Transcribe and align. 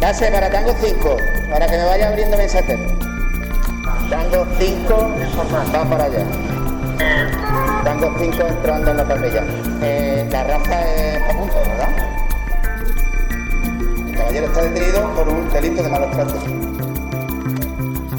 Dase 0.00 0.30
para 0.30 0.48
Tango 0.48 0.74
5, 0.80 1.16
para 1.50 1.66
que 1.66 1.76
me 1.76 1.84
vaya 1.84 2.08
abriendo 2.08 2.34
mensaje. 2.38 2.78
Tango 4.08 4.46
5, 4.58 5.14
va 5.74 5.84
para 5.84 6.04
allá. 6.04 6.24
Tango 7.84 8.14
5 8.18 8.46
entrando 8.48 8.90
en 8.92 8.96
la 8.96 9.04
tablilla. 9.04 9.44
Eh, 9.82 10.26
la 10.32 10.44
raza 10.44 10.94
es 10.94 11.22
a 11.22 11.38
punto, 11.38 11.54
¿verdad? 11.68 11.90
El 14.08 14.16
caballero 14.16 14.46
está 14.46 14.62
detenido 14.62 15.14
por 15.14 15.28
un 15.28 15.50
delito 15.50 15.82
de 15.82 15.88
malos 15.90 16.10
tratos. 16.12 16.44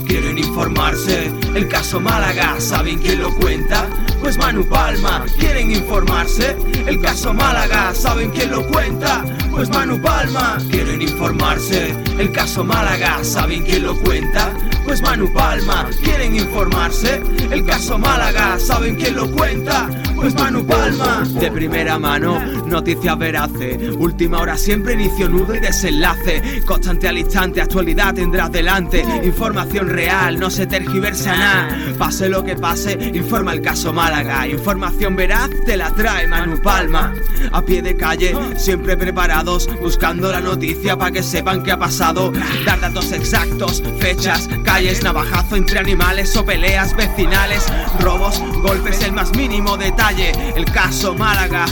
Quieren 0.06 0.38
informarse, 0.38 1.32
el 1.56 1.68
caso 1.68 2.00
Málaga, 2.00 2.60
¿saben 2.60 3.00
quién 3.00 3.22
lo 3.22 3.34
cuenta? 3.34 3.88
Pues 4.20 4.38
Manu 4.38 4.66
Palma, 4.66 5.26
¿quieren 5.40 5.72
informarse? 5.72 6.56
El 6.86 7.02
caso 7.02 7.34
Málaga, 7.34 7.96
¿saben 7.96 8.30
quién 8.30 8.52
lo 8.52 8.68
cuenta? 8.68 9.24
Pues 9.52 9.70
Manu 9.70 10.02
Palma, 10.02 10.58
¿quieren 10.70 11.02
informarse? 11.02 11.96
El 12.18 12.32
caso 12.32 12.64
Málaga, 12.64 13.24
¿saben 13.24 13.64
quién 13.64 13.84
lo 13.84 13.96
cuenta? 14.00 14.54
Pues 14.86 15.02
Manu 15.02 15.32
Palma, 15.32 15.90
¿quieren 16.02 16.36
informarse? 16.36 17.22
El 17.52 17.66
caso 17.66 18.00
Málaga, 18.00 18.58
¿saben 18.60 18.96
quién 18.96 19.16
lo 19.16 19.30
cuenta? 19.30 19.90
Pues 20.16 20.34
Manu 20.36 20.66
Palma. 20.66 21.24
De 21.40 21.52
primera 21.52 22.00
mano, 22.00 22.40
noticias 22.72 23.18
veraces. 23.18 23.96
Última 23.98 24.40
hora 24.40 24.58
siempre 24.58 24.94
inicio, 24.94 25.30
nudo 25.30 25.54
y 25.54 25.60
desenlace. 25.60 26.64
Constante 26.66 27.08
al 27.08 27.18
instante, 27.18 27.62
actualidad 27.62 28.14
tendrás 28.16 28.52
delante. 28.52 29.06
Información 29.24 29.90
real, 29.90 30.40
no 30.40 30.50
se 30.50 30.66
tergiversa 30.66 31.36
nada. 31.36 31.78
Pase 31.98 32.30
lo 32.30 32.44
que 32.44 32.56
pase, 32.56 32.98
informa 33.14 33.54
el 33.54 33.62
caso 33.62 33.94
Málaga. 33.94 34.48
Información 34.48 35.16
veraz 35.16 35.50
te 35.66 35.78
la 35.78 35.94
trae 35.94 36.28
Manu 36.28 36.62
Palma. 36.62 37.14
A 37.52 37.62
pie 37.62 37.82
de 37.82 37.96
calle, 37.96 38.36
siempre 38.56 38.96
preparados, 38.96 39.70
buscando 39.82 40.32
la 40.32 40.40
noticia 40.40 40.98
para 40.98 41.12
que 41.12 41.24
sepan 41.24 41.64
qué 41.64 41.72
ha 41.72 41.80
pasado. 41.80 42.32
Dar 42.66 42.80
datos 42.80 43.12
exactos, 43.12 43.84
fechas, 44.00 44.48
calles, 44.64 45.04
navajazo 45.04 45.56
entre 45.56 45.80
animales 45.80 46.36
o 46.38 46.46
peleas 46.46 46.96
vecinales. 46.96 47.66
Robos, 48.00 48.40
golpes, 48.62 49.02
el 49.04 49.12
más 49.12 49.36
mínimo 49.36 49.78
detalle. 49.78 50.32
El 50.56 50.66
caso 50.66 51.14
Málaga, 51.16 51.66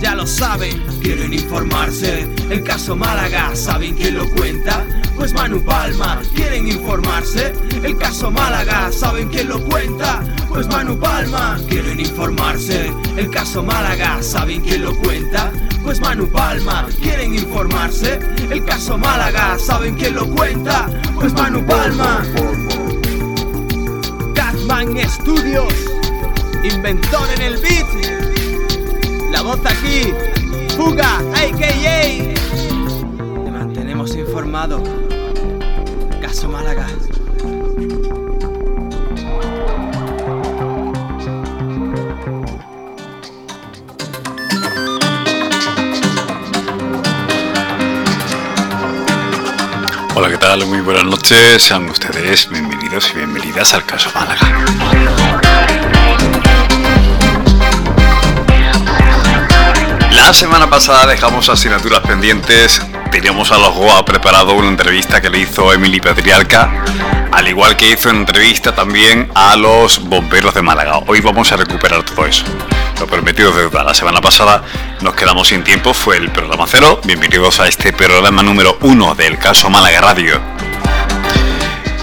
ya 0.00 0.14
lo 0.14 0.26
saben, 0.32 0.82
quieren 1.02 1.32
informarse. 1.34 2.26
El 2.48 2.62
caso 2.64 2.96
Málaga, 2.96 3.54
¿saben 3.54 3.94
quién 3.94 4.16
lo 4.16 4.28
cuenta? 4.30 4.84
Pues 5.14 5.32
Manu 5.34 5.62
Palma, 5.62 6.22
quieren 6.34 6.66
informarse. 6.68 7.52
El 7.82 7.96
caso 7.98 8.30
Málaga, 8.30 8.90
¿saben 8.90 9.28
quién 9.28 9.48
lo 9.48 9.62
cuenta? 9.64 10.22
Pues 10.48 10.66
Manu 10.68 10.98
Palma, 10.98 11.60
quieren 11.68 12.00
informarse. 12.00 12.92
El 13.16 13.30
caso 13.30 13.62
Málaga, 13.62 14.22
¿saben 14.22 14.62
quién 14.62 14.82
lo 14.82 14.96
cuenta? 14.96 15.52
Pues 15.84 16.00
Manu 16.00 16.26
Palma, 16.28 16.88
quieren 17.00 17.34
informarse. 17.34 18.18
El 18.50 18.64
caso 18.64 18.96
Málaga, 18.96 19.58
¿saben 19.58 19.94
quién 19.96 20.14
lo 20.14 20.26
cuenta? 20.26 20.88
Pues 21.14 21.32
Manu 21.34 21.64
Palma. 21.66 22.24
Catman 24.34 24.96
Studios, 25.10 25.74
inventor 26.64 27.28
en 27.36 27.42
el 27.42 27.56
beat. 27.58 28.31
La 29.42 29.48
voz 29.48 29.66
aquí, 29.66 30.14
Fuga, 30.76 31.18
AKA. 31.34 32.32
Te 33.44 33.50
mantenemos 33.50 34.14
informado. 34.14 34.80
Caso 36.20 36.48
Málaga. 36.48 36.86
Hola, 50.14 50.30
¿qué 50.30 50.38
tal? 50.38 50.66
Muy 50.66 50.82
buenas 50.82 51.04
noches. 51.04 51.64
Sean 51.64 51.90
ustedes 51.90 52.48
bienvenidos 52.48 53.10
y 53.10 53.16
bienvenidas 53.16 53.74
al 53.74 53.84
caso 53.84 54.08
Málaga. 54.14 56.01
La 60.22 60.32
semana 60.32 60.70
pasada 60.70 61.06
dejamos 61.06 61.48
asignaturas 61.48 61.98
pendientes. 61.98 62.80
Teníamos 63.10 63.50
a 63.50 63.58
los 63.58 63.74
Goa 63.74 64.04
preparado 64.04 64.54
una 64.54 64.68
entrevista 64.68 65.20
que 65.20 65.28
le 65.28 65.40
hizo 65.40 65.72
Emily 65.72 66.00
Patriarca, 66.00 66.84
al 67.32 67.48
igual 67.48 67.76
que 67.76 67.90
hizo 67.90 68.08
entrevista 68.08 68.72
también 68.72 69.28
a 69.34 69.56
los 69.56 69.98
bomberos 69.98 70.54
de 70.54 70.62
Málaga. 70.62 70.98
Hoy 71.08 71.20
vamos 71.20 71.50
a 71.50 71.56
recuperar 71.56 72.04
todo 72.04 72.24
eso. 72.24 72.44
Lo 73.00 73.08
prometido 73.08 73.50
deuda. 73.50 73.82
La 73.82 73.94
semana 73.94 74.20
pasada 74.20 74.62
nos 75.00 75.16
quedamos 75.16 75.48
sin 75.48 75.64
tiempo, 75.64 75.92
fue 75.92 76.18
el 76.18 76.30
programa 76.30 76.66
cero. 76.68 77.00
Bienvenidos 77.02 77.58
a 77.58 77.66
este 77.66 77.92
programa 77.92 78.44
número 78.44 78.78
uno 78.82 79.16
del 79.16 79.38
caso 79.38 79.70
Málaga 79.70 80.02
Radio. 80.02 80.40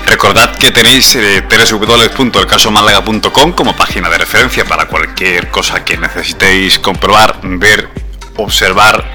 Recordad 0.05 0.57
que 0.57 0.71
tenéis 0.71 1.15
eh, 1.15 1.47
www.elcasomálaga.com 1.49 3.53
como 3.53 3.77
página 3.77 4.09
de 4.09 4.17
referencia 4.17 4.65
para 4.65 4.87
cualquier 4.87 5.49
cosa 5.49 5.85
que 5.85 5.97
necesitéis 5.97 6.79
comprobar, 6.79 7.39
ver, 7.43 7.98
observar 8.41 9.05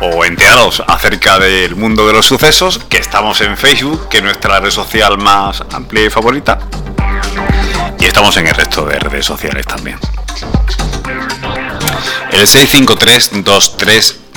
o 0.00 0.24
enteraros 0.24 0.82
acerca 0.86 1.38
del 1.38 1.74
mundo 1.76 2.06
de 2.06 2.12
los 2.12 2.26
sucesos, 2.26 2.78
que 2.88 2.98
estamos 2.98 3.40
en 3.40 3.56
Facebook, 3.56 4.08
que 4.08 4.18
es 4.18 4.22
nuestra 4.22 4.60
red 4.60 4.70
social 4.70 5.16
más 5.18 5.62
amplia 5.72 6.04
y 6.04 6.10
favorita, 6.10 6.58
y 7.98 8.04
estamos 8.04 8.36
en 8.36 8.46
el 8.46 8.54
resto 8.54 8.84
de 8.84 8.98
redes 8.98 9.24
sociales 9.24 9.66
también. 9.66 9.98
El 12.30 12.46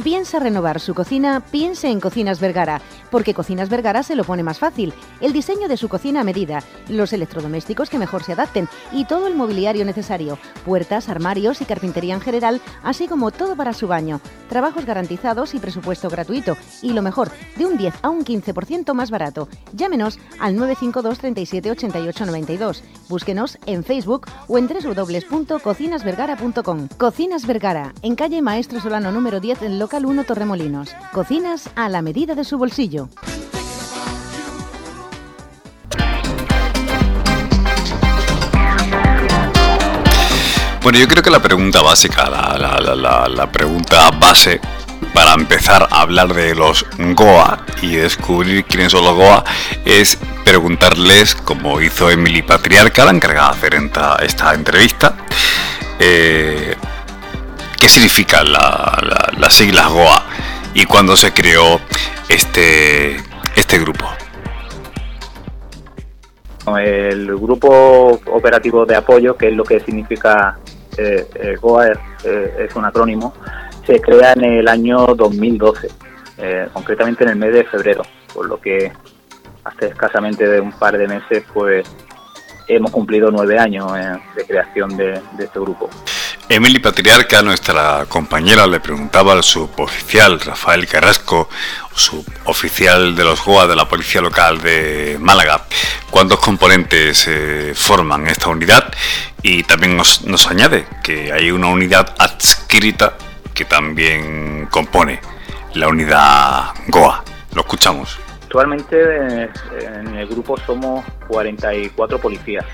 Si 0.00 0.04
piensa 0.04 0.38
renovar 0.38 0.80
su 0.80 0.94
cocina, 0.94 1.40
piense 1.40 1.90
en 1.90 2.00
Cocinas 2.00 2.40
Vergara. 2.40 2.80
porque 3.10 3.34
Cocinas 3.34 3.68
Vergara 3.68 4.02
se 4.02 4.16
lo 4.16 4.24
pone 4.24 4.42
más 4.42 4.58
fácil. 4.58 4.94
El 5.20 5.34
diseño 5.34 5.68
de 5.68 5.76
su 5.76 5.90
cocina 5.90 6.20
a 6.20 6.24
medida, 6.24 6.62
los 6.88 7.12
electrodomésticos 7.12 7.90
que 7.90 7.98
mejor 7.98 8.22
se 8.22 8.32
adapten 8.32 8.66
y 8.92 9.04
todo 9.04 9.26
el 9.26 9.34
mobiliario 9.34 9.84
necesario, 9.84 10.38
puertas, 10.64 11.08
armarios 11.08 11.60
y 11.60 11.64
carpintería 11.64 12.14
en 12.14 12.20
general, 12.20 12.60
así 12.82 13.08
como 13.08 13.32
todo 13.32 13.56
para 13.56 13.72
su 13.72 13.88
baño. 13.88 14.20
Trabajos 14.48 14.86
garantizados 14.86 15.54
y 15.54 15.58
presupuesto 15.58 16.08
gratuito. 16.08 16.56
Y 16.82 16.92
lo 16.92 17.02
mejor, 17.02 17.32
de 17.56 17.66
un 17.66 17.76
10 17.76 17.94
a 18.02 18.10
un 18.10 18.24
15% 18.24 18.94
más 18.94 19.10
barato. 19.10 19.48
Llámenos 19.72 20.20
al 20.38 20.54
952 20.56 21.18
37 21.18 21.72
88 21.72 22.26
92. 22.26 22.84
Búsquenos 23.08 23.58
en 23.66 23.82
Facebook 23.84 24.28
o 24.46 24.56
en 24.56 24.68
www.cocinasvergara.com. 24.68 26.88
Cocinas 26.96 27.44
Vergara, 27.46 27.92
en 28.02 28.14
calle 28.14 28.40
Maestro 28.40 28.80
Solano 28.80 29.10
número 29.10 29.40
10, 29.40 29.62
en 29.62 29.80
local 29.90 30.06
1 30.06 30.24
Torremolinos. 30.24 30.94
Cocinas 31.12 31.68
a 31.74 31.88
la 31.88 32.00
medida 32.00 32.36
de 32.36 32.44
su 32.44 32.56
bolsillo. 32.58 33.08
Bueno, 40.82 40.98
yo 40.98 41.08
creo 41.08 41.24
que 41.24 41.30
la 41.30 41.42
pregunta 41.42 41.82
básica, 41.82 42.30
la, 42.30 43.50
pregunta 43.50 44.10
base 44.12 44.60
para 45.12 45.34
empezar 45.34 45.88
a 45.90 46.02
hablar 46.02 46.34
de 46.34 46.54
los 46.54 46.86
Goa 46.96 47.66
y 47.82 47.96
descubrir 47.96 48.64
quiénes 48.64 48.92
son 48.92 49.04
los 49.04 49.14
Goa 49.14 49.44
es 49.84 50.16
preguntarles, 50.44 51.34
como 51.34 51.80
hizo 51.80 52.10
Emily 52.10 52.42
Patriarca, 52.42 53.04
la 53.04 53.10
encargada 53.10 53.48
de 53.48 53.56
hacer 53.56 53.90
esta, 54.22 54.54
entrevista, 54.54 55.16
eh, 55.98 56.76
qué 57.80 57.88
significan 57.88 58.52
las 58.52 59.54
siglas 59.54 59.90
Goa 59.90 60.22
y 60.74 60.84
cuándo 60.84 61.16
se 61.16 61.32
creó 61.32 61.80
este, 62.28 63.16
este 63.56 63.78
grupo. 63.78 64.06
El 66.78 67.26
grupo 67.36 68.20
operativo 68.26 68.84
de 68.84 68.94
apoyo, 68.94 69.36
que 69.36 69.48
es 69.48 69.56
lo 69.56 69.64
que 69.64 69.80
significa 69.80 70.58
eh, 70.96 71.26
eh 71.34 71.56
GOA, 71.60 71.88
eh, 71.88 72.66
es, 72.68 72.76
un 72.76 72.84
acrónimo, 72.84 73.32
se 73.84 74.00
crea 74.00 74.34
en 74.34 74.44
el 74.44 74.68
año 74.68 75.06
2012, 75.16 75.88
eh, 76.38 76.68
concretamente 76.72 77.24
en 77.24 77.30
el 77.30 77.36
mes 77.36 77.54
de 77.54 77.64
febrero, 77.64 78.02
por 78.32 78.46
lo 78.46 78.60
que 78.60 78.92
hace 79.64 79.86
escasamente 79.86 80.46
de 80.46 80.60
un 80.60 80.72
par 80.72 80.96
de 80.96 81.08
meses 81.08 81.44
pues 81.52 81.88
hemos 82.68 82.90
cumplido 82.92 83.30
nueve 83.30 83.58
años 83.58 83.90
de 84.36 84.44
creación 84.44 84.96
de 84.96 85.20
este 85.38 85.58
grupo. 85.58 85.90
Emily 86.52 86.80
Patriarca, 86.80 87.42
nuestra 87.42 88.06
compañera, 88.08 88.66
le 88.66 88.80
preguntaba 88.80 89.34
al 89.34 89.44
suboficial 89.44 90.40
Rafael 90.40 90.84
Carrasco, 90.88 91.48
suboficial 91.94 93.14
de 93.14 93.22
los 93.22 93.44
GOA 93.44 93.68
de 93.68 93.76
la 93.76 93.88
Policía 93.88 94.20
Local 94.20 94.60
de 94.60 95.16
Málaga, 95.20 95.62
cuántos 96.10 96.40
componentes 96.40 97.30
forman 97.74 98.26
esta 98.26 98.48
unidad 98.48 98.92
y 99.42 99.62
también 99.62 99.96
nos, 99.96 100.46
añade 100.50 100.86
que 101.04 101.32
hay 101.32 101.52
una 101.52 101.68
unidad 101.68 102.16
adscrita 102.18 103.14
que 103.54 103.64
también 103.64 104.66
compone 104.72 105.20
la 105.74 105.86
unidad 105.86 106.70
GOA. 106.88 107.22
Lo 107.54 107.60
escuchamos. 107.60 108.18
Actualmente 108.42 108.96
eh, 108.98 109.50
en 109.84 110.16
el 110.16 110.26
grupo 110.26 110.58
somos 110.66 111.04
44 111.28 112.18
policías 112.18 112.64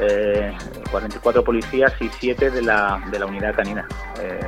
eh, 0.00 0.56
44 0.90 1.44
policías 1.44 1.92
y 2.00 2.08
7 2.08 2.50
de 2.50 2.62
la, 2.62 3.02
de 3.10 3.18
la 3.18 3.26
unidad 3.26 3.54
canina. 3.54 3.86
Eh, 4.20 4.40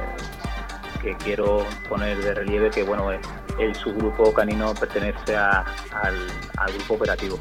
que 1.05 1.15
quiero 1.17 1.67
poner 1.89 2.17
de 2.17 2.33
relieve 2.33 2.71
que 2.71 2.83
bueno 2.83 3.11
el 3.13 3.75
subgrupo 3.75 4.33
canino 4.33 4.75
pertenece 4.75 5.37
al, 5.37 5.67
grupo 6.75 6.95
operativo. 6.95 7.39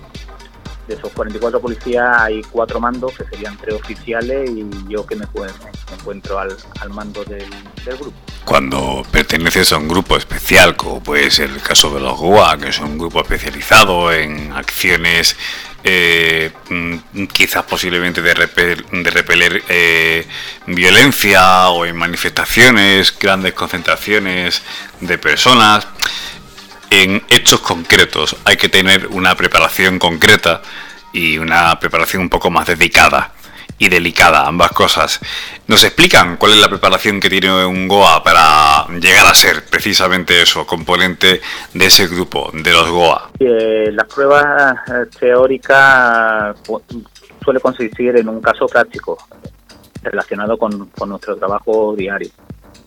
De 0.88 0.96
esos 0.96 1.12
44 1.14 1.62
policías 1.62 2.22
hay 2.22 2.42
cuatro 2.44 2.80
mandos, 2.80 3.14
que 3.14 3.24
serían 3.26 3.58
tres 3.58 3.76
oficiales 3.76 4.50
y 4.50 4.68
yo 4.90 5.06
que 5.06 5.16
me, 5.16 5.26
encuentro 5.94 6.40
al, 6.40 6.58
mando 6.90 7.24
del, 7.24 7.50
del, 7.86 7.98
grupo. 7.98 8.18
Cuando 8.44 9.04
perteneces 9.10 9.72
a 9.72 9.78
un 9.78 9.88
grupo 9.88 10.18
especial, 10.18 10.76
como 10.76 11.02
puede 11.02 11.32
ser 11.32 11.50
el 11.52 11.62
caso 11.62 11.94
de 11.94 12.02
los 12.02 12.18
GUA, 12.18 12.58
que 12.58 12.70
es 12.70 12.80
un 12.80 12.98
grupo 12.98 13.22
especializado 13.22 14.12
en 14.12 14.52
acciones 14.52 15.38
eh, 15.86 16.50
mm, 16.70 17.26
quizás 17.26 17.64
posiblemente 17.64 18.22
de, 18.22 18.34
de 18.34 19.10
repeler 19.10 19.64
eh, 19.68 20.26
violencia 20.66 21.70
o 21.70 21.86
en 21.86 21.98
manifestaciones, 21.98 23.14
grandes 23.20 23.54
concentraciones 23.54 24.62
de 25.02 25.18
personas. 25.18 25.86
En 26.96 27.24
hechos 27.28 27.60
concretos 27.62 28.36
hay 28.46 28.56
que 28.56 28.70
tener 28.70 29.08
una 29.08 29.34
preparación 29.34 29.98
concreta 29.98 30.62
y 31.12 31.40
una 31.40 31.80
preparación 31.80 32.22
un 32.22 32.30
poco 32.30 32.52
más 32.52 32.68
dedicada 32.68 33.32
y 33.80 33.90
delicada, 33.90 34.46
ambas 34.46 34.74
cosas. 34.74 35.20
¿Nos 35.66 35.84
explican 35.84 36.38
cuál 36.38 36.52
es 36.52 36.60
la 36.60 36.70
preparación 36.70 37.20
que 37.20 37.32
tiene 37.32 37.66
un 37.66 37.88
GOA 37.88 38.24
para 38.24 38.86
llegar 39.00 39.26
a 39.26 39.34
ser 39.34 39.66
precisamente 39.66 40.40
eso, 40.40 40.68
componente 40.68 41.42
de 41.74 41.86
ese 41.88 42.06
grupo, 42.06 42.52
de 42.54 42.72
los 42.72 42.88
GOA? 42.88 43.32
Eh, 43.40 43.90
las 43.92 44.06
pruebas 44.06 44.76
eh, 44.88 45.10
teóricas 45.20 46.56
suele 47.44 47.60
consistir 47.60 48.18
en 48.18 48.30
un 48.30 48.40
caso 48.40 48.68
práctico 48.68 49.18
relacionado 50.04 50.60
con, 50.60 50.90
con 50.90 51.10
nuestro 51.10 51.38
trabajo 51.38 51.96
diario 51.98 52.30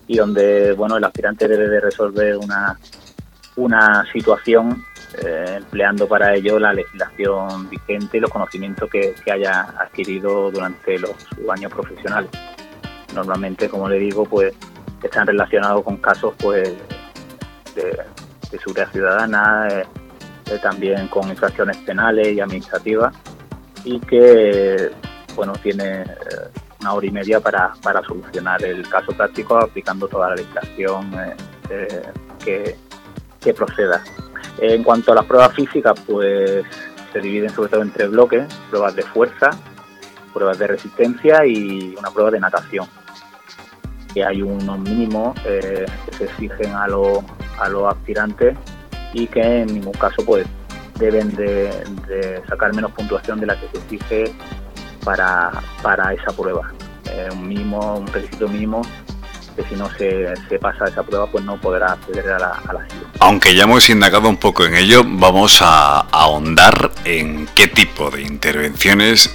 y 0.07 0.17
donde 0.17 0.75
bueno 0.75 0.97
el 0.97 1.03
aspirante 1.03 1.49
debe 1.49 1.69
de 1.69 1.81
resolver 1.81 2.37
una, 2.37 2.79
una 3.57 4.05
situación 4.13 4.85
eh, 5.25 5.55
empleando 5.57 6.07
para 6.07 6.35
ello 6.35 6.59
la 6.59 6.73
legislación 6.73 7.69
vigente 7.71 8.19
y 8.19 8.21
los 8.21 8.31
conocimientos 8.31 8.89
que, 8.91 9.15
haya 9.33 9.63
adquirido 9.81 10.51
durante 10.51 10.99
los 10.99 11.15
años 11.51 11.73
profesionales. 11.73 12.31
Normalmente, 13.15 13.69
como 13.69 13.89
le 13.89 13.99
digo, 13.99 14.25
pues 14.25 14.55
están 15.03 15.27
relacionados 15.27 15.83
con 15.85 15.97
casos 15.97 16.35
pues 16.39 16.75
de, 17.75 18.59
seguridad 18.59 18.91
ciudadana, 18.91 19.69
eh, 19.69 19.85
eh, 20.47 20.59
también 20.63 21.09
con 21.09 21.29
infracciones 21.29 21.77
penales 21.79 22.29
y 22.29 22.41
administrativas 22.41 23.15
y 23.85 24.01
que 24.01 24.91
bueno 25.35 25.53
tiene 25.63 26.05
una 26.81 26.95
hora 26.95 27.07
y 27.07 27.11
media 27.11 27.41
para, 27.41 27.73
para 27.83 28.03
solucionar 28.03 28.65
el 28.65 28.89
caso 28.89 29.13
práctico 29.13 29.59
aplicando 29.59 30.09
toda 30.09 30.31
la 30.31 30.37
legislación 30.37 31.11
que, 32.45 32.77
que 33.47 33.55
proceda. 33.55 34.03
En 34.59 34.83
cuanto 34.83 35.13
a 35.13 35.15
las 35.15 35.25
pruebas 35.25 35.55
físicas, 35.55 35.95
pues 36.05 36.67
se 37.13 37.21
dividen 37.21 37.51
sobre 37.51 37.71
todo 37.71 37.83
en 37.83 37.93
tres 37.93 38.11
bloques, 38.11 38.45
pruebas 38.71 38.97
de 38.97 39.03
fuerza, 39.03 39.51
pruebas 40.35 40.59
de 40.59 40.67
resistencia 40.67 41.47
y 41.47 41.95
una 41.97 42.11
prueba 42.11 42.33
de 42.33 42.41
natación. 42.41 42.87
Hay 44.27 44.43
unos 44.43 44.79
mínimos 44.81 45.39
eh, 45.45 45.85
que 46.07 46.17
se 46.17 46.25
exigen 46.25 46.73
a, 46.75 46.89
los, 46.89 47.23
aspirantes 47.89 48.57
y 49.13 49.27
que 49.27 49.61
en 49.61 49.75
ningún 49.75 49.93
caso 49.93 50.25
pues 50.25 50.47
deben 50.99 51.35
de, 51.37 52.43
sacar 52.49 52.75
menos 52.75 52.93
puntuación 52.93 53.39
de 53.39 53.47
la 53.47 53.61
que 53.61 53.69
se 53.69 53.79
exige 53.79 54.35
para, 55.05 55.53
esa 56.15 56.33
prueba. 56.35 56.73
un 57.33 57.47
mínimo, 57.47 57.99
un 57.99 58.07
requisito 58.07 58.49
mínimo 58.49 58.83
que 59.57 59.65
si 59.65 59.75
no 59.75 59.91
se, 59.91 60.35
se, 60.49 60.59
pasa 60.59 60.85
esa 60.85 61.03
prueba 61.03 61.27
pues 61.27 61.43
no 61.45 61.59
podrá 61.59 61.93
acceder 61.93 62.29
a 62.31 62.39
la, 62.39 62.63
a 62.69 62.73
la 62.75 62.87
Aunque 63.21 63.55
ya 63.55 63.65
hemos 63.65 63.89
indagado 63.89 64.29
un 64.29 64.37
poco 64.37 64.65
en 64.65 64.75
ello, 64.77 65.03
vamos 65.05 65.61
a, 65.63 66.01
ahondar 66.01 66.91
en 67.05 67.47
qué 67.55 67.67
tipo 67.67 68.11
de 68.11 68.23
intervenciones 68.23 69.35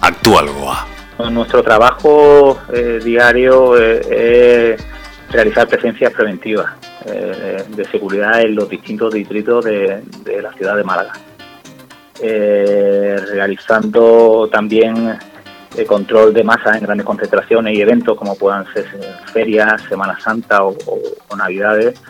actúa 0.00 0.42
el 0.42 0.50
GOA. 0.50 0.86
Nuestro 1.30 1.62
trabajo 1.62 2.60
eh, 2.72 3.00
diario 3.02 3.78
eh, 3.78 4.76
es 4.76 5.32
realizar 5.32 5.68
presencias 5.68 6.12
preventivas 6.12 6.74
eh, 7.06 7.62
de 7.68 7.84
seguridad 7.86 8.40
en 8.40 8.54
los 8.54 8.68
distintos 8.68 9.12
distritos 9.12 9.64
de, 9.64 10.02
de 10.24 10.42
la 10.42 10.52
ciudad 10.52 10.76
de 10.76 10.84
Málaga. 10.84 11.12
realizando 13.32 14.48
también 14.52 15.18
de 15.74 15.86
control 15.86 16.34
de 16.34 16.42
masa 16.42 16.76
en 16.76 16.82
grandes 16.82 17.06
concentraciones 17.06 17.76
y 17.76 17.80
eventos 17.80 18.16
como 18.16 18.36
puedan 18.36 18.66
ser 18.72 18.86
ferias, 19.32 19.82
Semana 19.88 20.18
Santa 20.18 20.64
o, 20.64 20.74
Navidades 21.36 22.00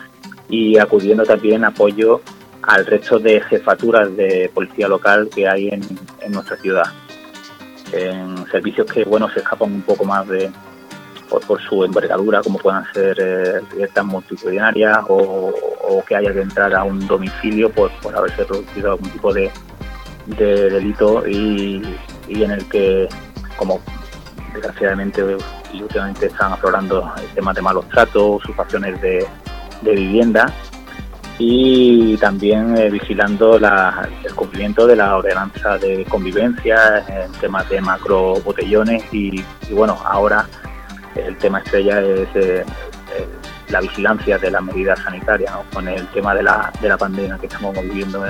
y 0.49 0.77
acudiendo 0.77 1.23
también 1.23 1.63
apoyo 1.63 2.21
al 2.63 2.85
resto 2.85 3.17
de 3.17 3.39
jefaturas 3.41 4.15
de 4.17 4.51
policía 4.53 4.87
local 4.87 5.29
que 5.33 5.47
hay 5.47 5.69
en, 5.69 5.81
nuestra 6.31 6.57
ciudad. 6.57 6.83
En 7.93 8.45
servicios 8.47 8.91
que 8.91 9.03
bueno 9.03 9.29
se 9.29 9.39
escapan 9.39 9.71
un 9.71 9.81
poco 9.83 10.03
más 10.03 10.27
de 10.27 10.51
por, 11.29 11.61
su 11.61 11.85
envergadura, 11.85 12.41
como 12.41 12.59
puedan 12.59 12.83
ser 12.93 13.15
eh, 13.19 14.03
multitudinarias 14.03 14.99
o, 15.07 15.53
que 16.05 16.15
haya 16.15 16.33
que 16.33 16.41
entrar 16.41 16.75
a 16.75 16.83
un 16.83 17.05
domicilio 17.07 17.71
por, 17.71 17.89
por 18.01 18.15
haberse 18.15 18.43
producido 18.43 18.91
algún 18.91 19.09
tipo 19.11 19.33
de, 19.33 19.49
delito 20.27 21.25
y 21.27 21.81
en 22.27 22.51
el 22.51 22.65
que 22.67 23.07
como 23.61 23.79
desgraciadamente 24.55 25.37
y 25.71 25.83
últimamente 25.83 26.25
están 26.25 26.51
aflorando 26.51 27.13
el 27.21 27.27
tema 27.35 27.53
de 27.53 27.61
malos 27.61 27.87
tratos, 27.89 28.41
situaciones 28.43 28.99
de, 28.99 29.23
vivienda 29.83 30.51
y 31.37 32.17
también 32.17 32.75
eh, 32.75 32.89
vigilando 32.89 33.57
el 33.57 34.35
cumplimiento 34.35 34.87
de 34.87 34.95
la 34.95 35.15
ordenanza 35.15 35.77
de 35.77 36.05
convivencia 36.05 37.05
en 37.07 37.31
temas 37.33 37.69
de 37.69 37.81
macro 37.81 38.35
botellones 38.41 39.03
y, 39.11 39.43
bueno, 39.71 39.95
ahora 40.03 40.47
el 41.15 41.37
tema 41.37 41.59
estrella 41.59 42.01
es 42.01 42.27
eh, 42.35 42.65
eh, 43.15 43.27
la 43.69 43.81
vigilancia 43.81 44.39
de 44.39 44.49
las 44.49 44.63
medidas 44.63 44.99
sanitarias 44.99 45.51
con 45.71 45.87
el 45.87 46.07
tema 46.07 46.33
de 46.33 46.43
la, 46.43 46.71
de 46.81 46.89
la 46.89 46.97
pandemia 46.97 47.37
que 47.37 47.45
estamos 47.45 47.75
viviendo 47.75 48.25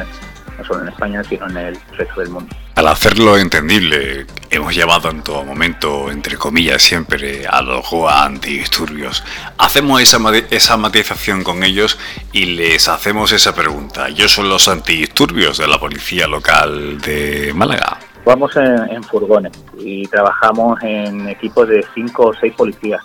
no 0.58 0.66
solo 0.66 0.82
en 0.82 0.90
España, 0.90 1.24
sino 1.24 1.50
en 1.50 1.58
el 1.58 1.80
resto 1.98 2.22
del 2.22 2.30
mundo. 2.30 2.56
Al 2.76 2.88
hacerlo 2.88 3.38
entendible, 3.38 4.26
hemos 4.50 4.74
llamado 4.74 5.10
en 5.10 5.22
todo 5.22 5.44
momento, 5.44 6.10
entre 6.10 6.38
comillas, 6.38 6.82
siempre 6.82 7.46
a 7.46 7.62
los 7.62 7.90
GOA 7.90 8.24
antidisturbios. 8.24 9.24
Hacemos 9.58 10.02
esa, 10.02 10.18
esa 10.50 10.78
matización 10.78 11.44
con 11.44 11.64
ellos 11.64 12.00
y 12.32 12.46
les 12.46 12.88
hacemos 12.88 13.32
esa 13.34 13.54
pregunta. 13.54 14.08
¿Ellos 14.08 14.32
son 14.32 14.50
los 14.50 14.68
antidisturbios 14.68 15.58
de 15.58 15.68
la 15.68 15.80
policía 15.80 16.28
local 16.28 17.00
de 17.02 17.52
Málaga? 17.54 18.00
Vamos 18.24 18.56
en, 18.56 19.04
furgones 19.04 19.52
y 19.78 20.08
trabajamos 20.08 20.82
en 20.84 21.28
equipos 21.28 21.68
de 21.68 21.84
cinco 21.94 22.28
o 22.28 22.34
seis 22.34 22.54
policías, 22.56 23.02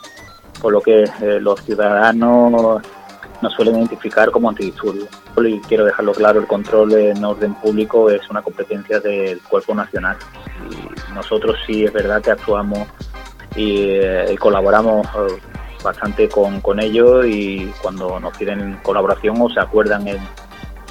por 0.61 0.73
lo 0.73 0.81
que 0.81 1.05
eh, 1.05 1.41
los 1.41 1.62
ciudadanos 1.65 2.83
nos 3.43 3.52
suelen 3.52 3.76
identificar 3.76 4.31
como 4.31 4.49
antidisturbios. 4.49 5.09
Y 5.45 5.61
quiero 5.61 5.85
dejarlo 5.85 6.12
claro, 6.12 6.40
el 6.40 6.47
control 6.47 6.93
en 6.95 7.25
orden 7.25 7.55
público 7.55 8.11
es 8.11 8.28
una 8.31 8.43
competencia 8.43 9.00
del 9.00 9.40
Cuerpo 9.43 9.75
Nacional. 9.75 10.16
Y 10.71 11.14
nosotros 11.14 11.57
sí 11.66 11.85
es 11.85 11.93
verdad 11.93 12.23
que 12.23 12.31
actuamos 12.31 12.88
y, 13.55 13.90
eh, 13.90 14.37
colaboramos 14.38 15.07
eh, 15.07 15.40
bastante 15.83 16.28
con, 16.28 16.61
con, 16.61 16.81
ellos 16.81 17.26
y 17.26 17.73
cuando 17.83 18.19
nos 18.21 18.37
piden 18.37 18.78
colaboración 18.83 19.40
o 19.40 19.49
se 19.49 19.61
acuerdan 19.61 20.07
en, 20.09 20.19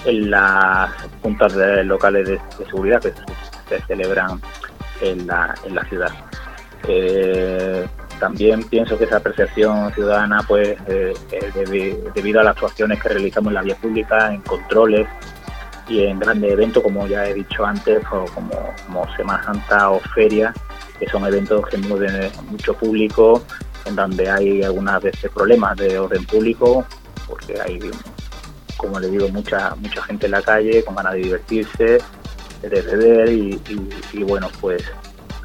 en 0.06 0.32
las 0.32 0.92
juntas 1.22 1.54
locales 1.86 2.28
de, 2.28 2.40
seguridad 2.66 3.02
que 3.02 3.14
se, 3.70 3.82
celebran 3.86 4.42
en 5.02 5.28
la, 5.28 5.54
en 5.66 5.76
la 5.76 5.84
ciudad. 5.86 6.12
Eh, 6.88 7.88
también 8.20 8.64
pienso 8.64 8.98
que 8.98 9.06
esa 9.06 9.18
apreciación 9.18 9.94
ciudadana, 9.94 10.42
pues, 10.48 10.78
eh, 10.88 11.14
debido 12.14 12.40
a 12.40 12.44
las 12.44 12.56
actuaciones 12.56 13.02
que 13.02 13.10
realizamos 13.10 13.50
en 13.50 13.56
la 13.56 13.62
vía 13.62 13.76
pública, 13.76 14.34
en 14.34 14.42
controles 14.42 15.08
y 15.88 16.04
en 16.04 16.20
grandes 16.20 16.52
eventos, 16.52 16.84
como 16.84 17.08
ya 17.08 17.28
he 17.28 17.34
dicho 17.34 17.66
antes, 17.66 18.04
o 18.12 18.26
como, 18.34 18.74
como 18.86 19.16
Semana 19.16 19.44
Santa 19.44 19.92
o 19.92 20.00
Feria, 20.14 20.54
que 21.00 21.08
son 21.08 21.26
eventos 21.26 21.68
que 21.68 21.78
mueven 21.78 22.32
mucho 22.50 22.74
público, 22.74 23.44
en 23.86 23.96
donde 23.96 24.30
hay 24.30 24.64
algunas 24.64 25.02
veces 25.02 25.30
problemas 25.32 25.78
de 25.78 26.00
orden 26.00 26.26
público, 26.26 26.86
porque 27.28 27.60
hay, 27.62 27.80
como 28.78 29.00
le 29.00 29.10
digo, 29.10 29.30
mucha 29.30 29.76
mucha 29.76 30.02
gente 30.04 30.26
en 30.26 30.32
la 30.32 30.42
calle 30.42 30.84
con 30.84 30.96
ganas 30.96 31.14
de 31.14 31.20
divertirse, 31.20 31.98
de 32.62 32.70
beber 32.82 33.30
y, 33.30 33.62
y 34.14 34.24
bueno, 34.24 34.50
pues 34.60 34.84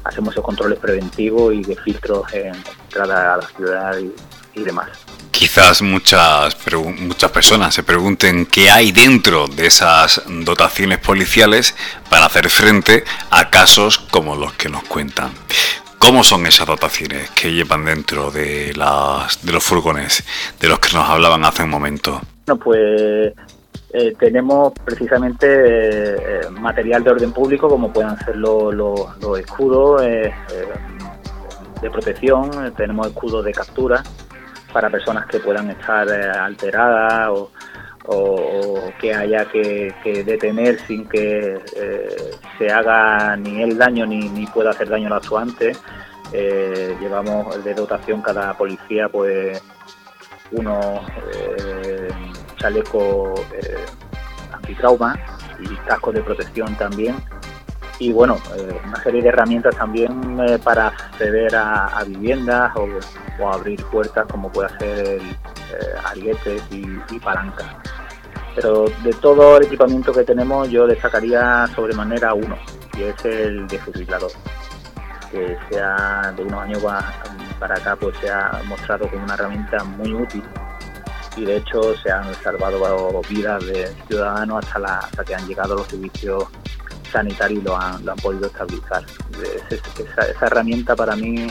hacemos 0.03 0.33
esos 0.33 0.43
controles 0.43 0.79
preventivos 0.79 1.53
y 1.53 1.61
de 1.63 1.75
filtros 1.75 2.31
en 2.33 2.55
entrada 2.55 3.35
a 3.35 3.37
la 3.37 3.47
ciudad 3.47 3.97
y, 4.53 4.63
demás. 4.63 4.89
Quizás 5.31 5.81
muchas, 5.81 6.55
muchas 6.99 7.31
personas 7.31 7.73
se 7.73 7.83
pregunten 7.83 8.45
qué 8.45 8.69
hay 8.69 8.91
dentro 8.91 9.47
de 9.47 9.65
esas 9.65 10.21
dotaciones 10.27 10.99
policiales 10.99 11.73
para 12.09 12.25
hacer 12.25 12.49
frente 12.49 13.03
a 13.29 13.49
casos 13.49 13.97
como 13.97 14.35
los 14.35 14.53
que 14.53 14.69
nos 14.69 14.83
cuentan. 14.83 15.31
¿Cómo 15.97 16.23
son 16.23 16.45
esas 16.47 16.67
dotaciones 16.67 17.29
que 17.31 17.53
llevan 17.53 17.85
dentro 17.85 18.31
de, 18.31 18.73
las, 18.75 19.43
de 19.45 19.51
los 19.51 19.63
furgones 19.63 20.23
de 20.59 20.67
los 20.67 20.79
que 20.79 20.95
nos 20.95 21.07
hablaban 21.09 21.45
hace 21.45 21.63
un 21.63 21.69
momento? 21.69 22.21
Bueno, 22.45 22.63
pues 22.63 23.33
eh, 23.93 24.15
tenemos 24.17 24.71
precisamente 24.85 25.47
eh, 25.49 26.49
material 26.49 27.03
de 27.03 27.11
orden 27.11 27.33
público 27.33 27.67
como 27.67 27.91
puedan 27.91 28.17
ser 28.19 28.37
los, 28.37 28.73
escudos 29.37 30.01
eh, 30.03 30.33
de 31.81 31.89
protección, 31.89 32.73
tenemos 32.77 33.07
escudos 33.07 33.43
de 33.43 33.51
captura 33.51 34.01
para 34.71 34.89
personas 34.89 35.25
que 35.25 35.39
puedan 35.39 35.69
estar 35.71 36.09
alteradas 36.09 37.31
o, 37.31 37.49
que 38.99 39.13
haya 39.13 39.45
que, 39.45 39.93
detener 40.25 40.79
sin 40.79 41.07
que 41.07 41.59
se 42.57 42.71
haga 42.71 43.35
ni 43.35 43.61
el 43.61 43.77
daño 43.77 44.05
ni, 44.05 44.29
ni 44.29 44.47
pueda 44.47 44.69
hacer 44.69 44.87
daño 44.89 45.07
al 45.07 45.13
actuante. 45.13 45.73
llevamos 46.31 47.63
de 47.63 47.73
dotación 47.73 48.21
cada 48.21 48.53
policía 48.57 49.09
pues 49.09 49.61
unos 50.51 50.99
chaleco 52.61 53.33
eh, 53.53 53.85
antitrauma 54.53 55.19
y 55.59 55.67
casco 55.87 56.11
de 56.11 56.21
protección 56.21 56.75
también. 56.75 57.15
Y 57.99 58.11
bueno, 58.13 58.37
eh, 58.57 58.79
una 58.85 59.03
serie 59.03 59.21
de 59.21 59.29
herramientas 59.29 59.75
también 59.75 60.39
eh, 60.47 60.57
para 60.63 60.87
acceder 60.87 61.55
a, 61.55 62.03
viviendas 62.07 62.71
o, 62.75 62.87
abrir 63.47 63.83
puertas 63.85 64.25
como 64.27 64.51
puede 64.51 64.69
ser 64.77 65.07
el, 65.07 65.21
arietes 66.05 66.63
y, 66.71 66.85
y 67.11 67.19
palancas. 67.19 67.67
Pero 68.55 68.85
de 69.03 69.13
todo 69.13 69.57
el 69.57 69.65
equipamiento 69.65 70.11
que 70.11 70.23
tenemos 70.23 70.69
yo 70.69 70.85
destacaría 70.85 71.67
sobremanera 71.75 72.33
uno, 72.33 72.57
y 72.97 73.03
es 73.03 73.25
el 73.25 73.67
desfibrilador 73.67 74.31
que 75.31 75.57
sea 75.69 76.33
de 76.35 76.43
unos 76.43 76.61
años 76.61 76.83
para 77.57 77.75
acá 77.75 77.95
pues 77.95 78.17
se 78.17 78.29
ha 78.29 78.61
mostrado 78.67 79.07
como 79.09 79.23
una 79.23 79.35
herramienta 79.35 79.81
muy 79.85 80.13
útil 80.13 80.43
y 81.37 81.45
de 81.45 81.57
hecho 81.57 81.95
se 82.01 82.11
han 82.11 82.33
salvado 82.43 83.21
vidas 83.29 83.65
de 83.65 83.93
ciudadanos 84.07 84.65
hasta, 84.65 84.79
la, 84.79 84.97
hasta 84.99 85.23
que 85.23 85.35
han 85.35 85.47
llegado 85.47 85.75
los 85.75 85.87
servicios 85.87 86.45
sanitarios 87.11 87.61
y 87.61 87.65
lo 87.65 87.77
han, 87.77 88.05
lo 88.05 88.11
han 88.11 88.17
podido 88.17 88.47
estabilizar. 88.47 89.05
Esa, 89.69 90.27
esa, 90.27 90.45
herramienta 90.45 90.95
para 90.95 91.15
mí 91.15 91.47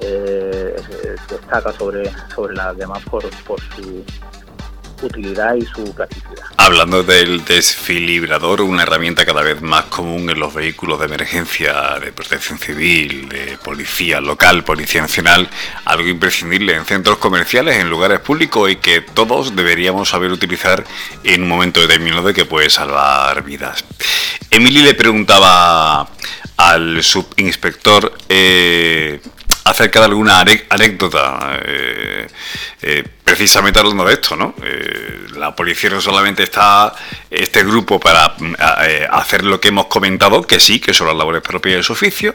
eh, 0.00 0.76
destaca 1.28 1.72
sobre, 1.72 2.10
sobre 2.34 2.54
las 2.54 2.76
demás 2.76 3.02
por, 3.04 3.28
por 3.44 3.60
su 3.60 4.04
utilidad 5.02 5.54
y 5.54 5.64
su 5.64 5.94
practicidad. 5.94 6.44
Hablando 6.56 7.02
del 7.02 7.44
desfilibrador, 7.44 8.60
una 8.62 8.82
herramienta 8.82 9.24
cada 9.24 9.42
vez 9.42 9.60
más 9.62 9.84
común 9.98 10.30
en 10.30 10.38
los 10.38 10.54
vehículos 10.54 11.00
de 11.00 11.06
emergencia, 11.06 11.98
de 11.98 12.12
protección 12.12 12.56
civil, 12.56 13.28
de 13.28 13.58
policía 13.58 14.20
local, 14.20 14.62
policía 14.62 15.00
nacional, 15.00 15.50
algo 15.86 16.06
imprescindible 16.06 16.76
en 16.76 16.84
centros 16.84 17.18
comerciales, 17.18 17.78
en 17.78 17.90
lugares 17.90 18.20
públicos 18.20 18.70
y 18.70 18.76
que 18.76 19.00
todos 19.00 19.56
deberíamos 19.56 20.10
saber 20.10 20.30
utilizar 20.30 20.84
en 21.24 21.42
un 21.42 21.48
momento 21.48 21.80
determinado 21.80 22.28
de 22.28 22.34
que 22.34 22.44
puede 22.44 22.70
salvar 22.70 23.42
vidas. 23.42 23.84
Emily 24.52 24.82
le 24.82 24.94
preguntaba 24.94 26.08
al 26.56 27.02
subinspector 27.02 28.16
eh, 28.28 29.20
acerca 29.68 30.00
de 30.00 30.06
alguna 30.06 30.40
anécdota, 30.40 31.60
eh, 31.64 32.26
eh, 32.82 33.04
precisamente 33.22 33.78
hablando 33.78 34.04
de 34.04 34.14
esto, 34.14 34.36
¿no? 34.36 34.54
Eh, 34.62 35.26
la 35.36 35.54
policía 35.54 35.90
no 35.90 36.00
solamente 36.00 36.42
está 36.42 36.94
este 37.30 37.62
grupo 37.62 38.00
para 38.00 38.34
hacer 39.10 39.44
lo 39.44 39.60
que 39.60 39.68
hemos 39.68 39.86
comentado, 39.86 40.42
que 40.42 40.58
sí, 40.58 40.80
que 40.80 40.94
son 40.94 41.06
las 41.06 41.16
labores 41.16 41.42
propias 41.42 41.76
de 41.76 41.82
su 41.82 41.92
oficio, 41.92 42.34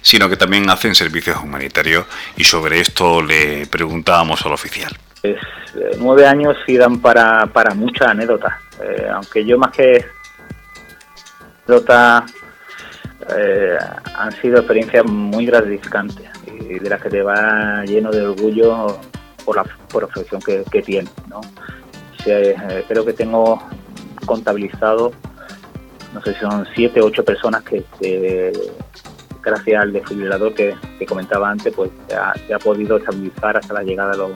sino 0.00 0.28
que 0.28 0.36
también 0.36 0.68
hacen 0.70 0.94
servicios 0.94 1.38
humanitarios 1.42 2.06
y 2.36 2.44
sobre 2.44 2.80
esto 2.80 3.22
le 3.22 3.66
preguntábamos 3.66 4.44
al 4.44 4.52
oficial. 4.52 4.96
nueve 5.98 6.26
años 6.26 6.56
sí 6.66 6.76
dan 6.76 7.00
para, 7.00 7.46
para 7.46 7.74
muchas 7.74 8.08
anécdotas, 8.08 8.54
aunque 9.14 9.44
yo 9.44 9.58
más 9.58 9.70
que 9.70 10.04
anécdotas 11.68 12.32
han 14.16 14.32
sido 14.40 14.58
experiencias 14.58 15.04
muy 15.04 15.46
gratificantes 15.46 16.39
de 16.60 16.90
las 16.90 17.00
que 17.00 17.10
te 17.10 17.22
va 17.22 17.84
lleno 17.84 18.10
de 18.10 18.22
orgullo 18.22 18.98
por 19.44 19.56
la 19.56 19.64
profesión 19.88 20.40
que, 20.40 20.64
que 20.70 20.82
tienes. 20.82 21.12
¿no? 21.28 21.40
Eh, 22.26 22.84
creo 22.86 23.04
que 23.04 23.12
tengo 23.12 23.62
contabilizado, 24.26 25.12
no 26.12 26.20
sé 26.22 26.34
si 26.34 26.40
son 26.40 26.66
siete 26.74 27.00
o 27.00 27.06
ocho 27.06 27.24
personas 27.24 27.62
que, 27.62 28.52
gracias 29.42 29.82
al 29.82 29.92
desfibrilador 29.92 30.54
que, 30.54 30.74
comentaba 31.08 31.50
antes, 31.50 31.72
pues 31.74 31.90
se 32.08 32.52
ha, 32.52 32.58
podido 32.58 32.98
estabilizar 32.98 33.56
hasta 33.56 33.74
la 33.74 33.82
llegada 33.82 34.12
de 34.12 34.18
los, 34.18 34.32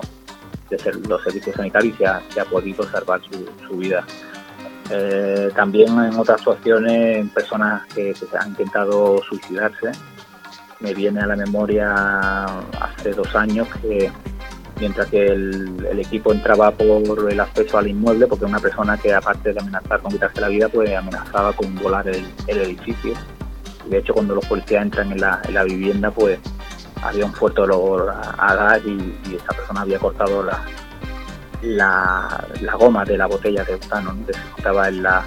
de 0.70 1.08
los 1.08 1.22
servicios 1.22 1.56
sanitarios 1.56 1.94
y 1.94 1.98
se 2.32 2.40
ha, 2.40 2.44
podido 2.46 2.82
salvar 2.84 3.20
su, 3.68 3.76
vida. 3.76 4.04
Eh, 4.90 5.50
también 5.54 5.88
en 5.98 6.18
otras 6.18 6.40
situaciones, 6.40 7.28
personas 7.30 7.86
que, 7.94 8.14
que 8.14 8.36
han 8.36 8.48
intentado 8.50 9.22
suicidarse, 9.28 9.92
me 10.80 10.94
viene 10.94 11.20
a 11.20 11.26
la 11.26 11.36
memoria 11.36 12.44
hace 12.80 13.10
dos 13.12 13.34
años 13.34 13.68
que 13.80 14.10
mientras 14.80 15.08
que 15.08 15.26
el, 15.26 15.98
equipo 15.98 16.32
entraba 16.32 16.70
por 16.72 17.30
el 17.30 17.40
acceso 17.40 17.78
al 17.78 17.88
inmueble, 17.88 18.26
porque 18.26 18.44
una 18.44 18.58
persona 18.58 18.96
que 18.96 19.14
aparte 19.14 19.52
de 19.52 19.60
amenazar 19.60 20.00
con 20.00 20.12
quitarse 20.12 20.40
la 20.40 20.48
vida, 20.48 20.68
pues 20.68 20.94
amenazaba 20.94 21.52
con 21.52 21.74
volar 21.76 22.08
el, 22.08 22.26
edificio. 22.46 23.14
de 23.88 23.98
hecho, 23.98 24.14
cuando 24.14 24.34
los 24.34 24.44
policías 24.46 24.82
entran 24.82 25.12
en 25.12 25.20
la, 25.20 25.40
en 25.44 25.54
la 25.54 25.64
vivienda, 25.64 26.10
pues 26.10 26.38
había 27.02 27.24
un 27.26 27.32
fuerte 27.32 27.60
olor 27.60 28.14
a, 28.38 28.54
gas 28.54 28.80
y, 28.84 29.36
esa 29.36 29.52
persona 29.52 29.82
había 29.82 29.98
cortado 29.98 30.42
la, 30.42 30.64
la, 31.62 32.74
goma 32.74 33.04
de 33.04 33.16
la 33.16 33.26
botella 33.26 33.64
de 33.64 33.76
butano 33.76 34.14
que 34.26 34.32
estaba 34.56 34.88
en 34.88 35.02
la, 35.02 35.24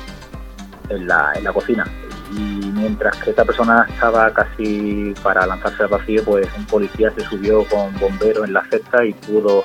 en 0.89 1.07
la, 1.07 1.33
en 1.35 1.43
la 1.43 1.53
cocina. 1.53 1.85
Y 2.31 2.71
mientras 2.73 3.15
que 3.17 3.29
esta 3.29 3.45
persona 3.45 3.85
estaba 3.89 4.33
casi 4.33 5.13
para 5.23 5.45
lanzarse 5.45 5.83
al 5.83 5.89
vacío, 5.89 6.23
pues 6.25 6.47
un 6.57 6.65
policía 6.65 7.11
se 7.17 7.21
subió 7.21 7.63
con 7.65 7.97
bombero 7.99 8.43
en 8.43 8.53
la 8.53 8.63
cesta 8.69 9.05
y 9.05 9.13
pudo 9.13 9.63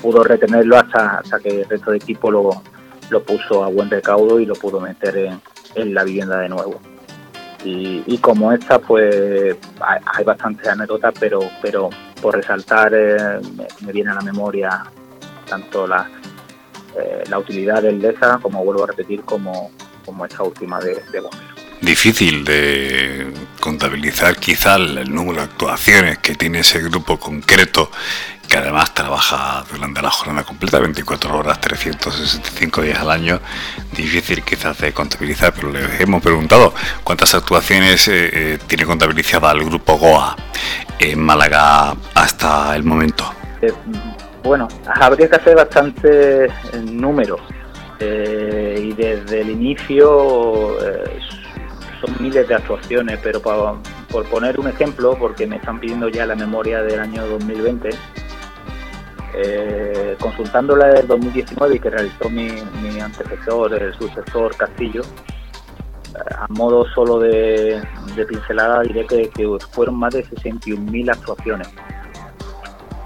pudo 0.00 0.24
retenerlo 0.24 0.78
hasta, 0.78 1.18
hasta 1.18 1.38
que 1.38 1.60
el 1.60 1.68
resto 1.68 1.90
de 1.90 1.98
equipo 1.98 2.30
lo, 2.30 2.62
lo 3.10 3.22
puso 3.22 3.64
a 3.64 3.68
buen 3.68 3.90
recaudo 3.90 4.40
y 4.40 4.46
lo 4.46 4.54
pudo 4.54 4.80
meter 4.80 5.16
en, 5.16 5.40
en 5.74 5.94
la 5.94 6.04
vivienda 6.04 6.38
de 6.38 6.48
nuevo. 6.48 6.80
Y, 7.64 8.02
y 8.06 8.18
como 8.18 8.52
esta, 8.52 8.78
pues 8.78 9.56
hay, 9.80 10.24
bastantes 10.24 10.66
anécdotas, 10.66 11.12
pero, 11.20 11.40
pero 11.60 11.90
por 12.22 12.34
resaltar 12.34 12.92
eh, 12.94 13.40
me, 13.54 13.66
me, 13.82 13.92
viene 13.92 14.10
a 14.10 14.14
la 14.14 14.22
memoria 14.22 14.82
tanto 15.46 15.86
la, 15.86 16.08
eh, 16.98 17.24
la 17.28 17.38
utilidad 17.38 17.82
del 17.82 18.00
LESA, 18.00 18.38
como 18.40 18.64
vuelvo 18.64 18.84
a 18.84 18.86
repetir, 18.86 19.22
como, 19.24 19.70
como 20.06 20.24
esta 20.24 20.42
última 20.42 20.80
de, 20.80 21.02
de 21.12 21.20
bomberos 21.20 21.59
difícil 21.80 22.44
de 22.44 23.32
contabilizar 23.60 24.36
quizá 24.36 24.76
el 24.76 25.12
número 25.12 25.40
de 25.40 25.44
actuaciones 25.44 26.18
que 26.18 26.34
tiene 26.34 26.60
ese 26.60 26.80
grupo 26.80 27.18
concreto 27.18 27.90
que 28.50 28.56
además 28.56 28.92
trabaja 28.92 29.64
durante 29.70 30.02
la 30.02 30.10
jornada 30.10 30.42
completa, 30.42 30.80
24 30.80 31.38
horas, 31.38 31.60
365 31.60 32.82
días 32.82 32.98
al 32.98 33.10
año, 33.12 33.40
difícil 33.92 34.42
quizás 34.42 34.76
de 34.78 34.92
contabilizar, 34.92 35.54
pero 35.54 35.70
le 35.70 36.02
hemos 36.02 36.20
preguntado 36.20 36.74
cuántas 37.04 37.32
actuaciones 37.36 38.08
eh, 38.08 38.30
eh, 38.32 38.58
tiene 38.66 38.84
contabilizada 38.84 39.52
el 39.52 39.64
grupo 39.64 39.96
GOA 39.96 40.34
en 40.98 41.20
Málaga 41.20 41.94
hasta 42.12 42.74
el 42.74 42.82
momento. 42.82 43.32
Eh, 43.62 43.72
bueno, 44.42 44.66
habría 45.00 45.28
que 45.28 45.36
hacer 45.36 45.54
bastante 45.54 46.48
números 46.82 47.40
y 48.00 48.94
desde 48.94 49.42
el 49.42 49.50
inicio 49.50 50.76
son 52.00 52.14
miles 52.20 52.48
de 52.48 52.54
actuaciones, 52.54 53.18
pero 53.22 53.40
por 53.40 54.24
poner 54.26 54.58
un 54.58 54.68
ejemplo, 54.68 55.16
porque 55.18 55.46
me 55.46 55.56
están 55.56 55.80
pidiendo 55.80 56.08
ya 56.08 56.26
la 56.26 56.34
memoria 56.34 56.82
del 56.82 57.00
año 57.00 57.26
2020, 57.26 57.90
eh, 59.34 60.16
consultando 60.20 60.74
la 60.76 60.88
del 60.88 61.06
2019 61.06 61.76
y 61.76 61.78
que 61.78 61.90
realizó 61.90 62.28
mi, 62.28 62.50
antecesor, 63.00 63.74
el 63.74 63.94
sucesor 63.94 64.56
Castillo, 64.56 65.02
eh, 65.02 66.34
a 66.36 66.46
modo 66.48 66.84
solo 66.94 67.18
de, 67.20 67.80
de 68.16 68.26
pincelada 68.26 68.82
diré 68.82 69.06
que, 69.06 69.28
que, 69.30 69.46
fueron 69.70 69.96
más 69.96 70.14
de 70.14 70.24
61.000 70.24 71.12
actuaciones. 71.12 71.68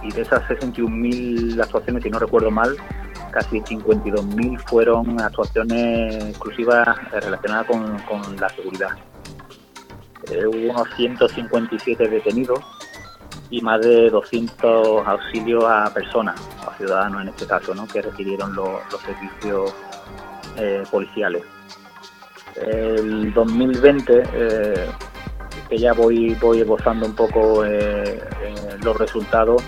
Y 0.03 0.13
de 0.13 0.23
esas 0.23 0.43
61.000 0.49 1.63
actuaciones, 1.63 2.03
si 2.03 2.11
no 2.11 2.19
recuerdo 2.19 2.51
mal, 2.51 2.77
casi 3.35 3.61
52.000 3.61 4.59
fueron 4.61 5.21
actuaciones 5.21 6.25
exclusivas 6.25 6.97
relacionadas 7.11 7.67
con, 7.67 7.99
con 8.03 8.37
la 8.37 8.49
seguridad. 8.51 8.91
Eh, 10.31 10.47
hubo 10.47 10.71
unos 10.71 10.89
157 10.97 12.09
detenidos 12.09 12.61
y 13.51 13.61
más 13.61 13.81
de 13.81 14.09
200 14.09 15.07
auxilios 15.07 15.65
a 15.65 15.93
personas, 15.93 16.41
a 16.67 16.73
ciudadanos 16.77 17.23
en 17.23 17.29
este 17.29 17.47
caso, 17.47 17.75
¿no? 17.75 17.87
que 17.87 18.01
requirieron 18.03 18.55
los, 18.55 18.81
los 18.91 19.01
servicios 19.03 19.75
eh, 20.57 20.85
policiales. 20.91 21.43
El 22.55 23.35
2020, 23.35 24.23
eh, 24.33 24.89
que 25.69 25.79
ya 25.79 25.93
voy, 25.93 26.35
voy 26.41 26.61
esbozando 26.61 27.07
un 27.07 27.15
poco 27.15 27.65
eh, 27.65 28.23
los 28.83 28.97
resultados, 28.97 29.63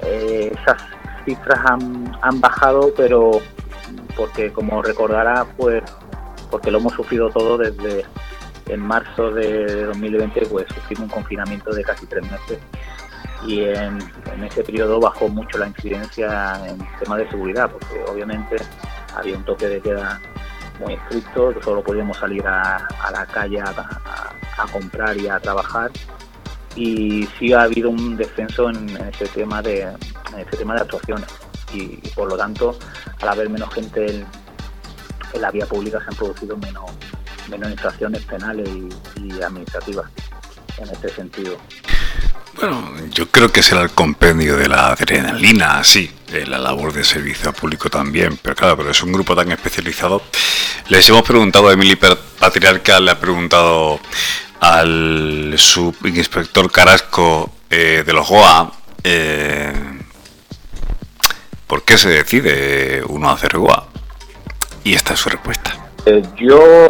esas 0.00 0.82
cifras 1.24 1.60
han, 1.64 2.16
han 2.22 2.40
bajado, 2.40 2.92
pero 2.96 3.40
porque 4.16 4.52
como 4.52 4.82
recordará, 4.82 5.46
pues 5.56 5.82
porque 6.50 6.70
lo 6.70 6.78
hemos 6.78 6.92
sufrido 6.92 7.30
todo 7.30 7.56
desde 7.56 8.04
en 8.66 8.80
marzo 8.80 9.30
de 9.30 9.86
2020, 9.86 10.46
pues 10.46 10.66
sufrimos 10.68 11.04
un 11.04 11.08
confinamiento 11.08 11.72
de 11.74 11.82
casi 11.82 12.06
tres 12.06 12.30
meses. 12.30 12.58
Y 13.46 13.64
en, 13.64 13.98
en, 14.32 14.44
ese 14.44 14.62
periodo 14.62 15.00
bajó 15.00 15.28
mucho 15.28 15.58
la 15.58 15.66
incidencia 15.66 16.60
en 16.68 16.78
temas 17.00 17.18
de 17.18 17.28
seguridad, 17.30 17.70
porque 17.70 18.04
obviamente 18.08 18.56
había 19.16 19.36
un 19.36 19.44
toque 19.44 19.66
de 19.66 19.80
queda 19.80 20.20
muy 20.78 20.94
estricto, 20.94 21.54
solo 21.62 21.82
podíamos 21.82 22.16
salir 22.18 22.46
a, 22.46 22.76
a 22.76 23.10
la 23.10 23.26
calle 23.26 23.60
a, 23.60 23.70
a, 23.70 24.66
comprar 24.72 25.16
y 25.16 25.28
a 25.28 25.38
trabajar 25.40 25.90
y 26.76 27.28
sí 27.38 27.52
ha 27.52 27.62
habido 27.62 27.90
un 27.90 28.16
descenso 28.16 28.70
en, 28.70 28.88
en 28.90 29.08
ese 29.08 29.26
tema 29.26 29.62
de 29.62 29.88
ese 30.38 30.56
tema 30.56 30.74
de 30.74 30.80
actuaciones 30.80 31.28
y, 31.74 31.86
por 32.14 32.28
lo 32.28 32.36
tanto 32.36 32.78
al 33.20 33.28
haber 33.28 33.50
menos 33.50 33.72
gente 33.72 34.06
en, 34.06 34.26
la 35.40 35.50
vía 35.50 35.66
pública 35.66 35.98
se 35.98 36.10
han 36.10 36.14
producido 36.14 36.56
menos 36.58 36.90
menos 37.48 37.70
infracciones 37.70 38.22
penales 38.24 38.68
y, 38.68 39.22
y 39.22 39.42
administrativas 39.42 40.06
en 40.78 40.88
este 40.88 41.08
sentido. 41.10 41.56
Bueno, 42.54 42.92
yo 43.10 43.28
creo 43.28 43.50
que 43.50 43.62
será 43.62 43.82
el 43.82 43.90
compendio 43.90 44.56
de 44.56 44.68
la 44.68 44.88
adrenalina, 44.88 45.82
sí, 45.82 46.10
la 46.46 46.58
labor 46.58 46.92
de 46.92 47.02
servicio 47.02 47.52
público 47.52 47.88
también, 47.88 48.38
pero 48.40 48.54
claro, 48.54 48.76
pero 48.76 48.90
es 48.90 49.02
un 49.02 49.12
grupo 49.12 49.34
tan 49.34 49.50
especializado. 49.52 50.22
Les 50.88 51.08
hemos 51.08 51.22
preguntado 51.22 51.68
a 51.68 51.72
Emily 51.72 51.96
Patriarca, 51.96 53.00
le 53.00 53.10
ha 53.10 53.18
preguntado 53.18 54.00
al 54.62 55.54
subinspector 55.56 56.70
Carasco 56.70 57.50
eh, 57.68 58.04
de 58.06 58.12
los 58.12 58.28
GOA 58.28 58.70
eh, 59.02 59.72
por 61.66 61.82
qué 61.82 61.98
se 61.98 62.10
decide 62.10 63.02
uno 63.08 63.30
hacer 63.30 63.58
GOA. 63.58 63.88
Y 64.84 64.94
esta 64.94 65.14
es 65.14 65.20
su 65.20 65.30
respuesta. 65.30 65.72
Eh, 66.06 66.22
yo 66.36 66.88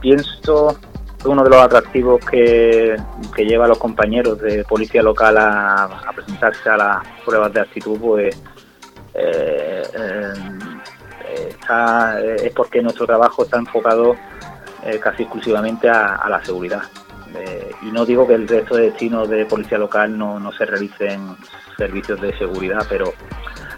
pienso 0.00 0.78
uno 1.24 1.44
de 1.44 1.50
los 1.50 1.60
atractivos 1.60 2.24
que, 2.24 2.96
que, 3.34 3.44
lleva 3.44 3.66
a 3.66 3.68
los 3.68 3.78
compañeros 3.78 4.40
de 4.40 4.64
policía 4.64 5.02
local 5.02 5.36
a, 5.38 6.12
presentarse 6.14 6.68
a 6.70 6.76
las 6.76 7.06
pruebas 7.24 7.52
de 7.52 7.60
actitud, 7.60 7.98
pues 7.98 8.36
eh, 9.14 9.82
eh, 9.94 10.32
está, 11.48 12.20
es 12.20 12.52
porque 12.52 12.82
nuestro 12.82 13.06
trabajo 13.06 13.44
está 13.44 13.58
enfocado 13.58 14.16
eh, 14.84 15.00
casi 15.00 15.22
exclusivamente 15.22 15.88
a, 15.88 16.28
la 16.28 16.44
seguridad. 16.44 16.82
Eh, 17.34 17.70
y 17.82 17.86
no 17.86 18.04
digo 18.04 18.26
que 18.26 18.34
el 18.34 18.46
resto 18.46 18.76
de 18.76 18.90
destinos 18.90 19.28
de 19.28 19.46
policía 19.46 19.78
local 19.78 20.16
no, 20.16 20.38
no 20.38 20.52
se 20.52 20.66
realicen 20.66 21.36
servicios 21.76 22.20
de 22.20 22.36
seguridad, 22.36 22.86
pero 22.88 23.12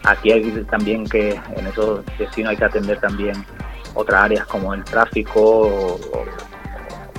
aquí 0.04 0.32
hay 0.32 0.64
también 0.64 1.04
que 1.06 1.40
en 1.56 1.66
esos 1.66 2.04
destinos 2.18 2.50
hay 2.50 2.56
que 2.56 2.64
atender 2.64 3.00
también 3.00 3.34
otras 3.94 4.24
áreas 4.24 4.46
como 4.46 4.74
el 4.74 4.84
tráfico 4.84 6.00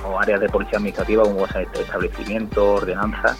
o, 0.04 0.18
áreas 0.20 0.40
de 0.40 0.48
policía 0.48 0.78
administrativa 0.78 1.22
como 1.22 1.46
establecimiento, 1.46 2.74
ordenanza 2.74 3.36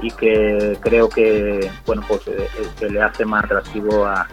y 0.00 0.10
que 0.12 0.76
creo 0.80 1.08
que 1.08 1.70
bueno 1.86 2.02
pues 2.06 2.28
eh, 2.28 2.48
que 2.78 2.88
le 2.88 3.02
hace 3.02 3.24
más 3.24 3.44
atractivo 3.44 4.04
a, 4.04 4.28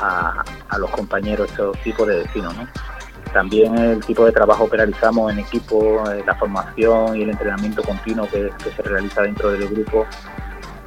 a, 0.00 0.44
a 0.68 0.78
los 0.78 0.90
compañeros 0.90 1.50
estos 1.50 1.78
tipos 1.78 2.06
de 2.08 2.18
destinos 2.18 2.54
¿no? 2.56 2.66
También 3.36 3.76
el 3.76 4.02
tipo 4.02 4.24
de 4.24 4.32
trabajo 4.32 4.66
que 4.66 4.78
realizamos 4.78 5.30
en 5.30 5.40
equipo 5.40 6.02
eh, 6.10 6.24
la 6.26 6.34
formación 6.36 7.18
y 7.18 7.22
el 7.22 7.28
entrenamiento 7.28 7.82
continuo 7.82 8.26
que, 8.30 8.50
se 8.74 8.82
realiza 8.82 9.20
dentro 9.20 9.52
del 9.52 9.68
grupo 9.68 10.06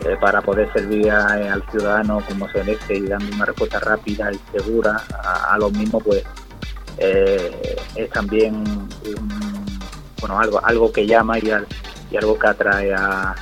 eh, 0.03 0.17
para 0.19 0.41
poder 0.41 0.67
servir 0.73 1.11
a, 1.11 1.33
al 1.53 1.63
ciudadano 1.69 2.23
como 2.27 2.49
se 2.49 2.63
merece 2.63 2.95
y 2.95 3.01
dando 3.05 3.35
una 3.35 3.45
respuesta 3.45 3.79
rápida 3.79 4.31
y 4.31 4.39
segura 4.57 4.99
a, 5.23 5.53
a 5.53 5.59
los 5.59 5.71
mismos 5.73 6.01
pues 6.03 6.23
eh, 6.97 7.77
es 7.93 8.09
también 8.09 8.63
bueno 10.19 10.39
algo 10.39 10.59
algo 10.65 10.91
que 10.91 11.05
llama 11.05 11.37
y, 11.37 11.51
al, 11.51 11.67
y 12.09 12.17
algo 12.17 12.39
que 12.39 12.47
atrae 12.47 12.95
a 12.95 13.35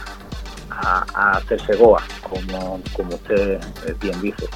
hacerse 1.15 1.77
Goa, 1.77 2.03
como, 2.21 2.81
como 2.93 3.15
usted 3.15 3.59
bien 4.01 4.21
dice. 4.21 4.47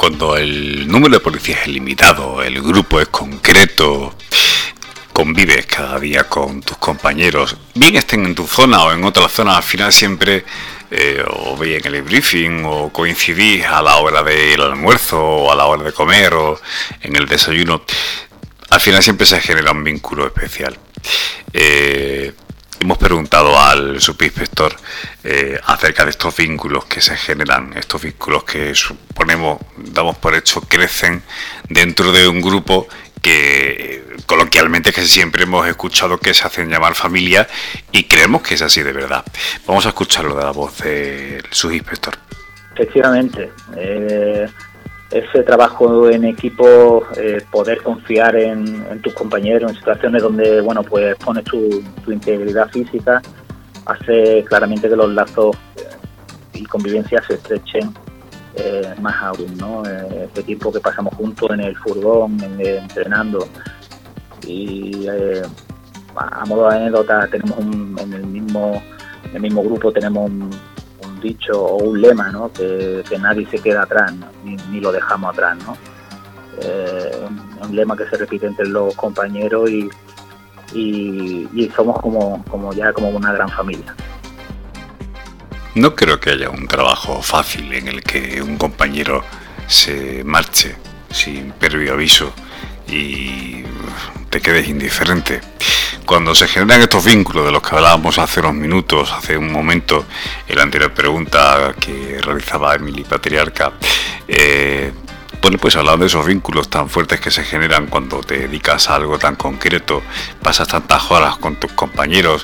Cuando 0.00 0.34
el 0.34 0.88
número 0.88 1.16
de 1.16 1.20
policías 1.20 1.60
es 1.60 1.66
limitado, 1.66 2.42
el 2.42 2.62
grupo 2.62 3.02
es 3.02 3.08
concreto, 3.08 4.14
convives 5.12 5.66
cada 5.66 6.00
día 6.00 6.24
con 6.24 6.62
tus 6.62 6.78
compañeros, 6.78 7.54
bien 7.74 7.96
estén 7.96 8.24
en 8.24 8.34
tu 8.34 8.46
zona 8.46 8.82
o 8.82 8.92
en 8.92 9.04
otra 9.04 9.28
zona, 9.28 9.58
al 9.58 9.62
final 9.62 9.92
siempre 9.92 10.46
eh, 10.90 11.22
o 11.28 11.54
veis 11.54 11.84
en 11.84 11.94
el 11.94 12.00
briefing 12.00 12.62
o 12.64 12.90
coincidís 12.90 13.66
a 13.66 13.82
la 13.82 13.96
hora 13.96 14.22
del 14.22 14.62
almuerzo 14.62 15.22
o 15.22 15.52
a 15.52 15.54
la 15.54 15.66
hora 15.66 15.82
de 15.82 15.92
comer 15.92 16.32
o 16.32 16.58
en 17.02 17.16
el 17.16 17.26
desayuno, 17.26 17.82
al 18.70 18.80
final 18.80 19.02
siempre 19.02 19.26
se 19.26 19.38
genera 19.42 19.70
un 19.72 19.84
vínculo 19.84 20.26
especial. 20.26 20.78
Eh, 21.52 22.32
hemos 22.80 22.98
preguntado 22.98 23.60
al 23.60 24.00
subinspector 24.00 24.74
eh, 25.22 25.60
acerca 25.64 26.04
de 26.04 26.10
estos 26.10 26.34
vínculos 26.34 26.86
que 26.86 27.00
se 27.00 27.16
generan, 27.16 27.72
estos 27.76 28.02
vínculos 28.02 28.44
que 28.44 28.74
suponemos, 28.74 29.60
damos 29.76 30.16
por 30.16 30.34
hecho, 30.34 30.62
crecen 30.62 31.22
dentro 31.68 32.10
de 32.10 32.26
un 32.26 32.40
grupo 32.40 32.88
que 33.20 34.02
coloquialmente 34.24 34.92
que 34.92 35.02
siempre 35.02 35.42
hemos 35.42 35.68
escuchado 35.68 36.18
que 36.18 36.32
se 36.32 36.46
hacen 36.46 36.70
llamar 36.70 36.94
familia 36.94 37.46
y 37.92 38.04
creemos 38.04 38.40
que 38.40 38.54
es 38.54 38.62
así 38.62 38.82
de 38.82 38.92
verdad. 38.92 39.24
Vamos 39.66 39.84
a 39.84 39.90
escucharlo 39.90 40.34
de 40.34 40.42
la 40.42 40.52
voz 40.52 40.78
del 40.78 41.44
subinspector. 41.50 42.16
Efectivamente, 42.72 43.50
eh, 43.76 44.48
ese 45.10 45.42
trabajo 45.42 46.08
en 46.08 46.24
equipo, 46.24 47.02
eh, 47.16 47.42
poder 47.50 47.82
confiar 47.82 48.36
en, 48.36 49.00
tus 49.02 49.12
compañeros 49.14 49.70
en 49.70 49.76
situaciones 49.76 50.22
donde, 50.22 50.60
bueno, 50.60 50.82
pues 50.82 51.16
pones 51.16 51.44
tu, 51.44 51.82
integridad 52.06 52.68
física, 52.70 53.20
hace 53.86 54.44
claramente 54.44 54.88
que 54.88 54.96
los 54.96 55.10
lazos 55.12 55.56
eh, 55.76 55.88
y 56.54 56.64
convivencia 56.64 57.22
se 57.22 57.34
estrechen 57.34 57.92
eh, 58.56 58.94
más 59.00 59.16
aún, 59.22 59.56
¿no? 59.56 59.82
este 59.84 60.42
tiempo 60.42 60.72
que 60.72 60.80
pasamos 60.80 61.14
juntos 61.14 61.50
en 61.50 61.60
el 61.60 61.76
furgón, 61.76 62.38
entrenando 62.58 63.46
y 64.46 65.06
a 66.16 66.44
modo 66.46 66.68
de 66.68 66.76
anécdota 66.76 67.28
tenemos 67.28 67.58
en 67.58 68.12
el 68.12 68.26
mismo 68.26 68.82
en 69.24 69.36
el 69.36 69.42
mismo 69.42 69.62
grupo 69.62 69.92
tenemos 69.92 70.28
un, 70.28 70.50
dicho 71.20 71.52
o 71.52 71.76
un 71.84 72.00
lema, 72.00 72.30
¿no? 72.30 72.52
Que, 72.52 73.04
nadie 73.20 73.46
se 73.50 73.58
queda 73.58 73.82
atrás, 73.82 74.12
ni, 74.44 74.80
lo 74.80 74.92
dejamos 74.92 75.32
atrás, 75.32 75.56
¿no? 75.64 75.76
Eh, 76.62 77.26
un 77.62 77.76
lema 77.76 77.96
que 77.96 78.06
se 78.06 78.16
repite 78.16 78.46
entre 78.46 78.66
los 78.66 78.94
compañeros 78.94 79.70
y, 79.70 79.88
somos 81.74 82.00
como, 82.00 82.44
como 82.44 82.72
ya 82.72 82.92
como 82.92 83.08
una 83.10 83.32
gran 83.32 83.48
familia. 83.48 83.94
No 85.74 85.94
creo 85.94 86.18
que 86.18 86.30
haya 86.30 86.50
un 86.50 86.66
trabajo 86.66 87.22
fácil 87.22 87.72
en 87.72 87.88
el 87.88 88.02
que 88.02 88.42
un 88.42 88.56
compañero 88.56 89.22
se 89.66 90.24
marche 90.24 90.76
sin 91.10 91.52
previo 91.52 91.94
aviso 91.94 92.32
y 92.88 93.62
te 94.30 94.40
quedes 94.40 94.68
indiferente. 94.68 95.40
Cuando 96.10 96.34
se 96.34 96.48
generan 96.48 96.82
estos 96.82 97.04
vínculos 97.04 97.46
de 97.46 97.52
los 97.52 97.62
que 97.62 97.76
hablábamos 97.76 98.18
hace 98.18 98.40
unos 98.40 98.54
minutos, 98.54 99.12
hace 99.12 99.36
un 99.38 99.52
momento, 99.52 100.06
en 100.48 100.56
la 100.56 100.64
anterior 100.64 100.92
pregunta 100.92 101.72
que 101.78 102.18
realizaba 102.20 102.74
Emily 102.74 103.04
Patriarca, 103.04 103.74
eh, 104.26 104.90
bueno, 105.40 105.56
pues 105.58 105.76
hablando 105.76 106.00
de 106.02 106.08
esos 106.08 106.26
vínculos 106.26 106.68
tan 106.68 106.90
fuertes 106.90 107.20
que 107.20 107.30
se 107.30 107.44
generan 107.44 107.86
cuando 107.86 108.22
te 108.22 108.38
dedicas 108.38 108.90
a 108.90 108.96
algo 108.96 109.20
tan 109.20 109.36
concreto, 109.36 110.02
pasas 110.42 110.66
tantas 110.66 111.08
horas 111.12 111.36
con 111.36 111.54
tus 111.60 111.70
compañeros 111.74 112.42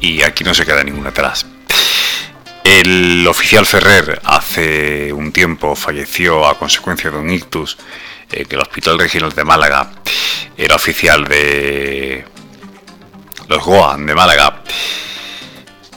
y 0.00 0.22
aquí 0.22 0.42
no 0.42 0.52
se 0.52 0.66
queda 0.66 0.82
ninguna 0.82 1.10
atrás. 1.10 1.46
El 2.64 3.24
oficial 3.28 3.66
Ferrer 3.66 4.20
hace 4.24 5.12
un 5.12 5.30
tiempo 5.30 5.76
falleció 5.76 6.44
a 6.44 6.58
consecuencia 6.58 7.12
de 7.12 7.18
un 7.18 7.30
ictus 7.30 7.78
en 8.32 8.48
el 8.50 8.58
Hospital 8.58 8.98
Regional 8.98 9.32
de 9.32 9.44
Málaga. 9.44 9.92
Era 10.56 10.74
oficial 10.74 11.22
de 11.22 12.24
los 13.48 13.64
Goa 13.64 13.96
de 13.96 14.14
Málaga. 14.14 14.62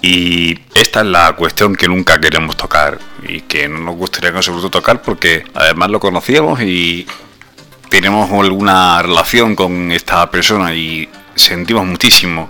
Y 0.02 0.58
esta 0.74 1.02
es 1.02 1.08
la 1.08 1.34
cuestión 1.34 1.76
que 1.76 1.88
nunca 1.88 2.20
queremos 2.20 2.56
tocar 2.56 3.00
y 3.24 3.42
que 3.42 3.68
no 3.68 3.80
nos 3.80 3.96
gustaría 3.96 4.30
en 4.30 4.38
absoluto 4.38 4.70
tocar 4.70 5.02
porque 5.02 5.44
además 5.54 5.90
lo 5.90 6.00
conocíamos 6.00 6.62
y 6.62 7.06
tenemos 7.90 8.32
alguna 8.32 9.02
relación 9.02 9.56
con 9.56 9.92
esta 9.92 10.30
persona 10.32 10.74
y 10.74 11.10
sentimos 11.36 11.86
muchísimo 11.86 12.50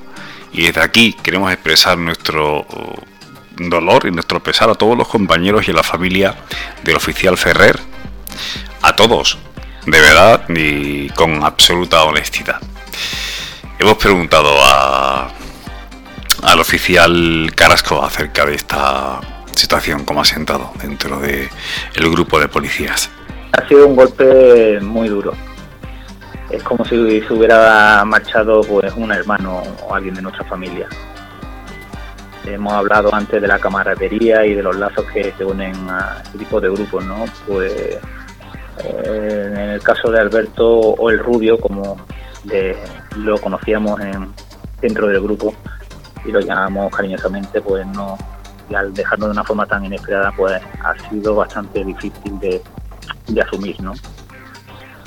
y 0.53 0.63
desde 0.63 0.81
aquí 0.81 1.13
queremos 1.13 1.51
expresar 1.51 1.97
nuestro 1.97 2.65
dolor 3.57 4.05
y 4.05 4.11
nuestro 4.11 4.41
pesar 4.41 4.69
a 4.69 4.75
todos 4.75 4.97
los 4.97 5.07
compañeros 5.07 5.67
y 5.67 5.71
a 5.71 5.73
la 5.73 5.83
familia 5.83 6.35
del 6.83 6.95
oficial 6.95 7.37
Ferrer, 7.37 7.79
a 8.81 8.95
todos, 8.95 9.37
de 9.85 9.99
verdad 9.99 10.43
y 10.49 11.09
con 11.09 11.43
absoluta 11.43 12.03
honestidad. 12.03 12.59
Hemos 13.79 13.95
preguntado 13.95 14.49
a, 14.61 15.29
al 16.43 16.59
oficial 16.59 17.49
Carrasco 17.55 18.03
acerca 18.03 18.45
de 18.45 18.55
esta 18.55 19.21
situación, 19.55 20.03
cómo 20.03 20.19
ha 20.19 20.25
sentado 20.25 20.71
dentro 20.81 21.17
del 21.21 21.47
el 21.95 22.11
grupo 22.11 22.41
de 22.41 22.49
policías. 22.49 23.09
Ha 23.53 23.65
sido 23.69 23.87
un 23.87 23.95
golpe 23.95 24.81
muy 24.81 25.07
duro. 25.07 25.31
Es 26.49 26.61
como 26.61 26.83
si 26.83 27.21
se 27.21 27.33
hubiera 27.33 28.03
marchado 28.03 28.59
pues 28.61 28.93
un 28.97 29.13
hermano 29.13 29.63
o 29.87 29.95
alguien 29.95 30.13
de 30.13 30.23
nuestra 30.23 30.43
familia. 30.43 30.89
Hemos 32.45 32.73
hablado 32.73 33.15
antes 33.15 33.41
de 33.41 33.47
la 33.47 33.59
camaradería 33.59 34.45
y 34.45 34.55
de 34.55 34.63
los 34.63 34.75
lazos 34.75 35.05
que 35.13 35.33
se 35.37 35.45
unen 35.45 35.89
a 35.89 36.21
este 36.25 36.37
tipo 36.39 36.59
de 36.59 36.69
grupos, 36.69 37.05
¿no? 37.05 37.23
Pues 37.47 37.97
eh, 38.83 39.51
en 39.53 39.57
el 39.57 39.81
caso 39.81 40.11
de 40.11 40.19
Alberto 40.19 40.67
o 40.67 41.09
el 41.09 41.19
Rubio, 41.19 41.57
como 41.57 41.95
lo 43.17 43.37
conocíamos 43.39 43.99
en, 44.01 44.33
dentro 44.81 45.07
del 45.07 45.21
grupo 45.21 45.53
y 46.25 46.31
lo 46.31 46.39
llamamos 46.39 46.95
cariñosamente, 46.95 47.61
pues 47.61 47.85
no, 47.87 48.17
y 48.69 48.75
al 48.75 48.93
dejarnos 48.93 49.29
de 49.29 49.33
una 49.33 49.43
forma 49.43 49.65
tan 49.65 49.85
inesperada, 49.85 50.31
pues 50.35 50.61
ha 50.83 51.09
sido 51.09 51.35
bastante 51.35 51.83
difícil 51.83 52.39
de, 52.39 52.61
asumir, 53.41 53.79
¿no? 53.81 53.93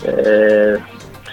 Eh, 0.04 0.78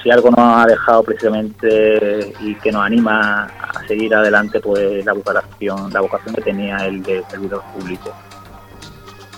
si 0.01 0.11
algo 0.11 0.29
nos 0.29 0.39
ha 0.39 0.65
dejado 0.65 1.03
precisamente 1.03 2.33
y 2.39 2.55
que 2.55 2.71
nos 2.71 2.85
anima 2.85 3.45
a 3.45 3.87
seguir 3.87 4.13
adelante, 4.15 4.59
pues 4.59 5.03
la 5.05 5.13
vocación, 5.13 5.91
la 5.91 6.01
vocación 6.01 6.35
que 6.35 6.41
tenía 6.41 6.77
el 6.85 7.03
de 7.03 7.23
servidor 7.29 7.63
público. 7.73 8.13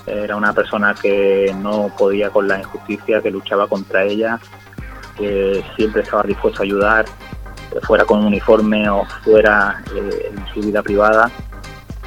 Era 0.05 0.35
una 0.35 0.53
persona 0.53 0.95
que 0.99 1.55
no 1.59 1.91
podía 1.97 2.29
con 2.29 2.47
la 2.47 2.59
injusticia, 2.59 3.21
que 3.21 3.31
luchaba 3.31 3.67
contra 3.67 4.03
ella 4.03 4.39
que 5.17 5.63
siempre 5.75 6.01
estaba 6.01 6.23
dispuesto 6.23 6.61
a 6.61 6.65
ayudar, 6.65 7.05
fuera 7.83 8.05
con 8.05 8.25
uniforme 8.25 8.89
o 8.89 9.05
fuera 9.23 9.81
eh, 9.95 10.31
en 10.31 10.53
su 10.53 10.61
vida 10.61 10.81
privada. 10.81 11.31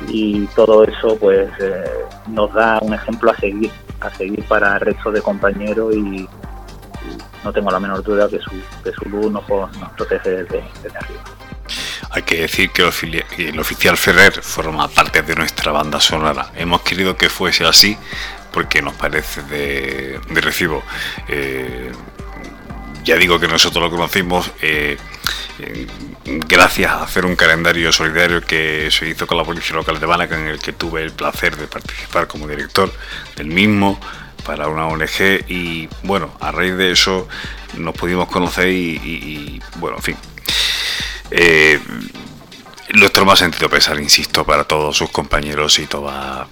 Y 0.09 0.47
todo 0.49 0.85
eso 0.85 1.17
pues 1.19 1.49
eh, 1.61 1.85
nos 2.29 2.53
da 2.53 2.79
un 2.83 2.95
ejemplo 2.95 3.31
a 3.31 3.37
seguir, 3.37 3.71
a 4.01 4.11
seguir 4.11 4.45
para 4.45 4.75
el 4.75 4.81
resto 4.81 5.11
de 5.11 5.23
compañeros 5.23 5.95
y, 5.95 6.29
no 7.45 7.53
tengo 7.53 7.71
la 7.71 7.79
menor 7.79 8.03
duda 8.03 8.27
que 8.27 8.39
su, 8.39 8.51
que 8.83 8.91
su 8.93 9.07
luz 9.11 9.31
nos, 9.31 9.45
protege 9.45 10.31
desde, 10.31 10.63
arriba. 10.99 11.23
Hay 12.11 12.23
que 12.23 12.41
decir 12.41 12.71
que 12.71 12.91
el 13.37 13.61
oficial 13.61 13.99
Ferrer 13.99 14.41
forma 14.41 14.89
parte 14.89 15.21
de 15.21 15.35
nuestra 15.35 15.71
banda 15.71 16.01
sonora. 16.01 16.47
Hemos 16.57 16.81
querido 16.81 17.19
que 17.19 17.29
fuese 17.29 17.67
así 17.67 17.99
porque 18.55 18.81
nos 18.81 18.95
parece 18.95 19.43
de, 19.43 20.21
recibo. 20.41 20.83
Eh, 21.29 21.91
ya 23.05 23.17
digo 23.17 23.39
que 23.39 23.47
nosotros 23.47 23.83
lo 23.83 23.91
conocimos 23.91 24.51
eh, 24.63 24.97
eh, 25.59 25.87
gracias 26.25 26.91
a 26.91 27.03
hacer 27.05 27.25
un 27.25 27.37
calendario 27.37 27.93
solidario 27.93 28.41
que 28.41 28.89
se 28.91 29.09
hizo 29.09 29.27
con 29.27 29.37
la 29.37 29.45
Policía 29.45 29.77
Local 29.77 30.01
de 30.01 30.07
Málaga, 30.07 30.39
en 30.39 30.49
el 30.49 30.59
que 30.59 30.73
tuve 30.73 31.03
el 31.03 31.13
placer 31.13 31.57
de 31.57 31.67
participar 31.67 32.27
como 32.27 32.49
director 32.49 32.93
del 33.37 33.47
mismo 33.47 34.01
para 34.45 34.69
una 34.69 34.87
ONG 34.87 35.45
y 35.49 35.89
bueno, 36.03 36.37
a 36.41 36.51
raíz 36.51 36.77
de 36.77 36.91
eso 36.93 37.29
nos 37.77 37.95
pudimos 37.95 38.29
conocer 38.29 38.69
y, 38.69 39.61
bueno, 39.77 39.97
en 39.97 40.03
fin. 40.03 40.17
Eh, 41.31 41.81
nuestro 42.95 43.25
más 43.25 43.39
sentido 43.39 43.69
pesar, 43.69 43.99
insisto, 43.99 44.45
para 44.45 44.65
todos 44.65 44.97
sus 44.97 45.11
compañeros 45.11 45.79
y 45.79 45.87
toda 45.87 46.47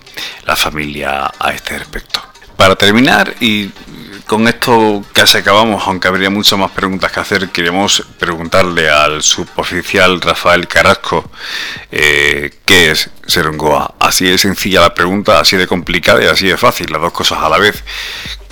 la 0.45 0.57
familia 0.57 1.31
a 1.39 1.53
este 1.53 1.79
respecto. 1.79 2.21
Para 2.57 2.77
terminar, 2.77 3.35
y 3.41 3.71
con 4.27 4.49
esto 4.49 5.03
casi 5.13 5.39
acabamos, 5.39 5.83
aunque 5.87 6.09
habría 6.09 6.31
muchas 6.31 6.59
más 6.59 6.71
preguntas 6.71 7.13
que 7.13 7.21
hacer, 7.21 7.49
queremos 7.51 8.07
preguntarle 8.19 8.89
al 8.89 9.23
suboficial 9.23 10.21
Rafael 10.21 10.67
Carrasco 10.69 11.31
eh, 11.91 12.51
qué 12.65 12.93
es 12.93 13.11
ser 13.27 13.49
un 13.49 13.59
Goa. 13.59 13.95
Así 13.99 14.25
de 14.25 14.39
sencilla 14.39 14.81
la 14.81 14.95
pregunta, 14.95 15.41
así 15.41 15.57
de 15.57 15.67
complicada 15.67 16.23
y 16.23 16.27
así 16.27 16.47
de 16.47 16.57
fácil, 16.57 16.91
las 16.91 17.01
dos 17.01 17.13
cosas 17.13 17.39
a 17.39 17.49
la 17.49 17.59
vez. 17.59 17.85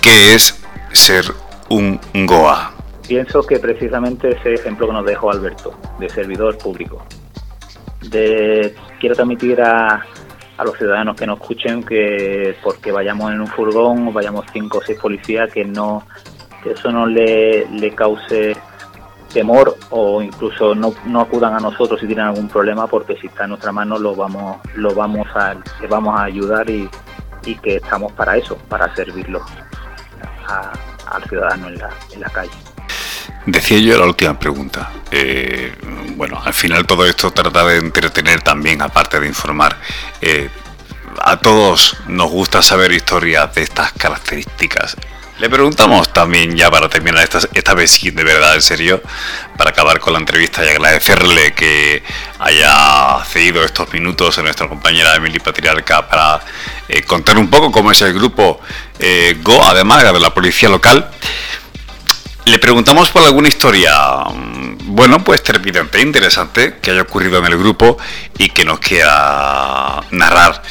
¿Qué 0.01 0.35
es 0.35 0.55
ser 0.91 1.33
un 1.69 1.99
Goa? 2.13 2.73
Pienso 3.07 3.43
que 3.43 3.59
precisamente 3.59 4.37
ese 4.37 4.53
ejemplo 4.53 4.87
que 4.87 4.93
nos 4.93 5.05
dejó 5.05 5.31
Alberto, 5.31 5.77
de 5.99 6.09
servidor 6.09 6.57
público. 6.57 7.05
De, 8.01 8.75
quiero 8.99 9.15
transmitir 9.15 9.61
a, 9.61 10.05
a 10.61 10.63
los 10.63 10.77
ciudadanos 10.77 11.15
que 11.15 11.25
nos 11.25 11.39
escuchen 11.39 11.83
que 11.83 12.55
porque 12.61 12.91
vayamos 12.91 13.31
en 13.31 13.41
un 13.41 13.47
furgón 13.47 14.07
o 14.07 14.11
vayamos 14.11 14.45
cinco 14.53 14.77
o 14.77 14.81
seis 14.81 14.99
policías 14.99 15.51
que 15.51 15.65
no 15.65 16.03
eso 16.63 16.91
no 16.91 17.07
le, 17.07 17.67
le 17.71 17.95
cause 17.95 18.55
temor 19.33 19.75
o 19.89 20.21
incluso 20.21 20.75
no, 20.75 20.93
no, 21.07 21.21
acudan 21.21 21.55
a 21.55 21.59
nosotros 21.59 21.99
si 21.99 22.05
tienen 22.05 22.27
algún 22.27 22.47
problema 22.47 22.85
porque 22.85 23.17
si 23.17 23.25
está 23.25 23.45
en 23.45 23.49
nuestra 23.51 23.71
mano 23.71 23.97
lo 23.97 24.13
vamos 24.13 24.57
lo 24.75 24.93
vamos 24.93 25.27
a 25.33 25.55
le 25.55 25.87
vamos 25.87 26.19
a 26.19 26.25
ayudar 26.25 26.69
y, 26.69 26.87
y 27.43 27.55
que 27.55 27.77
estamos 27.77 28.11
para 28.11 28.37
eso 28.37 28.55
para 28.69 28.93
servirlo 28.93 29.41
al 31.07 31.23
ciudadano 31.23 31.69
en 31.69 31.79
la, 31.79 31.89
en 32.13 32.21
la 32.21 32.29
calle 32.29 32.70
Decía 33.45 33.79
yo 33.79 33.97
la 33.97 34.05
última 34.05 34.37
pregunta. 34.37 34.91
Eh, 35.09 35.73
bueno, 36.15 36.41
al 36.43 36.53
final 36.53 36.85
todo 36.85 37.05
esto 37.05 37.31
trata 37.31 37.65
de 37.65 37.77
entretener 37.77 38.41
también, 38.41 38.81
aparte 38.81 39.19
de 39.19 39.27
informar. 39.27 39.77
Eh, 40.21 40.49
a 41.23 41.37
todos 41.37 41.97
nos 42.07 42.29
gusta 42.29 42.61
saber 42.61 42.91
historias 42.91 43.53
de 43.55 43.63
estas 43.63 43.91
características. 43.93 44.95
Le 45.39 45.49
preguntamos 45.49 46.13
también, 46.13 46.55
ya 46.55 46.69
para 46.69 46.87
terminar 46.87 47.23
esta, 47.23 47.39
esta 47.55 47.73
vez 47.73 47.89
sí, 47.89 48.11
de 48.11 48.23
verdad, 48.23 48.53
en 48.53 48.61
serio, 48.61 49.01
para 49.57 49.71
acabar 49.71 49.99
con 49.99 50.13
la 50.13 50.19
entrevista 50.19 50.63
y 50.63 50.69
agradecerle 50.69 51.53
que 51.53 52.03
haya 52.37 53.23
cedido 53.25 53.63
estos 53.63 53.91
minutos 53.91 54.37
a 54.37 54.43
nuestra 54.43 54.67
compañera 54.67 55.15
Emily 55.15 55.39
Patriarca 55.39 56.07
para 56.07 56.41
eh, 56.87 57.01
contar 57.01 57.39
un 57.39 57.49
poco 57.49 57.71
cómo 57.71 57.91
es 57.91 57.99
el 58.03 58.13
grupo 58.13 58.61
eh, 58.99 59.35
Go, 59.41 59.63
además 59.63 60.03
de 60.03 60.19
la 60.19 60.31
policía 60.31 60.69
local. 60.69 61.09
Le 62.45 62.57
preguntamos 62.57 63.11
por 63.11 63.23
alguna 63.23 63.47
historia, 63.47 63.93
mm, 64.33 64.95
bueno, 64.95 65.23
pues 65.23 65.43
trepidante, 65.43 66.01
interesante, 66.01 66.77
que 66.81 66.91
haya 66.91 67.03
ocurrido 67.03 67.37
en 67.37 67.45
el 67.45 67.57
grupo 67.57 67.97
y 68.37 68.49
que 68.49 68.65
nos 68.65 68.79
quiera 68.79 70.01
narrar 70.11 70.61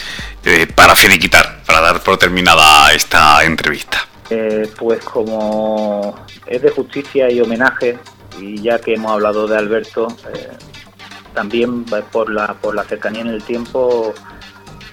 eh, 0.45 0.67
para 0.75 0.97
finiquitar, 0.97 1.63
para 1.65 1.81
dar 1.81 2.03
por 2.03 2.19
terminada 2.19 2.93
esta 2.93 3.45
entrevista. 3.45 4.07
Eh, 4.31 4.69
pues 4.77 5.05
como 5.05 6.17
es 6.47 6.61
de 6.61 6.71
justicia 6.71 7.31
y 7.31 7.41
homenaje, 7.41 7.99
y 8.41 8.61
ya 8.61 8.81
que 8.81 8.95
hemos 8.95 9.13
hablado 9.13 9.47
de 9.47 9.57
Alberto, 9.57 10.09
eh, 10.35 10.49
también 11.35 11.85
por 11.85 12.31
la, 12.31 12.55
por 12.55 12.75
la 12.75 12.83
cercanía 12.83 13.23
en 13.23 13.29
el 13.29 13.43
tiempo, 13.45 14.13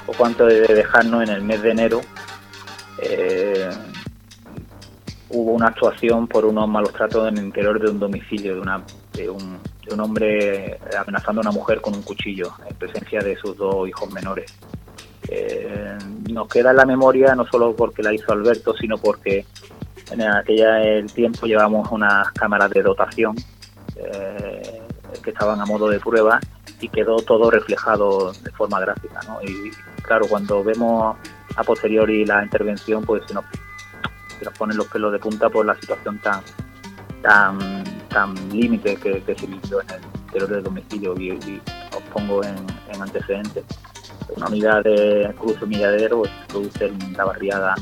o 0.05 0.13
cuanto 0.13 0.45
de 0.45 0.61
dejarnos 0.61 1.23
en 1.23 1.29
el 1.29 1.41
mes 1.41 1.61
de 1.63 1.71
enero, 1.71 2.01
hubo 5.29 5.51
una 5.51 5.67
actuación 5.67 6.27
por 6.27 6.45
unos 6.45 6.67
malos 6.67 6.93
tratos 6.93 7.27
en 7.27 7.37
el 7.37 7.45
interior 7.45 7.79
de 7.79 7.89
un 7.89 7.99
domicilio 7.99 8.55
de, 8.55 8.61
una, 8.61 8.83
de, 9.13 9.29
un, 9.29 9.59
de 9.85 9.93
un 9.93 9.99
hombre 9.99 10.79
amenazando 10.97 11.41
a 11.41 11.43
una 11.43 11.51
mujer 11.51 11.81
con 11.81 11.95
un 11.95 12.01
cuchillo 12.01 12.53
en 12.67 12.75
presencia 12.75 13.21
de 13.21 13.35
sus 13.35 13.57
dos 13.57 13.87
hijos 13.87 14.11
menores. 14.11 14.53
Eh, 15.29 15.97
nos 16.31 16.47
queda 16.47 16.71
en 16.71 16.77
la 16.77 16.85
memoria 16.85 17.35
no 17.35 17.45
solo 17.45 17.75
porque 17.75 18.01
la 18.01 18.13
hizo 18.13 18.31
Alberto, 18.31 18.73
sino 18.75 18.97
porque 18.97 19.45
en 20.11 20.21
aquella 20.21 20.81
el 20.81 21.11
tiempo 21.11 21.45
llevamos 21.45 21.91
unas 21.91 22.31
cámaras 22.31 22.69
de 22.71 22.81
dotación 22.81 23.35
eh, 23.97 24.81
que 25.21 25.31
estaban 25.31 25.59
a 25.59 25.65
modo 25.65 25.89
de 25.89 25.99
prueba 25.99 26.39
y 26.79 26.87
quedó 26.89 27.17
todo 27.17 27.51
reflejado 27.51 28.31
de 28.31 28.51
forma 28.51 28.79
gráfica. 28.79 29.19
¿no? 29.27 29.41
Y 29.41 29.71
claro, 30.01 30.27
cuando 30.29 30.63
vemos 30.63 31.17
a 31.55 31.63
posteriori 31.63 32.25
la 32.25 32.43
intervención, 32.43 33.03
pues 33.03 33.23
se 33.27 33.33
nos, 33.33 33.43
se 34.37 34.45
nos 34.45 34.53
ponen 34.57 34.77
los 34.77 34.87
pelos 34.87 35.11
de 35.11 35.19
punta 35.19 35.49
por 35.49 35.65
la 35.65 35.75
situación 35.75 36.19
tan 36.19 36.41
tan 37.21 37.83
tan 38.09 38.35
límite 38.49 38.95
que, 38.95 39.21
que, 39.23 39.35
se 39.35 39.47
vivió 39.47 39.81
en 39.81 39.89
el 39.91 40.01
interior 40.25 40.49
del 40.49 40.63
domicilio. 40.63 41.15
Y, 41.19 41.61
os 41.95 42.03
pongo 42.13 42.43
en, 42.43 42.55
en 42.93 43.01
antecedentes. 43.01 43.63
Una 44.35 44.47
unidad 44.47 44.83
de 44.83 45.33
Cruz 45.39 45.61
Humilladero, 45.61 46.19
pues, 46.19 46.31
produce 46.47 46.85
en 46.87 47.13
la 47.13 47.25
barriada 47.25 47.75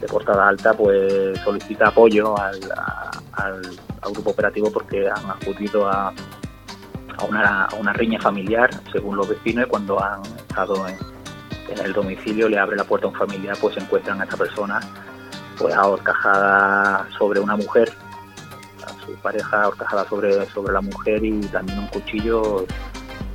de 0.00 0.08
Portada 0.08 0.48
Alta, 0.48 0.74
pues 0.74 1.38
solicita 1.40 1.88
apoyo 1.88 2.34
al, 2.38 2.60
grupo 4.12 4.30
operativo 4.30 4.70
porque 4.70 5.08
han 5.08 5.30
acudido 5.30 5.88
a, 5.88 6.12
una, 7.28 7.68
una, 7.78 7.92
riña 7.92 8.20
familiar, 8.20 8.68
según 8.90 9.16
los 9.16 9.28
vecinos, 9.28 9.66
y 9.66 9.68
cuando 9.68 10.02
han 10.02 10.22
estado 10.22 10.88
en, 10.88 10.96
en, 11.68 11.84
el 11.84 11.92
domicilio, 11.92 12.48
le 12.48 12.58
abre 12.58 12.76
la 12.76 12.84
puerta 12.84 13.06
a 13.06 13.10
un 13.10 13.16
familiar, 13.16 13.56
pues 13.60 13.76
encuentran 13.76 14.20
a 14.20 14.24
esta 14.24 14.36
persona 14.36 14.80
pues 15.58 15.74
ahorcajada 15.74 17.06
sobre 17.18 17.40
una 17.40 17.56
mujer, 17.56 17.92
su 19.04 19.14
pareja 19.16 19.62
ahorcajada 19.62 20.08
sobre, 20.08 20.46
sobre 20.50 20.72
la 20.72 20.80
mujer 20.80 21.24
y 21.24 21.40
también 21.42 21.78
un 21.78 21.86
cuchillo 21.88 22.64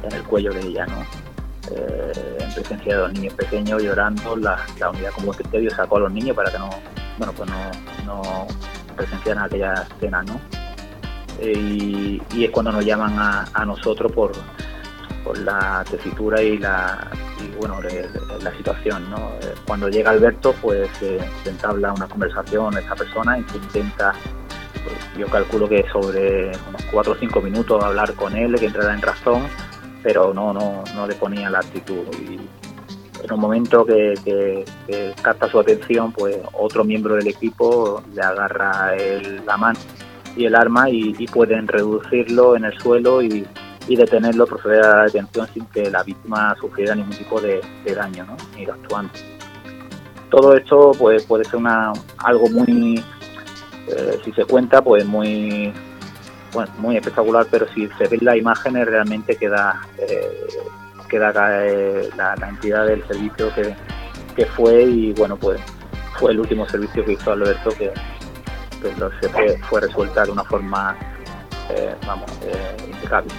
en 0.03 0.11
el 0.11 0.23
cuello 0.23 0.53
de 0.53 0.61
ella, 0.61 0.85
¿no? 0.85 1.05
eh, 1.71 2.37
en 2.39 2.53
presencia 2.53 2.95
de 2.95 3.01
los 3.01 3.13
niños 3.13 3.33
pequeños 3.33 3.81
llorando, 3.81 4.35
la, 4.35 4.59
la 4.79 4.89
unidad 4.89 5.11
como 5.11 5.33
criterio 5.33 5.69
sacó 5.71 5.97
a 5.97 6.01
los 6.01 6.11
niños 6.11 6.35
para 6.35 6.51
que 6.51 6.59
no, 6.59 6.69
bueno, 7.17 7.33
pues 7.33 7.49
no, 7.49 7.71
no 8.05 8.47
presenciaran 8.95 9.45
aquella 9.45 9.73
escena, 9.73 10.23
¿no? 10.23 10.39
Eh, 11.39 11.53
y, 11.55 12.21
y, 12.33 12.45
es 12.45 12.51
cuando 12.51 12.71
nos 12.71 12.83
llaman 12.85 13.17
a, 13.19 13.47
a 13.53 13.65
nosotros 13.65 14.11
por, 14.11 14.31
por, 15.27 15.37
la 15.39 15.83
tesitura 15.89 16.41
y 16.41 16.57
la 16.57 17.09
y, 17.39 17.55
bueno 17.57 17.79
la 17.81 18.51
situación, 18.55 19.09
¿no? 19.09 19.17
Eh, 19.41 19.53
cuando 19.65 19.89
llega 19.89 20.11
Alberto, 20.11 20.53
pues 20.61 20.89
eh, 21.01 21.19
se 21.43 21.49
entabla 21.49 21.93
una 21.93 22.07
conversación 22.07 22.77
esta 22.77 22.95
persona 22.95 23.37
y 23.37 23.43
se 23.43 23.57
intenta 23.57 24.13
pues, 24.83 25.17
yo 25.17 25.27
calculo 25.27 25.67
que 25.67 25.85
sobre 25.91 26.47
unos 26.69 26.83
4 26.91 27.13
o 27.13 27.15
5 27.15 27.41
minutos 27.41 27.83
hablar 27.83 28.13
con 28.13 28.35
él, 28.35 28.55
que 28.59 28.67
entrara 28.67 28.93
en 28.93 29.01
razón 29.01 29.43
pero 30.03 30.33
no, 30.33 30.53
no, 30.53 30.85
no 30.95 31.05
le 31.05 31.15
ponía 31.15 31.49
la 31.49 31.59
actitud. 31.59 32.05
Y 32.17 32.39
en 33.23 33.33
un 33.33 33.39
momento 33.39 33.85
que, 33.85 34.63
capta 35.21 35.49
su 35.49 35.59
atención, 35.59 36.13
pues 36.13 36.37
otro 36.53 36.83
miembro 36.85 37.15
del 37.15 37.27
equipo 37.27 38.01
le 38.13 38.21
agarra 38.21 38.95
la 39.45 39.57
mano 39.57 39.79
y 40.35 40.45
el 40.45 40.55
arma 40.55 40.89
y, 40.89 41.15
y, 41.17 41.27
pueden 41.27 41.67
reducirlo 41.67 42.55
en 42.55 42.65
el 42.65 42.79
suelo 42.79 43.21
y, 43.21 43.45
y, 43.87 43.95
detenerlo, 43.95 44.45
proceder 44.45 44.85
a 44.85 44.97
la 44.97 45.03
detención 45.03 45.47
sin 45.53 45.65
que 45.67 45.89
la 45.89 46.03
víctima 46.03 46.55
sufriera 46.59 46.95
ningún 46.95 47.15
tipo 47.15 47.39
de, 47.41 47.61
daño, 47.85 48.25
¿no? 48.25 48.37
ni 48.55 48.63
el 48.63 48.71
actuante. 48.71 49.19
Todo 50.29 50.55
esto 50.55 50.91
pues, 50.97 51.23
puede 51.23 51.45
ser 51.45 51.55
una, 51.55 51.93
algo 52.17 52.49
muy, 52.49 53.03
eh, 53.87 54.19
si 54.25 54.31
se 54.33 54.43
cuenta, 54.45 54.81
pues 54.81 55.05
muy 55.05 55.73
bueno, 56.53 56.71
muy 56.79 56.97
espectacular, 56.97 57.47
pero 57.49 57.67
si 57.73 57.87
se 57.97 58.07
ven 58.07 58.19
las 58.21 58.35
imágenes 58.35 58.87
realmente 58.87 59.35
queda, 59.35 59.81
eh, 59.97 60.47
queda 61.09 61.31
eh, 61.65 62.09
la, 62.17 62.35
la, 62.35 62.49
entidad 62.49 62.87
del 62.87 63.05
servicio 63.07 63.53
que, 63.55 63.75
que, 64.35 64.45
fue 64.45 64.83
y 64.83 65.13
bueno, 65.13 65.37
pues 65.37 65.61
fue 66.17 66.31
el 66.31 66.39
último 66.39 66.67
servicio 66.67 67.05
que 67.05 67.13
hizo 67.13 67.31
Alberto 67.31 67.69
que, 67.69 67.91
que 68.81 68.93
se 69.21 69.29
fue, 69.29 69.57
fue 69.69 69.81
resuelta 69.81 70.25
de 70.25 70.31
una 70.31 70.43
forma, 70.43 70.95
vamos, 72.05 72.31
impecable. 72.85 73.31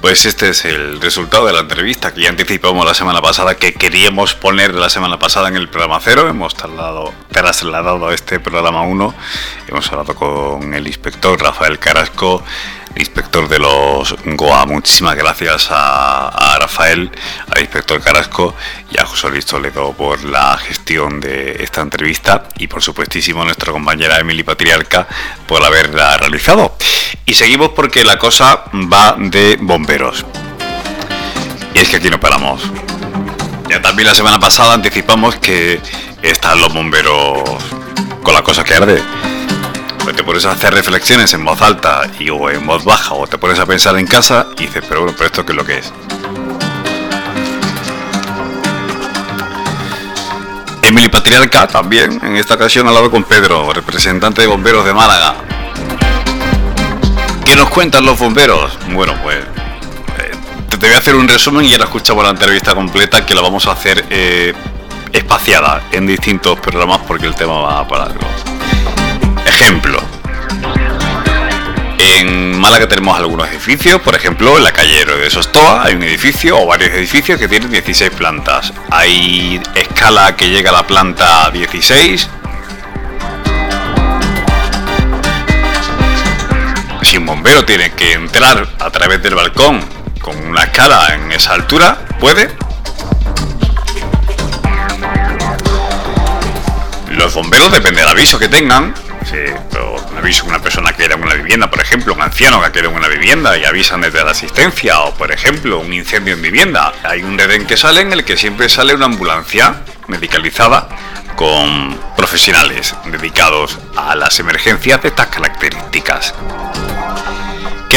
Pues 0.00 0.24
este 0.24 0.48
es 0.48 0.64
el 0.64 0.98
resultado 0.98 1.46
de 1.46 1.52
la 1.52 1.60
entrevista 1.60 2.14
que 2.14 2.22
ya 2.22 2.30
anticipamos 2.30 2.86
la 2.86 2.94
semana 2.94 3.20
pasada, 3.20 3.56
que 3.56 3.74
queríamos 3.74 4.34
poner 4.34 4.74
la 4.74 4.88
semana 4.88 5.18
pasada 5.18 5.48
en 5.48 5.56
el 5.56 5.68
programa 5.68 6.00
cero. 6.02 6.26
Hemos 6.26 6.54
trasladado, 6.54 7.12
trasladado 7.30 8.08
a 8.08 8.14
este 8.14 8.40
programa 8.40 8.80
1. 8.80 9.14
Hemos 9.68 9.92
hablado 9.92 10.14
con 10.14 10.72
el 10.72 10.86
inspector 10.86 11.38
Rafael 11.38 11.78
Carasco, 11.78 12.42
inspector 12.96 13.46
de 13.46 13.58
los 13.58 14.16
GOA. 14.24 14.64
Muchísimas 14.64 15.16
gracias 15.16 15.68
a, 15.70 16.28
a 16.28 16.58
Rafael, 16.58 17.10
al 17.54 17.60
inspector 17.60 18.00
Carasco 18.00 18.54
y 18.90 18.98
a 18.98 19.04
José 19.04 19.28
Luis 19.28 19.44
Toledo 19.44 19.92
por 19.92 20.24
la 20.24 20.56
gestión 20.56 21.20
de 21.20 21.62
esta 21.62 21.82
entrevista 21.82 22.44
y 22.56 22.68
por 22.68 22.82
supuestísimo 22.82 23.42
a 23.42 23.44
nuestra 23.44 23.70
compañera 23.70 24.18
Emily 24.18 24.44
Patriarca 24.44 25.06
por 25.46 25.62
haberla 25.62 26.16
realizado. 26.16 26.74
Y 27.26 27.34
seguimos 27.34 27.70
porque 27.70 28.04
la 28.04 28.18
cosa 28.18 28.64
va 28.92 29.16
de 29.18 29.56
bomberos. 29.60 30.24
Y 31.74 31.78
es 31.78 31.88
que 31.88 31.96
aquí 31.96 32.10
no 32.10 32.18
paramos. 32.18 32.62
Ya 33.68 33.80
también 33.80 34.08
la 34.08 34.14
semana 34.14 34.40
pasada 34.40 34.74
anticipamos 34.74 35.36
que 35.36 35.80
están 36.22 36.60
los 36.60 36.72
bomberos 36.72 37.42
con 38.22 38.34
la 38.34 38.42
cosa 38.42 38.64
que 38.64 38.74
arde. 38.74 39.02
Pues 40.02 40.16
te 40.16 40.24
pones 40.24 40.44
a 40.44 40.52
hacer 40.52 40.74
reflexiones 40.74 41.32
en 41.34 41.44
voz 41.44 41.60
alta 41.62 42.02
y, 42.18 42.30
o 42.30 42.50
en 42.50 42.66
voz 42.66 42.84
baja 42.84 43.14
o 43.14 43.26
te 43.26 43.38
pones 43.38 43.58
a 43.58 43.66
pensar 43.66 43.96
en 43.98 44.06
casa 44.06 44.46
y 44.56 44.62
dices, 44.62 44.84
pero 44.88 45.02
bueno, 45.02 45.14
pero 45.16 45.26
esto 45.26 45.46
qué 45.46 45.52
es 45.52 45.56
lo 45.56 45.64
que 45.64 45.78
es. 45.78 45.92
Emily 50.82 51.08
Patriarca 51.08 51.68
también 51.68 52.18
en 52.24 52.36
esta 52.36 52.54
ocasión 52.54 52.86
ha 52.86 52.88
hablado 52.88 53.10
con 53.10 53.22
Pedro, 53.22 53.72
representante 53.72 54.40
de 54.40 54.48
bomberos 54.48 54.84
de 54.84 54.92
Málaga. 54.92 55.49
¿Qué 57.50 57.56
nos 57.56 57.68
cuentan 57.68 58.06
los 58.06 58.16
bomberos? 58.16 58.78
Bueno, 58.92 59.12
pues 59.24 59.38
eh, 59.38 60.30
te 60.68 60.76
voy 60.76 60.94
a 60.94 60.98
hacer 60.98 61.16
un 61.16 61.26
resumen 61.26 61.64
y 61.64 61.72
ahora 61.72 61.86
escuchamos 61.86 62.22
la 62.22 62.30
entrevista 62.30 62.76
completa 62.76 63.26
que 63.26 63.34
la 63.34 63.40
vamos 63.40 63.66
a 63.66 63.72
hacer 63.72 64.06
eh, 64.08 64.54
espaciada 65.12 65.82
en 65.90 66.06
distintos 66.06 66.60
programas 66.60 67.00
porque 67.08 67.26
el 67.26 67.34
tema 67.34 67.54
va 67.54 67.88
para 67.88 68.04
algo. 68.04 68.20
Ejemplo. 69.44 70.00
En 71.98 72.56
Málaga 72.56 72.86
tenemos 72.86 73.18
algunos 73.18 73.48
edificios, 73.48 74.00
por 74.00 74.14
ejemplo, 74.14 74.56
en 74.56 74.62
la 74.62 74.70
calle 74.70 75.04
de 75.04 75.28
Sostoa 75.28 75.82
hay 75.82 75.96
un 75.96 76.04
edificio 76.04 76.56
o 76.56 76.66
varios 76.66 76.90
edificios 76.90 77.36
que 77.36 77.48
tienen 77.48 77.68
16 77.68 78.12
plantas. 78.12 78.72
Hay 78.92 79.60
escala 79.74 80.36
que 80.36 80.50
llega 80.50 80.70
a 80.70 80.74
la 80.74 80.86
planta 80.86 81.50
16. 81.50 82.28
Si 87.02 87.16
un 87.16 87.26
bombero 87.26 87.64
tiene 87.64 87.92
que 87.92 88.12
entrar 88.12 88.68
a 88.78 88.90
través 88.90 89.22
del 89.22 89.34
balcón 89.34 89.80
con 90.20 90.36
una 90.46 90.64
escala 90.64 91.14
en 91.14 91.32
esa 91.32 91.54
altura, 91.54 91.98
¿puede? 92.20 92.50
Los 97.10 97.34
bomberos, 97.34 97.72
depende 97.72 98.00
del 98.00 98.10
aviso 98.10 98.38
que 98.38 98.48
tengan, 98.48 98.94
pero 99.70 99.96
un 100.10 100.18
aviso 100.18 100.44
una 100.46 100.60
persona 100.60 100.92
que 100.92 101.04
era 101.04 101.14
en 101.14 101.22
una 101.22 101.34
vivienda, 101.34 101.70
por 101.70 101.80
ejemplo, 101.80 102.14
un 102.14 102.22
anciano 102.22 102.62
que 102.62 102.70
queda 102.70 102.88
en 102.88 102.94
una 102.94 103.08
vivienda 103.08 103.58
y 103.58 103.64
avisan 103.64 104.00
desde 104.02 104.24
la 104.24 104.30
asistencia, 104.30 105.00
o 105.00 105.14
por 105.14 105.32
ejemplo, 105.32 105.80
un 105.80 105.92
incendio 105.92 106.34
en 106.34 106.42
vivienda. 106.42 106.92
Hay 107.02 107.22
un 107.22 107.36
redén 107.36 107.66
que 107.66 107.76
sale 107.76 108.02
en 108.02 108.12
el 108.12 108.24
que 108.24 108.36
siempre 108.36 108.68
sale 108.68 108.94
una 108.94 109.06
ambulancia 109.06 109.82
medicalizada 110.06 110.88
con 111.34 111.98
profesionales 112.16 112.94
dedicados 113.06 113.78
a 113.96 114.14
las 114.14 114.38
emergencias 114.38 115.02
de 115.02 115.08
estas 115.08 115.26
características. 115.28 116.34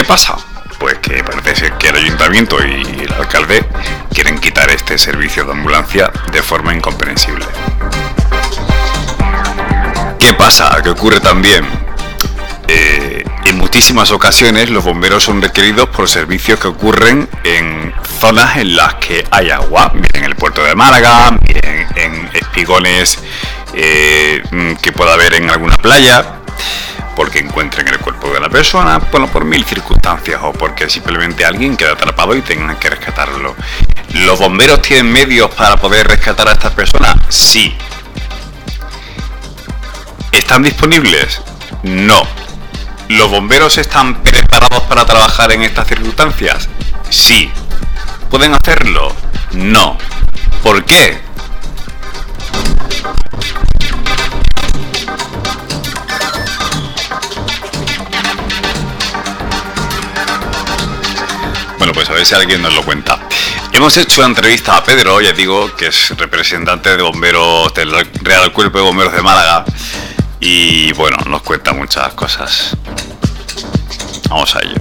¿Qué 0.03 0.07
pasa? 0.07 0.35
Pues 0.79 0.97
que 0.97 1.23
parece 1.23 1.55
ser 1.55 1.77
que 1.77 1.87
el 1.87 1.95
ayuntamiento 1.95 2.57
y 2.61 3.03
el 3.05 3.13
alcalde 3.13 3.63
quieren 4.13 4.37
quitar 4.37 4.69
este 4.69 4.97
servicio 4.97 5.45
de 5.45 5.53
ambulancia 5.53 6.11
de 6.29 6.43
forma 6.43 6.73
incomprensible. 6.73 7.45
¿Qué 10.19 10.33
pasa? 10.33 10.77
¿Qué 10.83 10.89
ocurre 10.89 11.21
también? 11.21 11.65
Eh, 12.67 13.23
en 13.45 13.57
muchísimas 13.57 14.11
ocasiones 14.11 14.69
los 14.69 14.83
bomberos 14.83 15.23
son 15.23 15.41
requeridos 15.41 15.87
por 15.87 16.09
servicios 16.09 16.59
que 16.59 16.67
ocurren 16.67 17.29
en 17.45 17.93
zonas 18.19 18.57
en 18.57 18.75
las 18.75 18.95
que 18.95 19.25
hay 19.31 19.51
agua, 19.51 19.89
miren 19.93 20.25
en 20.25 20.31
el 20.31 20.35
puerto 20.35 20.65
de 20.65 20.75
Málaga, 20.75 21.31
miren 21.47 21.87
en 21.95 22.29
espigones 22.33 23.19
eh, 23.73 24.43
que 24.81 24.91
pueda 24.91 25.13
haber 25.13 25.35
en 25.35 25.49
alguna 25.49 25.77
playa, 25.77 26.25
porque 27.15 27.39
encuentren 27.39 27.87
persona, 28.53 28.99
bueno, 29.11 29.25
por 29.31 29.45
mil 29.45 29.65
circunstancias 29.65 30.39
o 30.43 30.53
porque 30.53 30.87
simplemente 30.87 31.43
alguien 31.43 31.75
queda 31.75 31.93
atrapado 31.93 32.35
y 32.35 32.41
tengan 32.43 32.77
que 32.77 32.87
rescatarlo. 32.87 33.55
¿Los 34.13 34.37
bomberos 34.37 34.79
tienen 34.83 35.11
medios 35.11 35.49
para 35.55 35.75
poder 35.77 36.07
rescatar 36.07 36.47
a 36.47 36.51
estas 36.51 36.71
personas? 36.73 37.15
Sí. 37.29 37.75
¿Están 40.31 40.61
disponibles? 40.61 41.41
No. 41.81 42.27
¿Los 43.09 43.31
bomberos 43.31 43.79
están 43.79 44.21
preparados 44.21 44.83
para 44.83 45.03
trabajar 45.03 45.51
en 45.51 45.63
estas 45.63 45.87
circunstancias? 45.87 46.69
Sí. 47.09 47.51
¿Pueden 48.29 48.53
hacerlo? 48.53 49.11
No. 49.53 49.97
¿Por 50.61 50.85
qué? 50.85 51.19
Bueno, 61.83 61.95
pues 61.95 62.09
a 62.09 62.13
ver 62.13 62.25
si 62.25 62.33
alguien 62.33 62.61
nos 62.61 62.73
lo 62.73 62.81
cuenta. 62.83 63.27
Hemos 63.73 63.97
hecho 63.97 64.21
una 64.21 64.29
entrevista 64.29 64.77
a 64.77 64.83
Pedro, 64.85 65.19
ya 65.19 65.33
digo, 65.33 65.75
que 65.75 65.87
es 65.87 66.17
representante 66.17 66.95
de 66.95 67.03
bomberos 67.03 67.73
del 67.73 67.91
Real 68.21 68.53
Cuerpo 68.53 68.77
de 68.77 68.85
Bomberos 68.85 69.11
de 69.11 69.21
Málaga. 69.21 69.65
Y 70.39 70.93
bueno, 70.93 71.17
nos 71.25 71.41
cuenta 71.41 71.73
muchas 71.73 72.13
cosas. 72.13 72.77
Vamos 74.29 74.55
a 74.55 74.61
ello. 74.61 74.75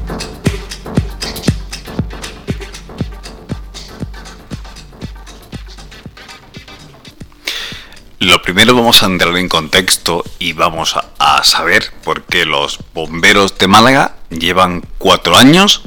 Lo 8.20 8.40
primero 8.42 8.76
vamos 8.76 9.02
a 9.02 9.06
entrar 9.06 9.36
en 9.36 9.48
contexto 9.48 10.22
y 10.38 10.52
vamos 10.52 10.96
a, 10.96 11.06
a, 11.18 11.42
saber 11.42 11.92
por 12.04 12.22
qué 12.22 12.44
los 12.44 12.78
bomberos 12.94 13.58
de 13.58 13.66
Málaga 13.66 14.14
llevan 14.30 14.84
cuatro 14.98 15.36
años, 15.36 15.82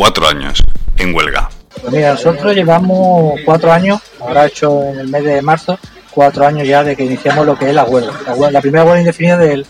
cuatro 0.00 0.26
años 0.26 0.64
en 0.96 1.14
huelga. 1.14 1.50
Pues 1.78 1.92
mira, 1.92 2.14
nosotros 2.14 2.54
llevamos 2.54 3.38
cuatro 3.44 3.70
años, 3.70 4.00
ahora 4.18 4.46
hecho 4.46 4.82
en 4.82 4.98
el 4.98 5.08
mes 5.08 5.22
de 5.24 5.42
marzo, 5.42 5.78
cuatro 6.10 6.46
años 6.46 6.66
ya 6.66 6.82
de 6.82 6.96
que 6.96 7.04
iniciamos 7.04 7.44
lo 7.44 7.54
que 7.58 7.68
es 7.68 7.74
la 7.74 7.84
huelga. 7.84 8.14
La, 8.50 8.62
primera 8.62 8.82
huelga 8.82 9.00
indefinida 9.00 9.36
del, 9.36 9.66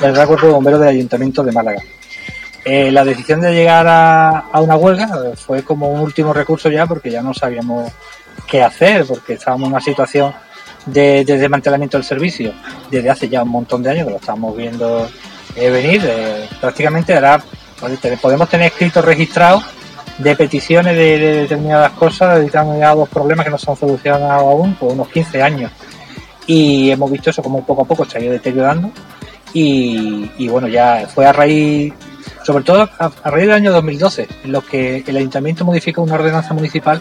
del 0.00 0.26
Cuerpo 0.26 0.46
de 0.46 0.52
Bomberos 0.52 0.80
del 0.80 0.88
Ayuntamiento 0.88 1.42
de 1.44 1.52
Málaga. 1.52 1.82
Eh, 2.64 2.90
la 2.90 3.04
decisión 3.04 3.42
de 3.42 3.52
llegar 3.52 3.84
a, 3.86 4.58
una 4.58 4.74
huelga 4.76 5.06
fue 5.36 5.62
como 5.62 5.90
un 5.90 6.00
último 6.00 6.32
recurso 6.32 6.70
ya 6.70 6.86
porque 6.86 7.10
ya 7.10 7.20
no 7.20 7.34
sabíamos 7.34 7.92
qué 8.48 8.62
hacer, 8.62 9.04
porque 9.04 9.34
estábamos 9.34 9.66
en 9.66 9.72
una 9.74 9.82
situación 9.82 10.32
de, 10.86 11.26
de 11.26 11.36
desmantelamiento 11.36 11.98
del 11.98 12.06
servicio 12.06 12.54
desde 12.90 13.10
hace 13.10 13.28
ya 13.28 13.42
un 13.42 13.50
montón 13.50 13.82
de 13.82 13.90
años 13.90 14.06
que 14.06 14.12
lo 14.12 14.16
estamos 14.16 14.56
viendo 14.56 15.06
eh, 15.56 15.68
venir. 15.68 16.02
Eh, 16.06 16.48
prácticamente 16.58 17.12
ahora 17.12 17.44
podemos 18.22 18.48
tener 18.48 18.68
escritos 18.68 19.04
registrados 19.04 19.62
de 20.18 20.36
peticiones 20.36 20.96
de, 20.96 21.18
de 21.18 21.32
determinadas 21.42 21.92
cosas, 21.92 22.38
de 22.38 22.44
determinados 22.44 23.08
problemas 23.08 23.44
que 23.44 23.50
no 23.50 23.58
se 23.58 23.70
han 23.70 23.76
solucionado 23.76 24.48
aún 24.48 24.74
por 24.74 24.92
unos 24.92 25.08
15 25.08 25.42
años. 25.42 25.72
Y 26.46 26.90
hemos 26.90 27.10
visto 27.10 27.30
eso 27.30 27.42
como 27.42 27.64
poco 27.64 27.82
a 27.82 27.84
poco 27.84 28.04
se 28.04 28.18
ha 28.18 28.20
ido 28.20 28.32
deteriorando. 28.32 28.90
Y, 29.52 30.30
y 30.36 30.48
bueno, 30.48 30.68
ya 30.68 31.06
fue 31.12 31.26
a 31.26 31.32
raíz, 31.32 31.92
sobre 32.44 32.64
todo 32.64 32.82
a, 32.82 33.12
a, 33.22 33.30
raíz 33.30 33.46
del 33.46 33.54
año 33.54 33.72
2012, 33.72 34.28
en 34.44 34.52
lo 34.52 34.60
que 34.62 35.04
el 35.06 35.16
ayuntamiento 35.16 35.64
modifica 35.64 36.00
una 36.00 36.14
ordenanza 36.14 36.54
municipal 36.54 37.00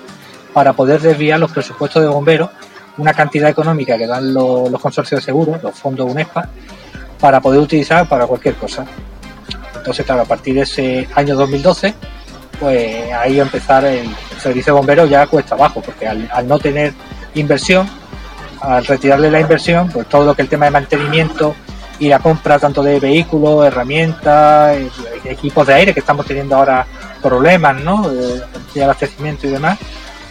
para 0.53 0.73
poder 0.73 1.01
desviar 1.01 1.39
los 1.39 1.51
presupuestos 1.51 2.01
de 2.03 2.07
bomberos, 2.07 2.49
una 2.97 3.13
cantidad 3.13 3.49
económica 3.49 3.97
que 3.97 4.05
dan 4.05 4.33
los, 4.33 4.69
los 4.69 4.79
consorcios 4.79 5.21
de 5.21 5.25
seguros, 5.25 5.63
los 5.63 5.73
fondos 5.73 6.09
UNESPA, 6.11 6.47
para 7.19 7.41
poder 7.41 7.59
utilizar 7.59 8.07
para 8.07 8.27
cualquier 8.27 8.55
cosa. 8.55 8.85
Entonces, 9.75 10.05
claro, 10.05 10.21
a 10.21 10.25
partir 10.25 10.53
de 10.53 10.61
ese 10.61 11.07
año 11.15 11.35
2012, 11.35 11.93
pues 12.59 13.11
ahí 13.13 13.39
empezar 13.39 13.85
el, 13.85 14.05
el 14.05 14.39
servicio 14.39 14.73
de 14.73 14.77
bomberos 14.77 15.09
ya 15.09 15.27
cuesta 15.27 15.55
abajo, 15.55 15.81
porque 15.81 16.07
al, 16.07 16.47
no 16.47 16.59
tener 16.59 16.93
inversión, 17.35 17.87
al 18.61 18.85
retirarle 18.85 19.31
la 19.31 19.39
inversión, 19.39 19.89
pues 19.89 20.07
todo 20.07 20.25
lo 20.25 20.35
que 20.35 20.41
el 20.41 20.49
tema 20.49 20.65
de 20.65 20.71
mantenimiento 20.71 21.55
y 21.99 22.09
la 22.09 22.19
compra 22.19 22.59
tanto 22.59 22.83
de 22.83 22.99
vehículos, 22.99 23.65
herramientas, 23.65 24.77
equipos 25.25 25.67
de 25.67 25.73
aire 25.73 25.93
que 25.93 25.99
estamos 25.99 26.25
teniendo 26.25 26.55
ahora 26.55 26.85
problemas, 27.21 27.81
¿no? 27.81 28.09
De, 28.09 28.83
abastecimiento 28.83 29.47
y 29.47 29.51
demás, 29.51 29.77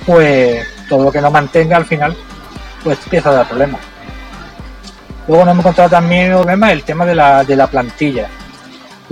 pues 0.04 0.66
todo 0.88 1.04
lo 1.04 1.12
que 1.12 1.20
no 1.20 1.30
mantenga 1.30 1.76
al 1.76 1.86
final, 1.86 2.16
pues 2.82 2.98
empieza 3.04 3.30
a 3.30 3.34
dar 3.34 3.48
problemas. 3.48 3.80
Luego 5.28 5.44
nos 5.44 5.52
hemos 5.52 5.64
encontrado 5.64 5.90
también 5.90 6.32
problema 6.32 6.72
el 6.72 6.82
tema 6.82 7.06
de 7.06 7.14
la, 7.14 7.44
de 7.44 7.54
la 7.54 7.68
plantilla. 7.68 8.28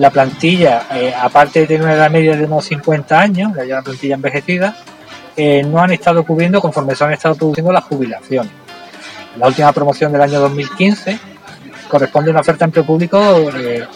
La 0.00 0.08
plantilla, 0.08 0.86
eh, 0.94 1.12
aparte 1.14 1.60
de 1.60 1.66
tener 1.66 1.82
una 1.82 1.92
edad 1.92 2.10
media 2.10 2.34
de 2.34 2.46
unos 2.46 2.64
50 2.64 3.20
años, 3.20 3.52
ya 3.54 3.74
una 3.74 3.82
plantilla 3.82 4.14
envejecida, 4.14 4.74
eh, 5.36 5.62
no 5.62 5.78
han 5.78 5.92
estado 5.92 6.24
cubriendo 6.24 6.58
conforme 6.58 6.94
se 6.94 7.04
han 7.04 7.12
estado 7.12 7.34
produciendo 7.34 7.70
las 7.70 7.84
jubilaciones. 7.84 8.50
La 9.36 9.46
última 9.46 9.70
promoción 9.74 10.10
del 10.10 10.22
año 10.22 10.40
2015 10.40 11.20
corresponde 11.86 12.30
a 12.30 12.32
una 12.32 12.40
oferta 12.40 12.64
empleo 12.64 12.86
público 12.86 13.20
eh, 13.54 13.86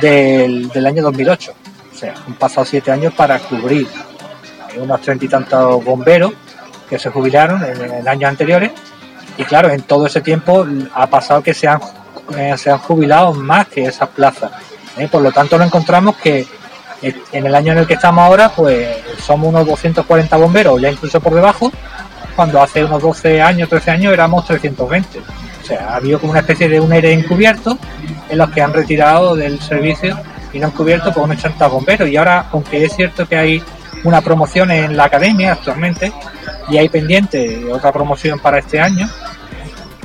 del, 0.00 0.70
del, 0.70 0.86
año 0.86 1.02
2008. 1.02 1.52
O 1.92 1.94
sea, 1.94 2.14
han 2.26 2.34
pasado 2.36 2.64
siete 2.64 2.90
años 2.90 3.12
para 3.12 3.38
cubrir 3.38 3.86
unos 4.78 5.02
treinta 5.02 5.26
y 5.26 5.28
tantos 5.28 5.84
bomberos 5.84 6.32
que 6.88 6.98
se 6.98 7.10
jubilaron 7.10 7.62
en, 7.62 8.08
años 8.08 8.30
anteriores. 8.30 8.70
Y 9.36 9.44
claro, 9.44 9.68
en 9.68 9.82
todo 9.82 10.06
ese 10.06 10.22
tiempo 10.22 10.66
ha 10.94 11.06
pasado 11.06 11.42
que 11.42 11.52
se 11.52 11.68
han, 11.68 11.80
se 12.56 12.70
han 12.70 12.78
jubilado 12.78 13.34
más 13.34 13.68
que 13.68 13.84
esas 13.84 14.08
plazas. 14.08 14.69
¿Eh? 14.96 15.08
Por 15.08 15.22
lo 15.22 15.32
tanto, 15.32 15.58
nos 15.58 15.66
encontramos 15.66 16.16
que 16.16 16.46
en 17.02 17.46
el 17.46 17.54
año 17.54 17.72
en 17.72 17.78
el 17.78 17.86
que 17.86 17.94
estamos 17.94 18.22
ahora, 18.22 18.50
pues 18.50 18.88
somos 19.22 19.48
unos 19.48 19.66
240 19.66 20.36
bomberos, 20.36 20.80
ya 20.80 20.90
incluso 20.90 21.20
por 21.20 21.34
debajo, 21.34 21.72
cuando 22.36 22.62
hace 22.62 22.84
unos 22.84 23.02
12 23.02 23.40
años, 23.40 23.68
13 23.68 23.90
años 23.90 24.12
éramos 24.12 24.44
320. 24.46 25.18
O 25.18 25.66
sea, 25.66 25.90
ha 25.90 25.96
habido 25.96 26.18
como 26.18 26.32
una 26.32 26.40
especie 26.40 26.68
de 26.68 26.80
un 26.80 26.92
ERE 26.92 27.12
encubierto 27.12 27.78
en 28.28 28.38
los 28.38 28.50
que 28.50 28.62
han 28.62 28.72
retirado 28.72 29.34
del 29.36 29.60
servicio 29.60 30.18
y 30.52 30.58
no 30.58 30.66
han 30.66 30.72
cubierto 30.72 31.12
unos 31.16 31.38
80 31.38 31.66
bomberos. 31.68 32.08
Y 32.08 32.16
ahora, 32.16 32.46
aunque 32.52 32.84
es 32.84 32.94
cierto 32.94 33.26
que 33.26 33.36
hay 33.36 33.62
una 34.04 34.20
promoción 34.20 34.70
en 34.70 34.96
la 34.96 35.04
academia 35.04 35.52
actualmente 35.52 36.12
y 36.68 36.78
hay 36.78 36.88
pendiente 36.88 37.70
otra 37.70 37.92
promoción 37.92 38.38
para 38.38 38.58
este 38.58 38.80
año, 38.80 39.08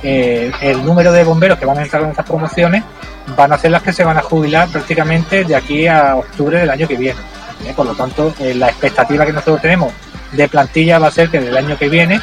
eh, 0.08 0.52
el 0.62 0.86
número 0.86 1.12
de 1.12 1.24
bomberos 1.24 1.58
que 1.58 1.66
van 1.66 1.80
a 1.80 1.82
entrar 1.82 2.04
en 2.04 2.12
estas 2.12 2.28
promociones 2.28 2.84
van 3.36 3.52
a 3.52 3.58
ser 3.58 3.72
las 3.72 3.82
que 3.82 3.92
se 3.92 4.04
van 4.04 4.16
a 4.18 4.22
jubilar 4.22 4.70
prácticamente 4.70 5.44
de 5.44 5.56
aquí 5.56 5.88
a 5.88 6.16
octubre 6.16 6.60
del 6.60 6.70
año 6.70 6.88
que 6.88 6.96
viene. 6.96 7.20
Por 7.76 7.88
lo 7.88 7.96
tanto, 7.96 8.32
eh, 8.40 8.54
la 8.54 8.68
expectativa 8.68 9.26
que 9.26 9.34
nosotros 9.34 9.62
tenemos 9.62 9.92
de 10.32 10.48
plantilla 10.48 11.00
va 11.00 11.08
a 11.08 11.12
ser 11.12 11.30
que 11.30 11.40
del 11.40 11.58
año 11.58 11.76
que 11.76 11.90
viene 11.90 12.22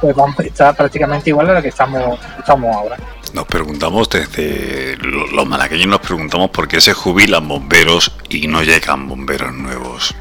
pues 0.00 0.16
vamos 0.16 0.40
a 0.40 0.42
estar 0.42 0.74
prácticamente 0.74 1.30
igual 1.30 1.50
a 1.50 1.54
la 1.54 1.62
que 1.62 1.68
estamos, 1.68 2.18
estamos 2.36 2.74
ahora. 2.74 2.96
Nos 3.32 3.46
preguntamos 3.46 4.08
desde 4.08 4.96
los 4.96 5.46
malagueños 5.46 5.86
nos 5.86 6.00
preguntamos 6.00 6.50
por 6.50 6.66
qué 6.66 6.80
se 6.80 6.94
jubilan 6.94 7.46
bomberos 7.46 8.12
y 8.28 8.48
no 8.48 8.62
llegan 8.64 9.08
bomberos 9.08 9.54
nuevos. 9.54 10.16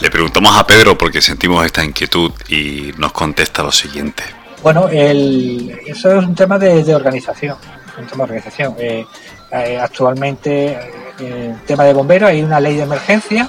Le 0.00 0.10
preguntamos 0.10 0.54
a 0.58 0.66
Pedro 0.66 0.98
porque 0.98 1.22
sentimos 1.22 1.64
esta 1.64 1.82
inquietud 1.82 2.32
y 2.48 2.92
nos 2.98 3.12
contesta 3.12 3.62
lo 3.62 3.72
siguiente. 3.72 4.43
Bueno, 4.64 4.88
el, 4.88 5.78
eso 5.86 6.18
es 6.18 6.24
un 6.24 6.34
tema 6.34 6.58
de, 6.58 6.94
organización, 6.94 7.58
un 7.98 8.06
tema 8.06 8.24
de 8.24 8.32
organización. 8.32 8.74
Eh, 8.78 9.04
eh, 9.52 9.78
actualmente, 9.78 10.72
eh, 11.20 11.50
el 11.52 11.60
tema 11.66 11.84
de 11.84 11.92
bomberos, 11.92 12.30
hay 12.30 12.42
una 12.42 12.58
ley 12.58 12.76
de 12.76 12.82
emergencia 12.82 13.48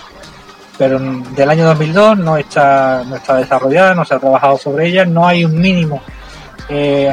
pero 0.78 1.00
del 1.00 1.50
año 1.50 1.64
2002 1.68 2.18
no 2.18 2.36
está, 2.36 3.02
no 3.08 3.16
está 3.16 3.38
desarrollada, 3.38 3.96
no 3.96 4.04
se 4.04 4.14
ha 4.14 4.20
trabajado 4.20 4.58
sobre 4.58 4.90
ella, 4.90 5.06
no 5.06 5.26
hay 5.26 5.46
un 5.46 5.58
mínimo 5.58 6.02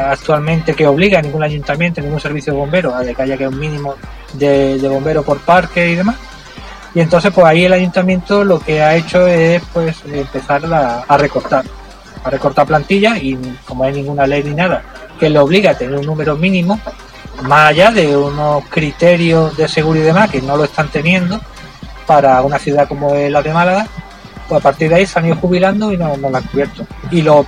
actualmente 0.04 0.74
que 0.74 0.84
obliga 0.84 1.20
a 1.20 1.22
ningún 1.22 1.44
ayuntamiento, 1.44 2.00
ningún 2.00 2.18
servicio 2.18 2.54
de 2.54 2.58
bomberos 2.58 2.92
a 2.92 3.04
que 3.04 3.22
haya 3.22 3.36
que 3.36 3.46
un 3.46 3.56
mínimo 3.56 3.94
de, 4.32 4.78
de 4.80 4.88
bomberos 4.88 5.24
por 5.24 5.38
parque 5.42 5.90
y 5.90 5.94
demás. 5.94 6.16
Y 6.92 6.98
entonces 6.98 7.30
pues 7.32 7.46
ahí 7.46 7.66
el 7.66 7.72
ayuntamiento 7.72 8.42
lo 8.42 8.58
que 8.58 8.82
ha 8.82 8.96
hecho 8.96 9.28
es 9.28 9.62
pues 9.72 9.96
empezar 10.06 10.62
a 10.64 11.16
recortar, 11.16 11.64
a 12.24 12.30
recortar 12.30 12.66
plantillas 12.66 13.22
y 13.22 13.36
como 13.66 13.84
hay 13.84 13.92
ninguna 13.92 14.26
ley 14.26 14.42
ni 14.44 14.54
nada 14.54 14.82
que 15.18 15.30
le 15.30 15.38
obliga 15.38 15.70
a 15.70 15.78
tener 15.78 15.98
un 15.98 16.06
número 16.06 16.36
mínimo, 16.36 16.80
más 17.42 17.70
allá 17.70 17.90
de 17.90 18.16
unos 18.16 18.64
criterios 18.68 19.56
de 19.56 19.68
seguridad 19.68 20.04
y 20.04 20.06
demás 20.06 20.30
que 20.30 20.42
no 20.42 20.56
lo 20.56 20.64
están 20.64 20.88
teniendo 20.88 21.40
para 22.06 22.42
una 22.42 22.58
ciudad 22.58 22.88
como 22.88 23.14
la 23.14 23.42
de 23.42 23.52
Málaga, 23.52 23.86
pues 24.48 24.60
a 24.60 24.62
partir 24.62 24.88
de 24.88 24.96
ahí 24.96 25.06
se 25.06 25.18
han 25.18 25.26
ido 25.26 25.36
jubilando 25.36 25.92
y 25.92 25.96
no, 25.96 26.16
no 26.16 26.28
lo 26.28 26.36
han 26.36 26.42
cubierto. 26.44 26.84
Y 27.10 27.22
lo 27.22 27.46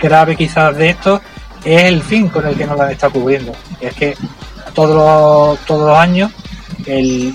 grave 0.00 0.36
quizás 0.36 0.76
de 0.76 0.90
esto 0.90 1.20
es 1.64 1.84
el 1.84 2.02
fin 2.02 2.28
con 2.28 2.46
el 2.46 2.56
que 2.56 2.66
no 2.66 2.74
lo 2.74 2.82
han 2.82 2.90
estado 2.90 3.12
cubriendo. 3.12 3.52
Es 3.80 3.94
que 3.94 4.16
todos 4.74 4.96
los, 4.96 5.58
todos 5.66 5.86
los 5.88 5.96
años 5.96 6.32
el, 6.86 7.34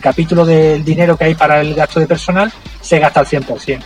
capítulo 0.00 0.44
del 0.44 0.84
dinero 0.84 1.16
que 1.16 1.24
hay 1.24 1.34
para 1.34 1.60
el 1.60 1.74
gasto 1.74 2.00
de 2.00 2.06
personal 2.06 2.52
se 2.80 2.98
gasta 2.98 3.20
al 3.20 3.26
100%, 3.26 3.80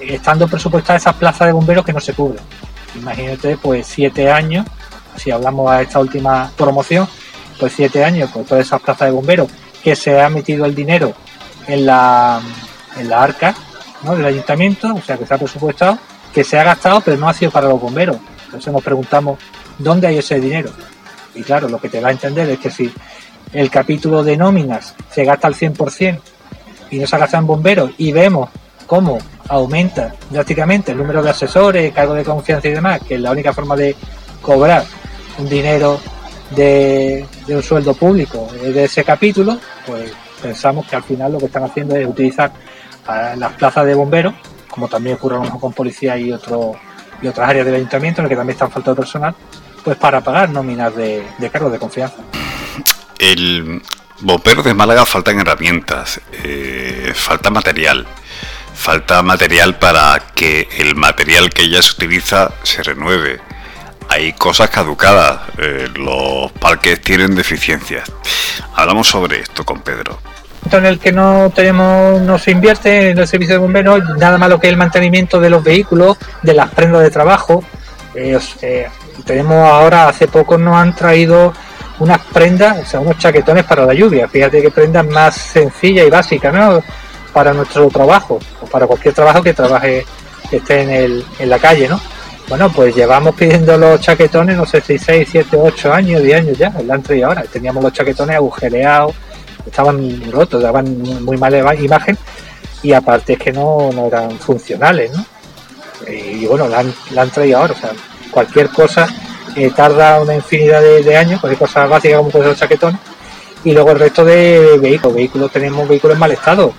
estando 0.00 0.48
presupuestadas 0.48 1.02
esas 1.02 1.14
plazas 1.16 1.48
de 1.48 1.52
bomberos 1.52 1.84
que 1.84 1.92
no 1.92 2.00
se 2.00 2.14
cubren. 2.14 2.42
Imagínate, 2.96 3.56
pues 3.56 3.86
siete 3.86 4.30
años, 4.30 4.66
si 5.16 5.30
hablamos 5.30 5.70
a 5.70 5.82
esta 5.82 5.98
última 5.98 6.50
promoción, 6.56 7.08
pues 7.58 7.72
siete 7.74 8.04
años, 8.04 8.30
pues 8.32 8.46
todas 8.46 8.66
esas 8.66 8.80
plazas 8.80 9.08
de 9.08 9.12
bomberos 9.12 9.48
que 9.82 9.94
se 9.96 10.20
ha 10.20 10.28
metido 10.28 10.64
el 10.64 10.74
dinero 10.74 11.14
en 11.66 11.86
la, 11.86 12.40
en 12.96 13.08
la 13.08 13.22
arca 13.22 13.54
del 14.02 14.24
ayuntamiento, 14.24 14.94
o 14.94 15.02
sea 15.02 15.16
que 15.16 15.26
se 15.26 15.34
ha 15.34 15.38
presupuestado, 15.38 15.98
que 16.32 16.44
se 16.44 16.58
ha 16.58 16.64
gastado 16.64 17.00
pero 17.00 17.16
no 17.16 17.28
ha 17.28 17.34
sido 17.34 17.50
para 17.50 17.68
los 17.68 17.80
bomberos. 17.80 18.16
Entonces 18.46 18.72
nos 18.72 18.82
preguntamos, 18.82 19.38
¿dónde 19.78 20.06
hay 20.06 20.18
ese 20.18 20.40
dinero? 20.40 20.70
Y 21.34 21.42
claro, 21.42 21.68
lo 21.68 21.80
que 21.80 21.88
te 21.88 22.00
va 22.00 22.08
a 22.08 22.12
entender 22.12 22.48
es 22.48 22.58
que 22.58 22.70
si 22.70 22.92
el 23.52 23.70
capítulo 23.70 24.22
de 24.22 24.36
nóminas 24.36 24.94
se 25.10 25.24
gasta 25.24 25.46
al 25.46 25.54
100% 25.54 26.20
y 26.90 26.98
no 26.98 27.06
se 27.06 27.18
gasta 27.18 27.38
en 27.38 27.46
bomberos 27.46 27.90
y 27.98 28.12
vemos 28.12 28.50
cómo 28.86 29.18
aumenta 29.48 30.14
drásticamente 30.30 30.92
el 30.92 30.98
número 30.98 31.22
de 31.22 31.30
asesores, 31.30 31.92
cargos 31.92 32.16
de 32.16 32.24
confianza 32.24 32.68
y 32.68 32.72
demás, 32.72 33.00
que 33.06 33.14
es 33.14 33.20
la 33.20 33.30
única 33.30 33.52
forma 33.52 33.74
de 33.76 33.96
cobrar 34.40 34.84
un 35.38 35.48
dinero 35.48 36.00
de, 36.50 37.26
un 37.48 37.62
sueldo 37.62 37.94
público 37.94 38.48
de 38.62 38.84
ese 38.84 39.04
capítulo, 39.04 39.58
pues 39.86 40.12
pensamos 40.40 40.86
que 40.86 40.96
al 40.96 41.02
final 41.02 41.32
lo 41.32 41.38
que 41.38 41.46
están 41.46 41.64
haciendo 41.64 41.96
es 41.96 42.06
utilizar 42.06 42.52
las 43.36 43.52
plazas 43.54 43.86
de 43.86 43.94
bomberos, 43.94 44.34
como 44.68 44.88
también 44.88 45.16
ocurre 45.16 45.36
a 45.36 45.38
lo 45.38 45.44
mejor 45.44 45.60
con 45.60 45.72
policía 45.72 46.16
y, 46.18 46.30
otro, 46.30 46.74
y 47.22 47.26
otras 47.26 47.48
áreas 47.48 47.64
del 47.64 47.76
ayuntamiento 47.76 48.20
en 48.20 48.24
las 48.24 48.28
que 48.30 48.36
también 48.36 48.54
están 48.54 48.70
falta 48.70 48.90
de 48.90 48.96
personal, 48.96 49.34
pues 49.82 49.96
para 49.96 50.20
pagar 50.20 50.50
nóminas 50.50 50.94
de, 50.94 51.24
cargos 51.50 51.72
de 51.72 51.78
confianza. 51.78 52.16
El 53.18 53.82
bombero 54.20 54.62
de 54.62 54.74
Málaga 54.74 55.06
faltan 55.06 55.40
herramientas, 55.40 56.20
eh, 56.44 57.12
falta 57.14 57.50
material 57.50 58.06
falta 58.78 59.22
material 59.22 59.76
para 59.78 60.18
que 60.34 60.68
el 60.78 60.94
material 60.94 61.50
que 61.50 61.68
ya 61.68 61.82
se 61.82 61.92
utiliza 61.92 62.52
se 62.62 62.82
renueve. 62.82 63.40
Hay 64.08 64.32
cosas 64.32 64.70
caducadas, 64.70 65.40
eh, 65.58 65.88
los 65.94 66.50
parques 66.52 67.00
tienen 67.00 67.34
deficiencias. 67.34 68.10
Hablamos 68.76 69.08
sobre 69.08 69.40
esto 69.40 69.64
con 69.64 69.80
Pedro. 69.80 70.18
En 70.70 70.86
el 70.86 70.98
que 70.98 71.12
no 71.12 71.52
tenemos, 71.54 72.20
no 72.22 72.38
se 72.38 72.52
invierte 72.52 73.10
en 73.10 73.18
el 73.18 73.26
servicio 73.26 73.56
de 73.56 73.58
bomberos, 73.58 74.02
nada 74.16 74.38
más 74.38 74.48
lo 74.48 74.60
que 74.60 74.68
el 74.68 74.76
mantenimiento 74.76 75.40
de 75.40 75.50
los 75.50 75.62
vehículos, 75.62 76.16
de 76.42 76.54
las 76.54 76.70
prendas 76.70 77.02
de 77.02 77.10
trabajo. 77.10 77.64
Eh, 78.14 78.88
tenemos 79.26 79.68
ahora, 79.68 80.08
hace 80.08 80.28
poco 80.28 80.56
nos 80.56 80.76
han 80.76 80.94
traído 80.94 81.52
unas 81.98 82.20
prendas, 82.32 82.78
o 82.78 82.86
sea, 82.86 83.00
unos 83.00 83.18
chaquetones 83.18 83.64
para 83.64 83.84
la 83.84 83.92
lluvia. 83.92 84.28
Fíjate 84.28 84.62
que 84.62 84.70
prendas 84.70 85.06
más 85.06 85.34
sencillas 85.34 86.06
y 86.06 86.10
básicas, 86.10 86.54
¿no? 86.54 86.82
Para 87.38 87.52
nuestro 87.52 87.86
trabajo 87.86 88.40
o 88.60 88.66
para 88.66 88.84
cualquier 88.88 89.14
trabajo 89.14 89.44
que 89.44 89.54
trabaje 89.54 90.04
que 90.50 90.56
esté 90.56 90.82
en, 90.82 90.90
el, 90.90 91.24
en 91.38 91.48
la 91.48 91.60
calle, 91.60 91.86
¿no? 91.86 92.00
Bueno, 92.48 92.68
pues 92.68 92.96
llevamos 92.96 93.32
pidiendo 93.36 93.78
los 93.78 94.00
chaquetones, 94.00 94.56
no 94.56 94.66
sé 94.66 94.80
si 94.80 94.98
6, 94.98 95.28
7, 95.30 95.56
8 95.56 95.92
años, 95.92 96.20
10 96.20 96.36
años 96.40 96.58
ya, 96.58 96.74
el 96.76 97.16
y 97.16 97.22
ahora. 97.22 97.44
Teníamos 97.44 97.84
los 97.84 97.92
chaquetones 97.92 98.34
agujereados, 98.34 99.14
estaban 99.64 100.32
rotos, 100.32 100.60
daban 100.60 101.00
muy 101.22 101.36
mala 101.36 101.76
imagen 101.76 102.18
y 102.82 102.92
aparte 102.92 103.34
es 103.34 103.38
que 103.38 103.52
no, 103.52 103.92
no 103.92 104.08
eran 104.08 104.36
funcionales, 104.40 105.12
¿no? 105.12 105.24
Y 106.10 106.44
bueno, 106.46 106.66
la 106.66 106.80
han, 106.80 106.92
la 107.12 107.22
han 107.22 107.30
traído 107.30 107.58
ahora, 107.58 107.72
o 107.72 107.76
sea, 107.76 107.92
cualquier 108.32 108.68
cosa 108.70 109.06
eh, 109.54 109.70
tarda 109.70 110.20
una 110.20 110.34
infinidad 110.34 110.82
de, 110.82 111.16
años, 111.16 111.40
cualquier 111.40 111.60
cosa 111.60 111.86
básica 111.86 112.16
como 112.16 112.30
puede 112.30 112.46
ser 112.46 112.50
los 112.50 112.58
chaquetones, 112.58 113.00
y 113.62 113.72
luego 113.74 113.92
el 113.92 114.00
resto 114.00 114.24
de 114.24 114.76
vehículos, 114.80 115.14
vehículos 115.14 115.52
tenemos 115.52 115.88
vehículos 115.88 116.16
en 116.16 116.20
mal 116.20 116.32
estado, 116.32 116.72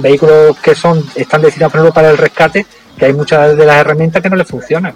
vehículos 0.00 0.56
que 0.58 0.74
son 0.74 1.04
están 1.14 1.42
destinados, 1.42 1.74
ejemplo, 1.74 1.92
para 1.92 2.10
el 2.10 2.18
rescate, 2.18 2.66
que 2.96 3.06
hay 3.06 3.12
muchas 3.12 3.56
de 3.56 3.66
las 3.66 3.78
herramientas 3.78 4.22
que 4.22 4.30
no 4.30 4.36
les 4.36 4.46
funcionan. 4.46 4.94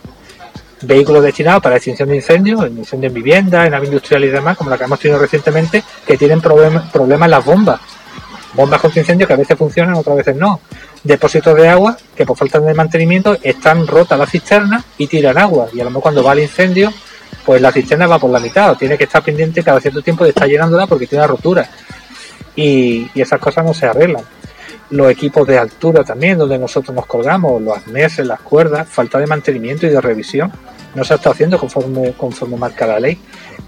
Vehículos 0.82 1.22
destinados 1.22 1.62
para 1.62 1.76
extinción 1.76 2.08
de 2.08 2.16
incendios, 2.16 2.64
en 2.64 2.78
incendios 2.78 3.10
en 3.10 3.14
viviendas, 3.14 3.66
en 3.66 3.72
nave 3.72 3.86
industrial 3.86 4.24
y 4.24 4.28
demás, 4.28 4.56
como 4.56 4.70
la 4.70 4.78
que 4.78 4.84
hemos 4.84 5.00
tenido 5.00 5.18
recientemente, 5.18 5.82
que 6.06 6.16
tienen 6.16 6.40
problemas 6.40 6.90
problemas 6.90 7.30
las 7.30 7.44
bombas. 7.44 7.80
Bombas 8.54 8.80
contra 8.80 9.00
incendios 9.00 9.26
que 9.26 9.34
a 9.34 9.36
veces 9.36 9.56
funcionan, 9.56 9.94
otras 9.94 10.16
veces 10.16 10.36
no. 10.36 10.60
Depósitos 11.02 11.54
de 11.56 11.68
agua 11.68 11.96
que 12.14 12.24
por 12.24 12.36
falta 12.36 12.58
de 12.58 12.74
mantenimiento 12.74 13.36
están 13.42 13.86
rotas 13.86 14.18
las 14.18 14.30
cisternas 14.30 14.84
y 14.98 15.06
tiran 15.06 15.36
agua. 15.38 15.68
Y 15.72 15.80
a 15.80 15.84
lo 15.84 15.90
mejor 15.90 16.04
cuando 16.04 16.22
va 16.22 16.32
el 16.32 16.40
incendio, 16.40 16.92
pues 17.44 17.60
la 17.60 17.70
cisterna 17.70 18.06
va 18.06 18.18
por 18.18 18.30
la 18.30 18.40
mitad 18.40 18.70
o 18.70 18.76
tiene 18.76 18.96
que 18.96 19.04
estar 19.04 19.22
pendiente 19.22 19.62
cada 19.62 19.80
cierto 19.80 20.02
tiempo 20.02 20.24
de 20.24 20.30
estar 20.30 20.48
llenándola 20.48 20.86
porque 20.86 21.06
tiene 21.06 21.24
una 21.24 21.28
rotura. 21.28 21.68
Y 22.54 23.08
esas 23.14 23.38
cosas 23.38 23.64
no 23.64 23.74
se 23.74 23.86
arreglan 23.86 24.24
los 24.90 25.10
equipos 25.10 25.46
de 25.46 25.58
altura 25.58 26.04
también, 26.04 26.38
donde 26.38 26.58
nosotros 26.58 26.94
nos 26.94 27.06
colgamos, 27.06 27.60
los 27.60 27.76
arneses, 27.76 28.26
las 28.26 28.40
cuerdas, 28.40 28.88
falta 28.88 29.18
de 29.18 29.26
mantenimiento 29.26 29.86
y 29.86 29.90
de 29.90 30.00
revisión. 30.00 30.52
No 30.94 31.04
se 31.04 31.14
está 31.14 31.30
haciendo 31.30 31.58
conforme, 31.58 32.12
conforme 32.12 32.56
marca 32.56 32.86
la 32.86 33.00
ley. 33.00 33.20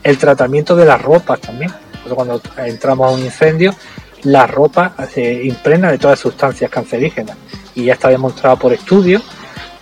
El 0.03 0.17
tratamiento 0.17 0.77
de 0.77 0.87
las 0.87 1.01
ropas 1.03 1.41
también. 1.41 1.73
Cuando 2.09 2.41
entramos 2.57 3.07
a 3.07 3.15
un 3.15 3.21
incendio, 3.21 3.75
la 4.23 4.47
ropa 4.47 4.95
se 5.13 5.45
impregna 5.45 5.91
de 5.91 5.99
todas 5.99 6.19
sustancias 6.19 6.71
cancerígenas. 6.71 7.37
Y 7.75 7.85
ya 7.85 7.95
está 7.95 8.09
demostrado 8.09 8.59
por 8.59 8.73
estudios 8.73 9.23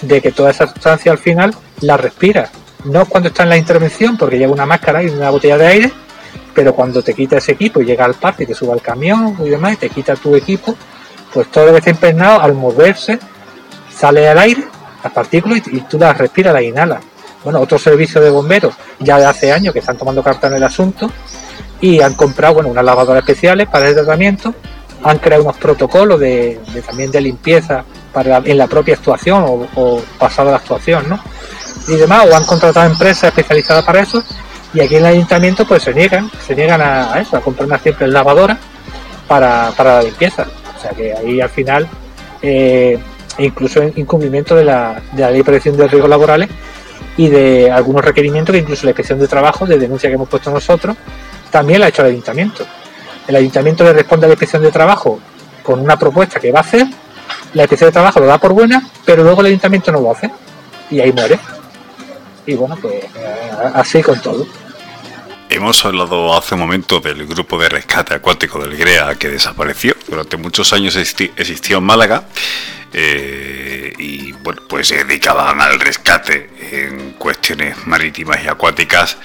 de 0.03 0.21
que 0.21 0.33
toda 0.33 0.51
esa 0.51 0.67
sustancia 0.67 1.13
al 1.13 1.19
final 1.19 1.55
la 1.81 1.97
respira. 1.97 2.51
No 2.85 3.07
cuando 3.07 3.29
está 3.29 3.43
en 3.45 3.51
la 3.51 3.57
intervención, 3.57 4.17
porque 4.17 4.39
lleva 4.39 4.53
una 4.53 4.67
máscara 4.67 5.03
y 5.03 5.09
una 5.09 5.31
botella 5.31 5.59
de 5.59 5.67
aire, 5.67 5.93
pero 6.55 6.75
cuando 6.75 7.03
te 7.03 7.15
quita 7.15 7.39
ese 7.39 7.53
equipo 7.53 7.81
y 7.81 7.85
llega 7.85 8.05
al 8.05 8.15
parque 8.15 8.45
y 8.45 8.47
te 8.47 8.55
sube 8.55 8.73
al 8.73 8.81
camión 8.81 9.37
y 9.45 9.49
demás 9.49 9.75
y 9.75 9.77
te 9.77 9.91
quita 9.91 10.17
tu 10.17 10.35
equipo, 10.35 10.75
pues 11.37 11.51
todo 11.51 11.67
lo 11.67 11.73
que 11.73 11.79
está 11.81 11.91
impregnado 11.91 12.41
al 12.41 12.55
moverse 12.55 13.19
sale 13.95 14.27
al 14.27 14.39
aire, 14.39 14.65
las 15.05 15.13
partículas, 15.13 15.61
y, 15.71 15.81
tú 15.83 15.99
las 15.99 16.17
respiras, 16.17 16.55
las 16.55 16.63
inhalas. 16.63 17.03
Bueno, 17.45 17.61
otro 17.61 17.79
servicio 17.79 18.23
de 18.23 18.31
bomberos 18.31 18.75
ya 19.01 19.19
de 19.19 19.27
hace 19.27 19.53
años 19.53 19.75
que 19.75 19.81
están 19.81 19.99
tomando 19.99 20.23
carta 20.23 20.47
en 20.47 20.55
el 20.55 20.63
asunto 20.63 21.11
y 21.79 22.01
han 22.01 22.15
comprado 22.15 22.55
bueno, 22.55 22.71
unas 22.71 22.87
lavadoras 22.87 23.21
especiales 23.21 23.69
para 23.69 23.87
el 23.87 23.95
tratamiento, 23.95 24.55
han 25.05 25.19
creado 25.19 25.43
unos 25.43 25.59
protocolos 25.59 26.19
de, 26.19 26.59
también 26.87 27.11
de 27.11 27.21
limpieza 27.21 27.85
en 28.15 28.57
la 28.57 28.67
propia 28.67 28.95
actuación 28.95 29.45
o, 29.47 29.69
o 29.75 30.01
pasada 30.19 30.53
la 30.53 30.57
actuación, 30.57 31.07
¿no? 31.07 31.21
Y 31.87 31.97
demás, 31.97 32.27
o 32.31 32.35
han 32.35 32.45
contratado 32.45 32.91
empresas 32.91 33.25
especializadas 33.25 33.85
para 33.85 34.01
eso 34.01 34.25
y 34.73 34.81
aquí 34.81 34.95
en 34.95 35.05
el 35.05 35.13
ayuntamiento 35.13 35.67
pues 35.67 35.83
se 35.83 35.93
niegan, 35.93 36.31
se 36.47 36.57
niegan 36.57 36.81
a, 36.81 37.21
eso, 37.21 37.37
a 37.37 37.43
comprar 37.43 37.67
una 37.67 37.79
simple 37.79 38.09
lavadora 38.09 38.59
para 39.29 39.71
la 39.77 40.03
limpieza 40.03 40.47
que 40.97 41.13
ahí 41.13 41.41
al 41.41 41.51
final, 41.51 41.89
eh, 42.43 42.99
incluso 43.39 43.83
en 43.83 43.93
incumplimiento 43.97 44.55
de 44.55 44.65
la, 44.65 45.01
de 45.13 45.23
la 45.23 45.31
ley 45.31 45.39
de 45.39 45.45
prevención 45.45 45.77
de 45.77 45.89
riesgos 45.89 46.11
laborales 46.11 46.49
y 47.17 47.29
de 47.29 47.71
algunos 47.71 48.05
requerimientos 48.05 48.53
que 48.53 48.61
incluso 48.61 48.85
la 48.85 48.91
inspección 48.91 49.19
de 49.19 49.29
trabajo, 49.29 49.67
de 49.67 49.79
denuncia 49.79 50.09
que 50.09 50.15
hemos 50.15 50.29
puesto 50.29 50.51
nosotros, 50.51 50.97
también 51.51 51.81
la 51.81 51.87
ha 51.87 51.89
hecho 51.89 52.03
el 52.03 52.09
ayuntamiento. 52.09 52.67
El 53.27 53.37
ayuntamiento 53.37 53.85
le 53.85 53.93
responde 53.93 54.27
a 54.27 54.29
la 54.29 54.35
inspección 54.35 54.63
de 54.63 54.71
trabajo 54.71 55.19
con 55.63 55.81
una 55.81 55.99
propuesta 55.99 56.39
que 56.39 56.53
va 56.53 56.61
a 56.61 56.63
hacer, 56.63 56.87
la 57.55 57.63
inspección 57.63 57.89
de 57.89 57.93
trabajo 57.93 58.21
lo 58.21 58.27
da 58.27 58.39
por 58.39 58.53
buena, 58.53 58.83
pero 59.05 59.23
luego 59.23 59.41
el 59.41 59.49
ayuntamiento 59.49 59.91
no 59.91 60.01
lo 60.01 60.11
hace 60.13 60.31
y 60.91 61.01
ahí 61.01 61.13
muere. 61.13 61.39
Y 62.45 62.55
bueno, 62.55 62.77
pues 62.81 62.95
eh, 62.95 63.09
así 63.75 64.03
con 64.03 64.21
todo. 64.21 64.47
Hemos 65.49 65.85
hablado 65.85 66.37
hace 66.37 66.55
un 66.55 66.61
momento 66.61 66.99
del 66.99 67.25
grupo 67.25 67.57
de 67.59 67.69
rescate 67.69 68.15
acuático 68.15 68.59
del 68.59 68.77
GREA 68.77 69.15
que 69.15 69.29
desapareció. 69.29 69.95
Durante 70.09 70.37
muchos 70.37 70.73
años 70.73 70.97
existió 70.97 71.79
en 71.79 71.85
Málaga 71.85 72.25
eh, 72.93 73.93
y 73.97 74.33
bueno, 74.33 74.63
pues 74.69 74.89
se 74.89 75.05
dedicaban 75.05 75.61
al 75.61 75.79
rescate 75.79 76.51
en 76.73 77.13
cuestiones 77.13 77.87
marítimas 77.87 78.43
y 78.43 78.49
acuáticas 78.49 79.19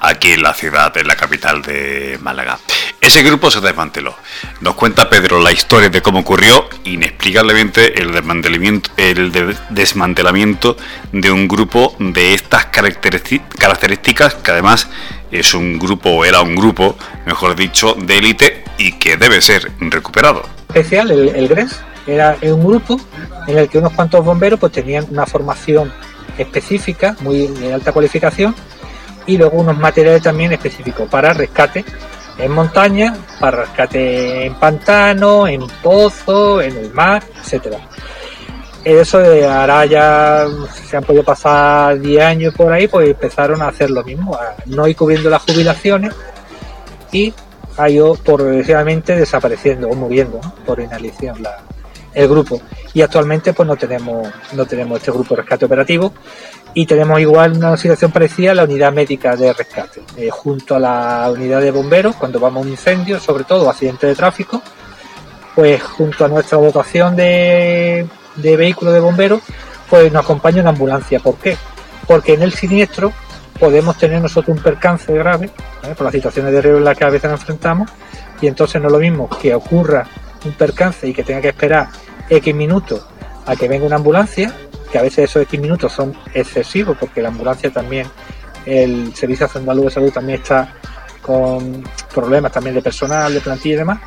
aquí 0.00 0.32
en 0.32 0.42
la 0.42 0.52
ciudad, 0.52 0.96
en 0.96 1.06
la 1.06 1.16
capital 1.16 1.62
de 1.62 2.18
Málaga. 2.22 2.58
Ese 3.00 3.22
grupo 3.22 3.50
se 3.50 3.60
desmanteló. 3.60 4.16
Nos 4.60 4.74
cuenta 4.74 5.08
Pedro 5.08 5.40
la 5.40 5.52
historia 5.52 5.88
de 5.88 6.02
cómo 6.02 6.18
ocurrió 6.20 6.68
inexplicablemente 6.84 8.02
el 8.02 8.12
desmantelamiento, 8.12 8.90
el 8.96 9.32
desmantelamiento 9.70 10.76
de 11.12 11.30
un 11.30 11.46
grupo 11.46 11.94
de 12.00 12.34
estas 12.34 12.66
características 12.66 14.34
que 14.34 14.50
además 14.50 14.88
es 15.30 15.54
un 15.54 15.78
grupo, 15.78 16.10
o 16.10 16.24
era 16.24 16.40
un 16.40 16.54
grupo, 16.54 16.96
mejor 17.26 17.54
dicho, 17.54 17.94
de 17.94 18.18
élite 18.18 18.64
y 18.78 18.92
que 18.92 19.16
debe 19.16 19.40
ser 19.40 19.70
recuperado. 19.80 20.42
Especial, 20.68 21.10
el, 21.10 21.28
el 21.28 21.48
GRES, 21.48 21.80
era 22.06 22.36
un 22.42 22.64
grupo 22.64 22.98
en 23.46 23.58
el 23.58 23.68
que 23.68 23.78
unos 23.78 23.92
cuantos 23.92 24.24
bomberos 24.24 24.58
pues 24.58 24.72
tenían 24.72 25.06
una 25.10 25.26
formación 25.26 25.92
específica, 26.38 27.16
muy 27.20 27.48
de 27.48 27.72
alta 27.72 27.92
cualificación, 27.92 28.54
y 29.26 29.36
luego 29.36 29.58
unos 29.58 29.76
materiales 29.76 30.22
también 30.22 30.52
específicos 30.52 31.08
para 31.08 31.34
rescate 31.34 31.84
en 32.38 32.52
montaña, 32.52 33.14
para 33.40 33.64
rescate 33.64 34.46
en 34.46 34.54
pantano, 34.54 35.46
en 35.46 35.66
pozo, 35.82 36.62
en 36.62 36.76
el 36.76 36.92
mar, 36.92 37.22
etcétera. 37.42 37.78
Eso 38.84 39.18
de 39.18 39.46
ahora 39.46 39.84
ya 39.86 40.46
se 40.88 40.96
han 40.96 41.04
podido 41.04 41.24
pasar 41.24 41.98
10 41.98 42.22
años 42.22 42.54
por 42.54 42.72
ahí, 42.72 42.88
pues 42.88 43.08
empezaron 43.08 43.60
a 43.60 43.68
hacer 43.68 43.90
lo 43.90 44.04
mismo, 44.04 44.34
a 44.34 44.54
no 44.66 44.86
ir 44.86 44.96
cubriendo 44.96 45.28
las 45.28 45.42
jubilaciones 45.42 46.14
y 47.12 47.34
ha 47.76 47.88
ido 47.90 48.14
progresivamente 48.14 49.16
desapareciendo 49.16 49.88
o 49.88 49.94
muriendo 49.94 50.40
por 50.64 50.80
inhalación 50.80 51.42
la, 51.42 51.58
el 52.14 52.28
grupo. 52.28 52.60
Y 52.94 53.02
actualmente 53.02 53.52
pues 53.52 53.66
no 53.66 53.76
tenemos, 53.76 54.28
no 54.52 54.66
tenemos 54.66 54.98
este 54.98 55.10
grupo 55.10 55.34
de 55.34 55.42
rescate 55.42 55.64
operativo 55.64 56.12
y 56.74 56.86
tenemos 56.86 57.20
igual 57.20 57.56
una 57.56 57.76
situación 57.76 58.10
parecida 58.10 58.52
a 58.52 58.54
la 58.54 58.64
unidad 58.64 58.92
médica 58.92 59.36
de 59.36 59.52
rescate, 59.52 60.02
eh, 60.16 60.30
junto 60.30 60.74
a 60.74 60.78
la 60.78 61.30
unidad 61.32 61.60
de 61.60 61.70
bomberos, 61.70 62.16
cuando 62.16 62.40
vamos 62.40 62.62
a 62.62 62.66
un 62.66 62.72
incendio, 62.72 63.20
sobre 63.20 63.44
todo 63.44 63.68
accidente 63.68 64.06
de 64.06 64.14
tráfico, 64.14 64.62
pues 65.54 65.82
junto 65.82 66.24
a 66.24 66.28
nuestra 66.28 66.58
dotación 66.58 67.16
de, 67.16 68.06
de 68.38 68.56
vehículos 68.56 68.94
de 68.94 69.00
bomberos, 69.00 69.40
pues 69.88 70.12
nos 70.12 70.24
acompaña 70.24 70.60
una 70.60 70.70
ambulancia. 70.70 71.20
¿Por 71.20 71.36
qué? 71.36 71.56
Porque 72.06 72.34
en 72.34 72.42
el 72.42 72.52
siniestro 72.52 73.12
podemos 73.58 73.96
tener 73.98 74.20
nosotros 74.20 74.56
un 74.56 74.62
percance 74.62 75.12
grave, 75.12 75.50
por 75.96 76.02
las 76.02 76.12
situaciones 76.12 76.52
de 76.52 76.60
riesgo 76.60 76.78
en 76.78 76.84
las 76.84 76.96
que 76.96 77.04
a 77.04 77.10
veces 77.10 77.30
nos 77.30 77.40
enfrentamos, 77.40 77.90
y 78.40 78.46
entonces 78.46 78.80
no 78.80 78.88
es 78.88 78.92
lo 78.92 78.98
mismo 78.98 79.28
que 79.28 79.54
ocurra 79.54 80.06
un 80.44 80.52
percance 80.52 81.08
y 81.08 81.12
que 81.12 81.24
tenga 81.24 81.40
que 81.40 81.48
esperar 81.48 81.88
X 82.28 82.54
minutos 82.54 83.04
a 83.46 83.56
que 83.56 83.66
venga 83.66 83.86
una 83.86 83.96
ambulancia, 83.96 84.52
que 84.92 84.98
a 84.98 85.02
veces 85.02 85.30
esos 85.30 85.42
X 85.42 85.60
minutos 85.60 85.92
son 85.92 86.14
excesivos 86.32 86.96
porque 86.98 87.20
la 87.20 87.28
ambulancia 87.28 87.70
también, 87.70 88.06
el 88.64 89.14
Servicio 89.14 89.48
Andaluz 89.54 89.86
de 89.86 89.90
Salud 89.90 90.12
también 90.12 90.40
está 90.40 90.72
con 91.20 91.82
problemas 92.14 92.52
también 92.52 92.74
de 92.74 92.82
personal, 92.82 93.34
de 93.34 93.40
plantilla 93.40 93.74
y 93.74 93.78
demás. 93.78 93.98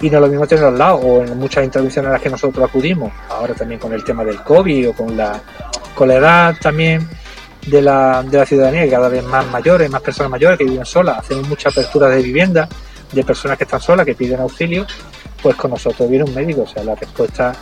Y 0.00 0.10
no 0.10 0.20
lo 0.20 0.28
mismo 0.28 0.46
tener 0.46 0.64
al 0.64 0.78
lado, 0.78 0.96
o 0.96 1.24
en 1.24 1.36
muchas 1.38 1.64
intervenciones 1.64 2.08
a 2.08 2.12
las 2.12 2.22
que 2.22 2.30
nosotros 2.30 2.68
acudimos, 2.68 3.12
ahora 3.28 3.54
también 3.54 3.80
con 3.80 3.92
el 3.92 4.04
tema 4.04 4.24
del 4.24 4.42
COVID 4.42 4.90
o 4.90 4.92
con 4.92 5.16
la, 5.16 5.40
con 5.94 6.08
la 6.08 6.14
edad 6.14 6.56
también 6.60 7.08
de 7.66 7.82
la, 7.82 8.22
de 8.22 8.38
la 8.38 8.46
ciudadanía, 8.46 8.84
que 8.84 8.90
cada 8.90 9.08
vez 9.08 9.24
más 9.24 9.46
mayores, 9.48 9.90
más 9.90 10.00
personas 10.00 10.30
mayores 10.30 10.56
que 10.56 10.64
viven 10.64 10.86
solas, 10.86 11.18
hacemos 11.18 11.48
mucha 11.48 11.68
apertura 11.68 12.08
de 12.08 12.22
vivienda 12.22 12.68
de 13.12 13.24
personas 13.24 13.58
que 13.58 13.64
están 13.64 13.80
solas, 13.80 14.06
que 14.06 14.14
piden 14.14 14.40
auxilio, 14.40 14.86
pues 15.42 15.56
con 15.56 15.70
nosotros 15.70 16.08
viene 16.08 16.24
un 16.24 16.34
médico, 16.34 16.62
o 16.62 16.66
sea, 16.66 16.84
la 16.84 16.94
respuesta 16.94 17.54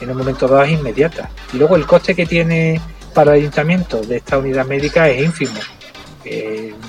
en 0.00 0.10
un 0.10 0.16
momento 0.16 0.46
dado 0.46 0.62
es 0.62 0.72
inmediata. 0.72 1.30
Y 1.52 1.58
luego 1.58 1.76
el 1.76 1.86
coste 1.86 2.14
que 2.14 2.26
tiene 2.26 2.80
para 3.14 3.32
el 3.32 3.40
ayuntamiento 3.40 4.00
de 4.00 4.16
esta 4.16 4.38
unidad 4.38 4.66
médica 4.66 5.08
es 5.08 5.22
ínfimo, 5.22 5.58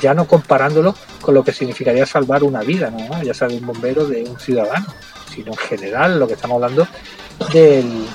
ya 0.02 0.14
no 0.14 0.26
comparándolo 0.26 0.96
con 1.22 1.36
lo 1.36 1.44
que 1.44 1.54
significaría 1.54 2.06
salvar 2.06 2.44
una 2.44 2.62
vida, 2.62 2.90
¿no? 2.90 3.22
ya 3.24 3.34
sea 3.34 3.48
de 3.48 3.58
un 3.58 3.68
bombero, 3.68 4.06
de 4.06 4.24
un 4.24 4.40
ciudadano, 4.40 4.88
sino 5.34 5.52
en 5.52 5.58
general 5.58 6.20
lo 6.20 6.28
que 6.28 6.34
estamos 6.34 6.56
hablando 6.56 6.88
del, 7.54 8.06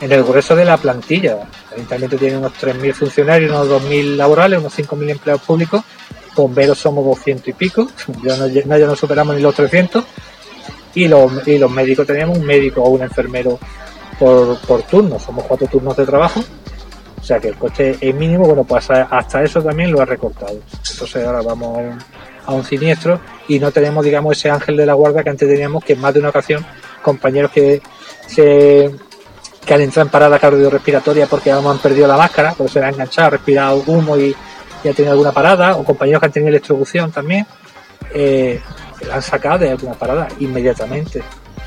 en 0.00 0.12
el 0.12 0.24
grueso 0.24 0.56
de 0.56 0.64
la 0.64 0.76
plantilla. 0.76 1.46
El 1.70 1.76
ayuntamiento 1.76 2.16
tiene 2.16 2.38
unos 2.38 2.52
3.000 2.54 2.94
funcionarios, 2.94 3.50
unos 3.50 3.82
2.000 3.82 4.16
laborales, 4.16 4.58
unos 4.58 4.76
5.000 4.76 5.10
empleados 5.10 5.42
públicos, 5.42 5.82
bomberos 6.34 6.78
somos 6.78 7.04
200 7.04 7.48
y 7.48 7.52
pico, 7.52 7.88
ya 8.22 8.36
no, 8.36 8.46
ya 8.48 8.86
no 8.86 8.96
superamos 8.96 9.36
ni 9.36 9.42
los 9.42 9.54
300 9.54 10.04
y 10.94 11.08
los, 11.08 11.46
y 11.46 11.58
los 11.58 11.70
médicos 11.70 12.06
teníamos 12.06 12.38
un 12.38 12.46
médico 12.46 12.82
o 12.82 12.90
un 12.90 13.02
enfermero 13.02 13.58
por, 14.18 14.58
por 14.60 14.82
turno, 14.82 15.18
somos 15.18 15.44
cuatro 15.44 15.66
turnos 15.66 15.96
de 15.96 16.06
trabajo, 16.06 16.42
o 17.24 17.26
sea 17.26 17.40
que 17.40 17.48
el 17.48 17.54
coste 17.54 17.96
es 17.98 18.14
mínimo, 18.14 18.44
bueno, 18.44 18.64
pues 18.64 18.86
hasta 18.90 19.42
eso 19.42 19.62
también 19.62 19.90
lo 19.90 20.02
ha 20.02 20.04
recortado. 20.04 20.60
Entonces 20.92 21.24
ahora 21.24 21.40
vamos 21.40 21.96
a 22.44 22.52
un, 22.52 22.62
siniestro 22.62 23.18
y 23.48 23.58
no 23.58 23.70
tenemos, 23.70 24.04
digamos, 24.04 24.36
ese 24.36 24.50
ángel 24.50 24.76
de 24.76 24.84
la 24.84 24.92
guarda 24.92 25.24
que 25.24 25.30
antes 25.30 25.48
teníamos, 25.48 25.82
que 25.82 25.94
en 25.94 26.02
más 26.02 26.12
de 26.12 26.20
una 26.20 26.28
ocasión 26.28 26.62
compañeros 27.00 27.50
que 27.50 27.80
se 28.26 28.94
que 29.64 29.72
han 29.72 29.80
entrado 29.80 30.06
en 30.06 30.12
parada 30.12 30.38
cardiorrespiratoria 30.38 31.26
porque 31.26 31.50
han 31.50 31.78
perdido 31.78 32.06
la 32.06 32.18
máscara, 32.18 32.52
porque 32.52 32.74
se 32.74 32.80
le 32.80 32.84
ha 32.84 32.88
enganchado, 32.90 33.28
ha 33.28 33.30
respirado 33.30 33.82
humo 33.86 34.18
y, 34.18 34.36
y, 34.84 34.88
ha 34.88 34.92
tenido 34.92 35.12
alguna 35.12 35.32
parada, 35.32 35.76
o 35.76 35.82
compañeros 35.82 36.20
que 36.20 36.26
han 36.26 36.32
tenido 36.32 36.50
electrocución 36.50 37.10
también, 37.10 37.46
eh, 38.12 38.60
la 39.08 39.14
han 39.14 39.22
sacado 39.22 39.60
de 39.60 39.70
alguna 39.70 39.94
parada 39.94 40.28
inmediatamente. 40.40 41.22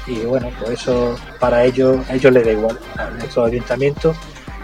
Y 0.05 0.20
bueno, 0.20 0.51
pues 0.60 0.74
eso 0.74 1.16
para 1.39 1.64
ellos, 1.64 1.97
ellos 2.12 2.32
les 2.32 2.45
da 2.45 2.51
igual. 2.51 2.80
A 2.95 3.10
nuestro 3.10 3.45
ayuntamiento 3.45 4.14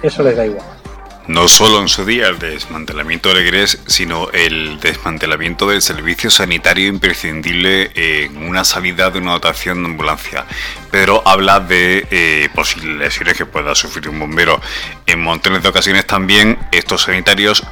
eso 0.04 0.22
les 0.22 0.38
da 0.38 0.46
igual. 0.46 0.83
No 1.28 1.48
solo 1.48 1.80
en 1.80 1.88
su 1.88 2.04
día 2.06 2.28
el 2.28 2.38
desmantelamiento 2.38 3.30
del 3.30 3.48
EGRES, 3.48 3.80
sino 3.88 4.30
el 4.32 4.78
desmantelamiento 4.82 5.70
del 5.70 5.82
servicio 5.82 6.30
sanitario 6.30 6.88
imprescindible 6.88 7.92
en 7.96 8.46
una 8.46 8.66
salida 8.66 9.10
de 9.10 9.20
una 9.20 9.32
dotación 9.32 9.84
de 9.84 9.90
ambulancia. 9.90 10.46
Pedro 10.92 11.24
habla 11.26 11.62
de 11.62 12.06
eh, 12.12 12.50
posibles 12.54 12.98
lesiones 12.98 13.38
que 13.38 13.46
pueda 13.46 13.74
sufrir 13.74 14.10
un 14.10 14.20
bombero. 14.20 14.60
En 15.06 15.22
montones 15.22 15.64
de 15.64 15.70
ocasiones 15.70 16.06
también 16.06 16.60
estos 16.74 17.04
sanitarios 17.04 17.64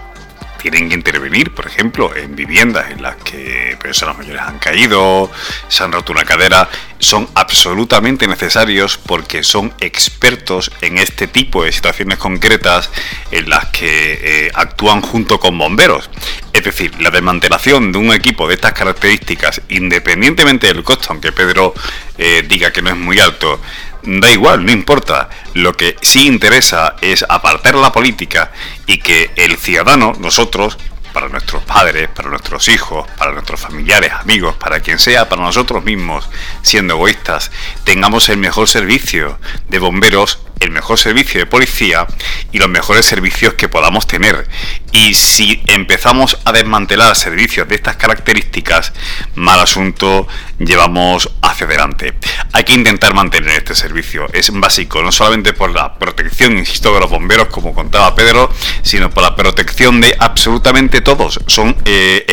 tienen 0.62 0.90
que 0.90 0.96
intervenir, 0.96 1.52
por 1.54 1.68
ejemplo, 1.68 2.16
en 2.16 2.36
viviendas 2.36 2.92
en 2.92 3.02
las 3.02 3.16
que 3.18 3.78
personas 3.82 4.18
mayores 4.18 4.42
han 4.42 4.60
caído, 4.60 5.32
se 5.68 5.84
han 5.84 5.92
roto 5.92 6.12
una 6.12 6.24
cadera, 6.24 6.70
son 7.00 7.28
absolutamente 7.36 8.28
necesarios 8.28 8.98
porque 8.98 9.44
son 9.44 9.74
expertos 9.80 10.72
en 10.82 10.98
este 10.98 11.28
tipo 11.28 11.64
de 11.64 11.72
situaciones 11.72 12.18
concretas 12.18 12.90
en 13.32 13.50
las 13.50 13.66
que 13.68 14.20
eh, 14.48 14.52
actúan 14.54 15.02
junto 15.02 15.40
con 15.40 15.58
bomberos. 15.58 16.10
Es 16.54 16.64
decir, 16.64 17.00
la 17.00 17.10
desmantelación 17.10 17.92
de 17.92 17.98
un 17.98 18.14
equipo 18.14 18.48
de 18.48 18.56
estas 18.56 18.74
características, 18.74 19.62
independientemente 19.70 20.68
del 20.68 20.84
costo, 20.84 21.08
aunque 21.10 21.32
Pedro 21.32 21.74
eh, 22.18 22.46
diga 22.48 22.72
que 22.72 22.82
no 22.82 22.90
es 22.90 22.98
muy 22.98 23.20
alto, 23.20 23.60
da 24.04 24.32
igual, 24.32 24.66
no 24.66 24.72
importa. 24.72 25.30
Lo 25.54 25.74
que 25.74 25.96
sí 26.02 26.28
interesa 26.28 26.96
es 27.02 27.26
apartar 27.28 27.76
la 27.76 27.92
política 27.92 28.52
y 28.88 29.00
que 29.00 29.32
el 29.36 29.58
ciudadano, 29.58 30.14
nosotros, 30.20 30.78
para 31.14 31.28
nuestros 31.28 31.64
padres, 31.64 32.10
para 32.10 32.30
nuestros 32.30 32.68
hijos, 32.70 33.08
para 33.18 33.34
nuestros 33.34 33.60
familiares, 33.60 34.12
amigos, 34.14 34.56
para 34.56 34.80
quien 34.80 35.00
sea, 35.00 35.28
para 35.30 35.42
nosotros 35.42 35.84
mismos, 35.84 36.30
siendo 36.62 36.94
egoístas, 36.96 37.52
tengamos 37.84 38.30
el 38.30 38.38
mejor 38.38 38.68
servicio 38.68 39.38
de 39.68 39.80
bomberos, 39.80 40.40
el 40.62 40.72
mejor 40.72 40.98
servicio 40.98 41.40
de 41.40 41.46
policía 41.46 42.08
y 42.52 42.60
los 42.60 42.70
mejores 42.70 43.06
servicios 43.06 43.56
que 43.56 43.68
podamos 43.68 44.08
tener. 44.08 44.48
Y 44.94 45.14
si 45.14 45.62
empezamos 45.68 46.38
a 46.46 46.52
desmantelar 46.52 47.16
servicios 47.16 47.68
de 47.68 47.76
estas 47.76 47.98
características, 47.98 48.94
mal 49.36 49.60
asunto 49.60 50.28
llevamos 50.60 51.30
hacia 51.42 51.66
adelante. 51.66 52.14
Hay 52.54 52.64
que 52.64 52.74
intentar 52.74 53.14
mantener 53.14 53.58
este 53.58 53.76
servicio. 53.76 54.28
Es 54.34 54.52
básico, 54.52 55.02
no 55.02 55.12
solamente 55.12 55.54
por 55.54 55.72
la 55.72 55.98
protección, 55.98 56.58
insisto, 56.58 56.94
de 56.94 57.00
los 57.00 57.10
bomberos, 57.10 57.48
como 57.48 57.74
contaba 57.74 58.16
Pedro, 58.16 58.50
sino 58.84 59.10
por 59.10 59.24
la 59.24 59.36
protección 59.36 60.00
de 60.02 60.16
absolutamente 60.20 61.02
todos. 61.02 61.40
Son 61.48 61.76
eh, 61.86 62.26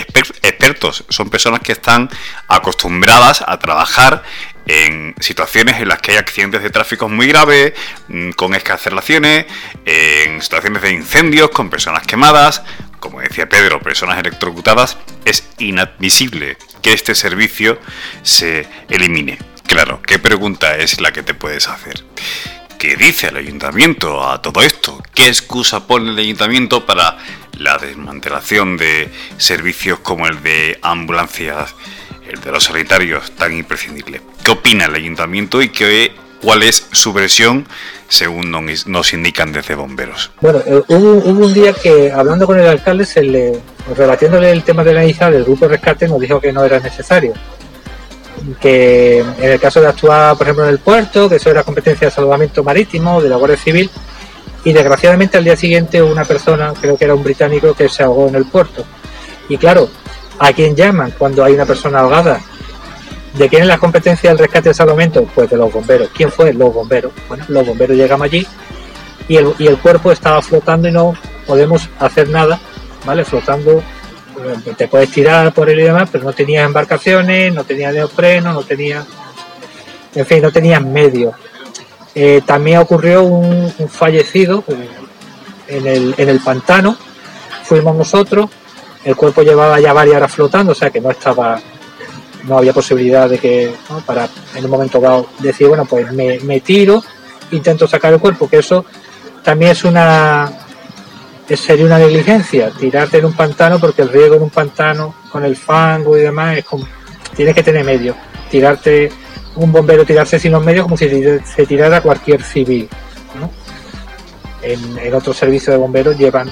expertos, 0.43 1.05
son 1.09 1.31
personas 1.31 1.61
que 1.61 1.73
están 1.73 2.11
acostumbradas 2.49 3.43
a 3.47 3.59
trabajar 3.59 4.23
en 4.69 5.15
situaciones 5.19 5.81
en 5.81 5.89
las 5.89 6.01
que 6.01 6.13
hay 6.13 6.19
accidentes 6.19 6.63
de 6.63 6.71
tráfico 6.71 7.09
muy 7.09 7.27
graves, 7.27 7.73
mm, 8.09 8.31
con 8.33 8.55
escarcelaciones, 8.55 9.47
en 9.85 10.41
situaciones 10.41 10.83
de 10.83 10.93
incendios, 10.93 11.51
con 11.51 11.71
personas 11.71 12.07
quemadas, 12.07 12.63
como 13.01 13.21
decía 13.21 13.49
Pedro, 13.49 13.81
personas 13.81 14.19
electrocutadas, 14.19 14.99
es 15.25 15.49
inadmisible 15.59 16.57
que 16.83 16.93
este 16.93 17.15
servicio 17.15 17.81
se 18.23 18.67
elimine. 18.89 19.39
Claro, 19.67 20.01
¿qué 20.03 20.19
pregunta 20.19 20.77
es 20.77 21.01
la 21.01 21.13
que 21.13 21.23
te 21.23 21.35
puedes 21.35 21.69
hacer? 21.69 22.05
¿Qué 22.79 22.97
dice 22.97 23.29
el 23.29 23.37
ayuntamiento 23.37 24.29
a 24.29 24.41
todo 24.41 24.63
esto? 24.63 25.03
¿Qué 25.15 25.27
excusa 25.27 25.87
pone 25.87 26.11
el 26.11 26.19
ayuntamiento 26.19 26.87
para 26.87 27.19
la 27.55 27.77
desmantelación 27.77 28.77
de 28.77 29.11
servicios 29.37 29.99
como 30.01 30.27
el 30.27 30.43
de 30.43 30.79
ambulancias, 30.83 31.75
el 32.29 32.41
de 32.41 32.53
los 32.53 32.65
sanitarios 32.65 33.35
tan 33.35 33.57
imprescindible? 33.57 34.21
¿Qué 34.49 34.53
opina 34.53 34.87
el 34.87 34.95
ayuntamiento 34.95 35.61
y 35.61 35.69
qué, 35.69 36.15
cuál 36.41 36.63
es 36.63 36.87
su 36.93 37.13
versión 37.13 37.67
según 38.09 38.51
nos 38.51 39.13
indican 39.13 39.53
desde 39.53 39.75
bomberos? 39.75 40.31
Bueno, 40.41 40.61
eh, 40.65 40.83
hubo, 40.89 41.45
un 41.45 41.53
día 41.53 41.75
que 41.75 42.11
hablando 42.11 42.47
con 42.47 42.59
el 42.59 42.67
alcalde, 42.67 43.05
se 43.05 43.23
le, 43.23 43.61
relatiéndole 43.95 44.51
el 44.51 44.63
tema 44.63 44.83
de 44.85 44.95
la 44.95 45.05
ISA 45.05 45.31
del 45.31 45.45
grupo 45.45 45.67
de 45.67 45.73
rescate, 45.73 46.09
nos 46.09 46.19
dijo 46.19 46.41
que 46.41 46.51
no 46.51 46.65
era 46.65 46.81
necesario. 46.81 47.35
Que 48.59 49.19
en 49.19 49.51
el 49.53 49.61
caso 49.61 49.83
de 49.83 49.89
actuar, 49.89 50.35
por 50.39 50.47
ejemplo, 50.47 50.65
en 50.65 50.71
el 50.71 50.79
puerto, 50.79 51.29
que 51.29 51.37
eso 51.37 51.51
era 51.51 51.63
competencia 51.63 52.07
de 52.07 52.11
salvamento 52.11 52.65
marítimo, 52.65 53.21
de 53.21 53.29
la 53.29 53.37
Guardia 53.37 53.59
Civil, 53.59 53.91
y 54.65 54.73
desgraciadamente 54.73 55.37
al 55.37 55.45
día 55.45 55.57
siguiente 55.57 56.01
una 56.01 56.25
persona, 56.25 56.73
creo 56.81 56.97
que 56.97 57.05
era 57.05 57.15
un 57.15 57.23
británico, 57.23 57.75
que 57.75 57.91
se 57.91 58.03
ahogó 58.03 58.29
en 58.29 58.37
el 58.37 58.47
puerto. 58.47 58.83
Y 59.51 59.59
claro, 59.59 59.91
¿a 60.39 60.55
quién 60.55 60.75
llaman 60.75 61.13
cuando 61.19 61.45
hay 61.45 61.53
una 61.53 61.67
persona 61.67 61.99
ahogada? 61.99 62.41
¿De 63.39 63.49
quién 63.49 63.63
es 63.63 63.69
la 63.69 63.79
competencia 63.79 64.31
del 64.31 64.39
rescate 64.39 64.71
de 64.71 64.75
salvamento? 64.75 65.25
Pues 65.35 65.49
de 65.49 65.57
los 65.57 65.73
bomberos. 65.73 66.09
¿Quién 66.13 66.31
fue? 66.31 66.53
Los 66.53 66.75
bomberos. 66.75 67.13
Bueno, 67.29 67.45
los 67.49 67.67
bomberos 67.67 67.97
llegamos 67.97 68.25
allí 68.25 68.47
y 69.29 69.37
el, 69.37 69.55
y 69.59 69.67
el 69.69 69.79
cuerpo 69.79 70.11
estaba 70.11 70.43
flotando 70.43 70.89
y 70.89 70.93
no 70.93 71.15
podemos 71.47 71.89
hacer 72.01 72.29
nada, 72.29 72.59
¿vale? 73.07 73.25
Flotando 73.25 73.83
te 74.77 74.89
puedes 74.89 75.11
tirar 75.11 75.53
por 75.53 75.69
él 75.69 75.81
y 75.81 75.85
demás, 75.85 76.09
pero 76.11 76.25
no 76.25 76.33
tenías 76.33 76.67
embarcaciones, 76.67 77.53
no 77.53 77.65
tenías 77.65 77.93
neopreno, 77.93 78.53
no 78.53 78.63
tenías, 78.63 79.05
en 80.15 80.27
fin, 80.27 80.43
no 80.43 80.53
tenías 80.53 80.83
medios. 80.83 81.35
Eh, 82.15 82.43
también 82.47 82.79
ocurrió 82.79 83.23
un, 83.23 83.73
fallecido 83.89 84.65
eh, 84.69 84.89
en 85.69 85.87
el, 85.87 86.15
en 86.17 86.29
el 86.29 86.41
pantano, 86.41 86.97
fuimos 87.65 87.97
nosotros, 87.97 88.49
el 89.05 89.17
cuerpo 89.17 89.43
llevaba 89.43 89.79
ya 89.81 89.93
varias 89.93 90.17
horas 90.17 90.33
flotando, 90.33 90.73
o 90.73 90.75
sea 90.75 90.91
que 90.91 91.01
no 91.01 91.11
estaba, 91.11 91.61
no 92.49 92.59
había 92.59 92.73
posibilidad 92.73 93.29
de 93.29 93.39
que, 93.39 93.73
para 94.07 94.29
en 94.55 94.65
un 94.65 94.71
momento 94.71 95.01
dado 95.01 95.29
decir, 95.39 95.69
bueno, 95.69 95.85
pues 95.85 96.13
me, 96.13 96.41
me 96.41 96.61
tiro, 96.61 97.03
intento 97.51 97.87
sacar 97.87 98.13
el 98.13 98.21
cuerpo, 98.21 98.49
que 98.49 98.59
eso 98.59 98.85
también 99.43 99.73
es 99.73 99.85
una 99.85 100.51
sería 101.49 101.87
una 101.87 101.99
negligencia 101.99 102.71
tirarte 102.79 103.19
en 103.19 103.25
un 103.25 103.33
pantano 103.33 103.79
porque 103.79 104.03
el 104.03 104.11
riego 104.11 104.35
en 104.35 104.43
un 104.43 104.51
pantano 104.51 105.15
con 105.33 105.47
el 105.47 105.57
fango 105.57 106.19
y 106.19 106.21
demás 106.21 106.59
es 106.59 106.65
como 106.67 106.87
tienes 107.35 107.55
que 107.55 107.63
tener 107.63 107.85
medios. 107.85 108.17
Tirarte 108.51 109.11
un 109.57 109.73
bombero 109.73 110.05
tirarse 110.05 110.39
sin 110.39 110.53
los 110.53 110.63
medios 110.63 110.85
como 110.85 110.97
si 110.97 111.09
se 111.09 111.67
tirara 111.67 112.03
cualquier 112.03 112.43
civil 112.43 112.89
en, 114.63 115.15
otros 115.15 115.37
servicios 115.37 115.75
de 115.75 115.79
bomberos 115.79 116.19
llevan 116.19 116.51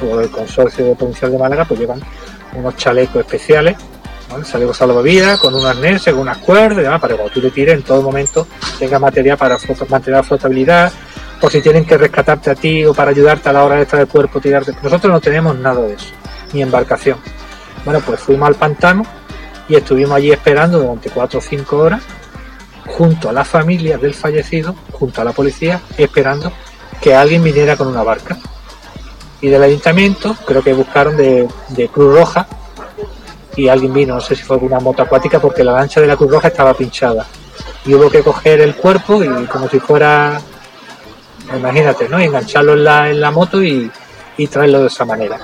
el 0.00 0.30
consorcio 0.30 0.94
provincial 0.94 1.32
de 1.32 1.38
Málaga 1.38 1.64
pues 1.64 1.80
llevan 1.80 2.00
unos 2.54 2.76
chalecos 2.76 3.20
especiales 3.20 3.76
¿vale? 4.30 4.44
chalecos 4.44 4.76
salvavidas 4.76 5.38
con 5.38 5.54
un 5.54 5.66
arnés 5.66 6.04
con 6.04 6.18
unas 6.18 6.38
cuerdas 6.38 6.84
y 6.84 6.98
para 7.00 7.08
que 7.08 7.14
cuando 7.14 7.32
tú 7.32 7.40
le 7.40 7.50
tires 7.50 7.74
en 7.74 7.82
todo 7.82 8.02
momento 8.02 8.46
tenga 8.78 8.98
material 8.98 9.36
para 9.36 9.56
mantener 9.88 10.18
la 10.18 10.22
flotabilidad 10.22 10.92
o 11.40 11.50
si 11.50 11.60
tienen 11.60 11.84
que 11.84 11.96
rescatarte 11.96 12.50
a 12.50 12.54
ti 12.54 12.84
o 12.84 12.92
para 12.92 13.10
ayudarte 13.10 13.48
a 13.48 13.52
la 13.52 13.64
hora 13.64 13.76
de 13.76 13.82
estar 13.82 14.00
el 14.00 14.08
cuerpo, 14.08 14.40
tirarte. 14.40 14.72
Nosotros 14.82 15.12
no 15.12 15.20
tenemos 15.20 15.56
nada 15.56 15.82
de 15.82 15.94
eso, 15.94 16.08
ni 16.52 16.62
embarcación. 16.62 17.18
Bueno, 17.84 18.00
pues 18.04 18.20
fuimos 18.20 18.48
al 18.48 18.56
pantano 18.56 19.04
y 19.68 19.76
estuvimos 19.76 20.16
allí 20.16 20.32
esperando 20.32 20.80
durante 20.80 21.10
cuatro 21.10 21.38
o 21.38 21.42
cinco 21.42 21.78
horas, 21.78 22.02
junto 22.86 23.28
a 23.28 23.32
la 23.32 23.44
familia 23.44 23.98
del 23.98 24.14
fallecido, 24.14 24.74
junto 24.92 25.20
a 25.20 25.24
la 25.24 25.32
policía, 25.32 25.80
esperando 25.96 26.52
que 27.00 27.14
alguien 27.14 27.44
viniera 27.44 27.76
con 27.76 27.86
una 27.86 28.02
barca. 28.02 28.36
Y 29.40 29.48
del 29.48 29.62
ayuntamiento, 29.62 30.36
creo 30.44 30.62
que 30.62 30.72
buscaron 30.72 31.16
de 31.16 31.48
Cruz 31.92 32.14
Roja, 32.14 32.48
y 33.58 33.68
alguien 33.68 33.92
vino, 33.92 34.14
no 34.14 34.20
sé 34.20 34.36
si 34.36 34.42
fue 34.42 34.56
una 34.58 34.78
moto 34.78 35.02
acuática, 35.02 35.40
porque 35.40 35.64
la 35.64 35.72
lancha 35.72 36.00
de 36.00 36.06
la 36.06 36.16
Cruz 36.16 36.30
Roja 36.30 36.48
estaba 36.48 36.74
pinchada. 36.74 37.26
Y 37.84 37.94
hubo 37.94 38.08
que 38.08 38.22
coger 38.22 38.60
el 38.60 38.76
cuerpo 38.76 39.22
y 39.22 39.46
como 39.46 39.68
si 39.68 39.80
fuera 39.80 40.40
imagínate, 41.56 42.08
¿no? 42.08 42.18
engancharlo 42.18 42.74
en 42.74 42.84
la, 42.84 43.10
en 43.10 43.20
la 43.20 43.30
moto 43.30 43.62
y, 43.62 43.90
traerlo 44.50 44.82
de 44.82 44.86
esa 44.86 45.04
manera. 45.04 45.38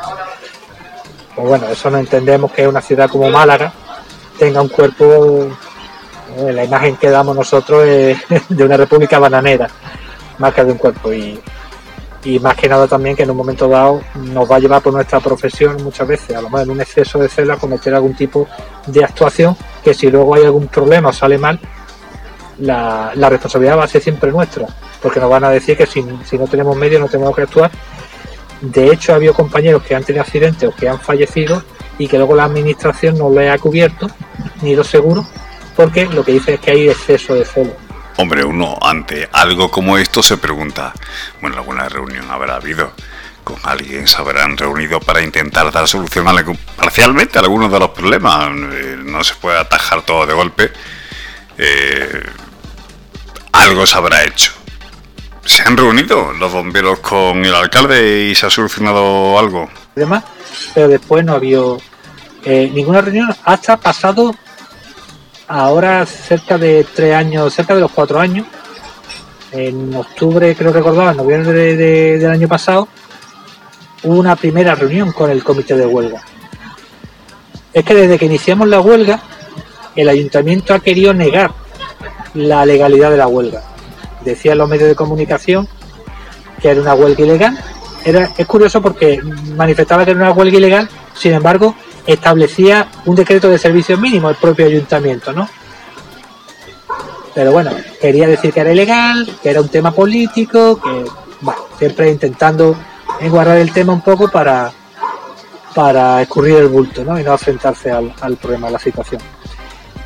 Pues 1.35 1.49
bueno, 1.49 1.67
eso 1.69 1.91
no 1.91 1.99
entendemos 1.99 2.53
que 2.53 2.69
una 2.69 2.81
ciudad 2.81 3.11
como 3.11 3.29
Málaga 3.29 3.73
tenga 4.39 4.63
un 4.63 4.69
cuerpo, 4.69 5.49
eh, 6.37 6.53
la 6.53 6.65
imagen 6.65 6.97
que 6.97 7.11
damos 7.11 7.35
nosotros 7.35 7.85
es 7.85 8.19
de 8.49 8.65
una 8.65 8.77
república 8.77 9.19
bananera, 9.19 9.69
más 10.39 10.55
que 10.55 10.65
de 10.65 10.73
un 10.73 10.79
cuerpo. 10.79 11.13
Y, 11.13 11.41
y 12.25 12.39
más 12.39 12.57
que 12.57 12.69
nada 12.69 12.89
también 12.89 13.15
que 13.15 13.23
en 13.23 13.31
un 13.31 13.37
momento 13.37 13.69
dado 13.69 14.01
nos 14.15 14.51
va 14.51 14.57
a 14.57 14.59
llevar 14.59 14.83
por 14.83 14.93
nuestra 14.93 15.21
profesión 15.21 15.83
muchas 15.83 16.09
veces, 16.09 16.37
a 16.37 16.41
lo 16.41 16.49
mejor 16.49 16.63
en 16.63 16.71
un 16.71 16.81
exceso 16.81 17.19
de 17.19 17.29
celo, 17.29 17.53
a 17.53 17.57
cometer 17.57 17.95
algún 17.95 18.15
tipo 18.15 18.49
de 18.87 19.05
actuación 19.05 19.57
que 19.83 19.93
si 19.93 20.11
luego 20.11 20.35
hay 20.35 20.45
algún 20.45 20.69
problema 20.69 21.11
o 21.11 21.13
sale 21.13 21.39
mal, 21.39 21.61
la, 22.59 23.13
la 23.15 23.29
responsabilidad 23.29 23.79
va 23.79 23.85
a 23.85 23.89
ser 23.89 24.03
siempre 24.03 24.31
nuestra 24.31 24.67
porque 25.05 25.21
nos 25.21 25.29
van 25.29 25.45
a 25.45 25.51
decir 25.51 25.77
que 25.77 25.85
si, 25.85 26.03
no 26.03 26.47
tenemos 26.51 26.75
medios 26.75 26.99
no 26.99 27.09
tenemos 27.09 27.37
que 27.37 27.43
actuar. 27.43 27.71
De 28.63 28.91
hecho, 28.91 29.13
ha 29.13 29.17
habido 29.17 29.35
compañeros 29.35 29.83
que 29.83 29.95
han 29.95 30.03
tenido 30.03 30.23
accidentes 30.23 30.67
o 30.67 30.75
que 30.75 30.89
han 30.89 30.99
fallecido 30.99 31.63
y 31.99 32.09
que 32.09 32.17
luego 32.17 32.35
la 32.35 32.45
administración 32.45 33.19
no 33.19 33.29
le 33.29 33.51
ha 33.51 33.59
cubierto, 33.59 34.07
ni 34.63 34.75
los 34.75 34.87
seguros, 34.87 35.27
porque 35.77 36.07
lo 36.07 36.25
que 36.25 36.33
dice 36.33 36.55
es 36.55 36.61
que 36.61 36.71
hay 36.71 36.89
exceso 36.89 37.35
de 37.35 37.45
celo. 37.45 37.84
Hombre, 38.17 38.45
uno 38.45 38.79
ante 38.81 39.29
algo 39.33 39.71
como 39.71 39.99
esto 39.99 40.23
se 40.23 40.37
pregunta, 40.37 40.93
bueno, 41.41 41.57
alguna 41.57 41.89
reunión 41.89 42.31
habrá 42.31 42.57
habido, 42.57 42.93
con 43.43 43.57
alguien 43.65 44.07
se 44.07 44.17
habrán 44.19 44.57
reunido 44.57 45.01
para 45.01 45.21
intentar 45.21 45.73
dar 45.73 45.89
solución 45.89 46.27
parcialmente 46.77 47.39
a 47.39 47.43
algunos 47.43 47.73
de 47.73 47.79
los 47.81 47.91
problemas, 47.91 48.51
eh, 48.73 48.97
no 49.05 49.25
se 49.25 49.35
puede 49.35 49.59
atajar 49.59 50.03
todo 50.03 50.27
de 50.27 50.35
golpe, 50.35 50.73
eh, 51.59 52.23
algo 53.53 53.87
se 53.87 53.97
habrá 53.97 54.25
hecho 54.25 54.53
¿Se 55.47 55.63
han 55.63 55.77
reunido 55.77 56.33
los 56.33 56.53
bomberos 56.53 57.01
con 57.01 57.45
el 57.45 57.55
alcalde 57.55 58.29
y 58.31 58.35
se 58.35 58.47
ha 58.47 58.51
solucionado 58.51 59.39
algo? 59.39 59.69
Demás, 59.95 60.25
pero 60.75 60.89
después 60.89 61.25
no 61.25 61.33
ha 61.33 61.37
habido 61.37 61.81
eh, 62.45 62.71
ninguna 62.73 63.03
reunión 63.03 63.35
hasta 63.45 63.77
pasado 63.77 64.35
ahora 65.49 66.05
cerca 66.07 66.59
de 66.59 66.87
tres 66.95 67.15
años, 67.15 67.53
cerca 67.53 67.75
de 67.75 67.81
los 67.81 67.91
cuatro 67.91 68.21
años. 68.21 68.47
En 69.53 69.95
octubre, 69.95 70.55
creo 70.57 70.73
recordaba, 70.73 71.13
en 71.13 71.17
noviembre 71.17 71.77
del 71.77 72.31
año 72.31 72.49
pasado, 72.49 72.89
hubo 74.03 74.19
una 74.19 74.37
primera 74.37 74.75
reunión 74.75 75.13
con 75.13 75.31
el 75.31 75.45
comité 75.45 75.77
de 75.77 75.87
huelga. 75.87 76.23
Es 77.73 77.85
que 77.85 77.95
desde 77.95 78.19
que 78.19 78.27
iniciamos 78.27 78.69
la 78.69 78.81
huelga, 78.81 79.21
el 79.95 80.09
ayuntamiento 80.09 80.75
ha 80.75 80.81
querido 80.81 81.15
negar 81.15 81.53
la 82.35 82.67
legalidad 82.67 83.11
de 83.11 83.17
la 83.17 83.29
huelga 83.29 83.63
decían 84.25 84.59
los 84.59 84.69
medios 84.69 84.89
de 84.89 84.95
comunicación 84.95 85.69
que 86.61 86.71
era 86.71 86.81
una 86.81 86.95
huelga 86.95 87.25
ilegal. 87.25 87.59
Era, 88.05 88.31
es 88.37 88.47
curioso 88.47 88.83
porque 88.83 89.21
manifestaba 89.57 90.05
que 90.05 90.13
era 90.13 90.21
una 90.21 90.33
huelga 90.33 90.57
ilegal, 90.57 90.89
sin 91.15 91.33
embargo, 91.33 91.75
establecía 92.07 92.89
un 93.07 93.15
decreto 93.15 93.49
de 93.49 93.59
servicios 93.59 93.99
mínimos 93.99 94.33
el 94.33 94.37
propio 94.37 94.67
ayuntamiento, 94.67 95.33
¿no? 95.33 95.49
Pero 97.35 97.53
bueno, 97.53 97.73
quería 98.01 98.29
decir 98.29 98.53
que 98.53 98.61
era 98.61 98.73
ilegal, 98.73 99.29
que 99.43 99.51
era 99.51 99.61
un 99.61 99.69
tema 99.69 99.91
político, 99.91 100.81
que, 100.81 101.05
bueno, 101.41 101.63
siempre 101.79 102.11
intentando 102.11 102.77
enguardar 103.21 103.59
el 103.59 103.73
tema 103.73 103.93
un 103.93 104.03
poco 104.03 104.31
para, 104.31 104.73
para 105.75 106.23
escurrir 106.23 106.57
el 106.57 106.69
bulto, 106.69 107.05
¿no? 107.05 107.19
Y 107.19 107.25
no 107.25 107.33
enfrentarse 107.33 107.91
al, 107.91 108.37
problema, 108.41 108.69
a 108.69 108.73
la 108.73 108.79
situación 108.79 109.21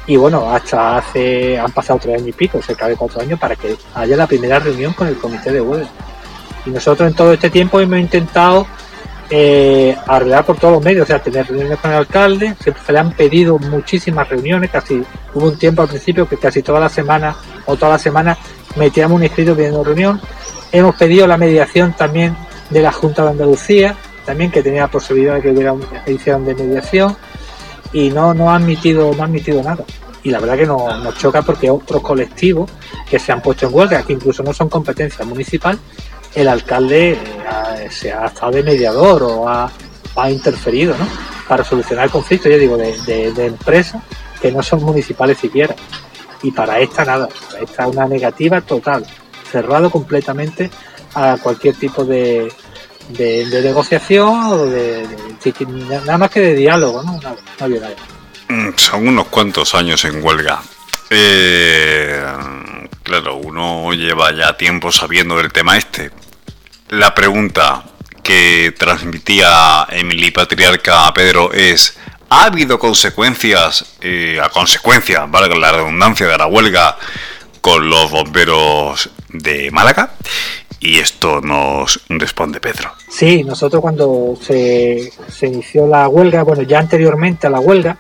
y 0.08 0.16
bueno, 0.16 0.50
hasta 0.50 0.96
hace, 0.96 1.58
han 1.58 1.70
pasado 1.70 1.98
tres 2.02 2.14
años 2.14 2.28
y 2.28 2.32
pico, 2.32 2.62
cerca 2.62 2.88
de 2.88 2.96
cuatro 2.96 3.20
años, 3.20 3.38
para 3.38 3.54
que 3.54 3.76
haya 3.94 4.16
la 4.16 4.26
primera 4.26 4.58
reunión 4.58 4.94
con 4.94 5.06
el 5.06 5.18
comité 5.18 5.52
de 5.52 5.60
huelga. 5.60 5.90
Y 6.64 6.70
nosotros 6.70 7.10
en 7.10 7.14
todo 7.14 7.34
este 7.34 7.50
tiempo 7.50 7.78
hemos 7.78 7.98
intentado 7.98 8.66
eh, 9.30 9.94
arreglar 10.06 10.46
por 10.46 10.56
todos 10.56 10.74
los 10.74 10.82
medios, 10.82 11.04
o 11.04 11.06
sea, 11.06 11.22
tener 11.22 11.46
reuniones 11.46 11.78
con 11.78 11.90
el 11.90 11.98
alcalde, 11.98 12.54
se, 12.62 12.72
le 12.92 12.98
han 12.98 13.12
pedido 13.12 13.58
muchísimas 13.58 14.28
reuniones, 14.28 14.70
casi 14.70 15.02
hubo 15.34 15.46
un 15.48 15.58
tiempo 15.58 15.82
al 15.82 15.88
principio 15.88 16.26
que 16.28 16.38
casi 16.38 16.62
toda 16.62 16.80
la 16.80 16.88
semana 16.88 17.36
o 17.66 17.76
toda 17.76 17.92
la 17.92 17.98
semana 17.98 18.38
metíamos 18.76 19.16
un 19.16 19.24
escrito 19.24 19.54
pidiendo 19.54 19.84
reunión. 19.84 20.20
Hemos 20.72 20.96
pedido 20.96 21.26
la 21.26 21.36
mediación 21.36 21.94
también 21.94 22.36
de 22.70 22.80
la 22.80 22.92
Junta 22.92 23.24
de 23.24 23.30
Andalucía, 23.30 23.96
también 24.24 24.50
que 24.50 24.62
tenía 24.62 24.82
la 24.82 24.90
posibilidad 24.90 25.34
de 25.34 25.42
que 25.42 25.50
hubiera 25.50 25.72
una 25.72 25.86
edición 26.06 26.44
de 26.44 26.54
mediación 26.54 27.16
y 27.92 28.10
no, 28.10 28.34
no 28.34 28.50
ha 28.50 28.56
admitido, 28.56 29.12
no 29.14 29.24
admitido 29.24 29.62
nada. 29.62 29.84
Y 30.22 30.30
la 30.30 30.40
verdad 30.40 30.56
que 30.56 30.66
nos 30.66 31.16
choca 31.18 31.42
porque 31.42 31.70
otros 31.70 32.02
colectivos 32.02 32.70
que 33.08 33.18
se 33.18 33.32
han 33.32 33.40
puesto 33.40 33.66
en 33.66 33.74
huelga, 33.74 34.02
que 34.02 34.12
incluso 34.14 34.42
no 34.42 34.52
son 34.52 34.68
competencia 34.68 35.24
municipal, 35.24 35.78
el 36.34 36.48
alcalde 36.48 37.12
eh, 37.12 37.88
se 37.90 38.12
ha 38.12 38.26
estado 38.26 38.52
de 38.52 38.62
mediador 38.62 39.22
o 39.22 39.48
ha, 39.48 39.70
ha, 40.16 40.30
interferido 40.30 40.96
¿no? 40.96 41.06
para 41.46 41.64
solucionar 41.64 42.06
el 42.06 42.10
conflicto, 42.10 42.48
yo 42.48 42.58
digo, 42.58 42.76
de, 42.76 43.32
de, 43.32 43.46
empresas 43.46 44.02
que 44.40 44.52
no 44.52 44.62
son 44.62 44.82
municipales 44.82 45.38
siquiera. 45.38 45.74
Y 46.42 46.52
para 46.52 46.78
esta 46.78 47.04
nada, 47.04 47.28
para 47.50 47.64
esta 47.64 47.88
una 47.88 48.06
negativa 48.06 48.60
total, 48.60 49.04
cerrado 49.50 49.90
completamente 49.90 50.70
a 51.14 51.36
cualquier 51.42 51.74
tipo 51.74 52.04
de, 52.04 52.52
de, 53.08 53.62
negociación 53.62 54.44
o 54.44 54.66
de, 54.66 55.06
nada 56.04 56.18
más 56.18 56.30
que 56.30 56.40
de 56.40 56.54
diálogo, 56.54 57.02
¿no? 57.02 57.18
Mm, 58.48 58.70
son 58.76 59.08
unos 59.08 59.26
cuantos 59.28 59.74
años 59.74 60.04
en 60.04 60.24
huelga. 60.24 60.60
Eh, 61.10 62.22
claro, 63.08 63.36
uno 63.36 63.92
lleva 63.94 64.32
ya 64.32 64.56
tiempo 64.56 64.92
sabiendo 64.92 65.36
del 65.38 65.50
tema 65.50 65.76
este. 65.76 66.10
La 66.90 67.14
pregunta 67.14 67.84
que 68.22 68.74
transmitía 68.78 69.86
Emily 69.90 70.30
Patriarca 70.30 71.06
a 71.06 71.14
Pedro 71.14 71.52
es, 71.52 71.98
¿ha 72.28 72.44
habido 72.44 72.78
consecuencias, 72.78 73.96
eh, 74.02 74.38
a 74.42 74.50
consecuencia, 74.50 75.24
valga 75.24 75.56
la 75.56 75.72
redundancia, 75.72 76.26
de 76.26 76.36
la 76.36 76.46
huelga 76.46 76.96
con 77.62 77.88
los 77.88 78.10
bomberos 78.10 79.10
de 79.30 79.70
Málaga? 79.70 80.12
Y 80.80 80.98
esto 80.98 81.40
nos 81.40 82.00
responde 82.08 82.60
Pedro. 82.60 82.92
Sí, 83.10 83.42
nosotros 83.42 83.80
cuando 83.80 84.38
se, 84.40 85.10
inició 85.42 85.86
la 85.86 86.08
huelga, 86.08 86.42
bueno, 86.42 86.62
ya 86.62 86.78
anteriormente 86.78 87.46
a 87.46 87.50
la 87.50 87.58
huelga, 87.58 87.96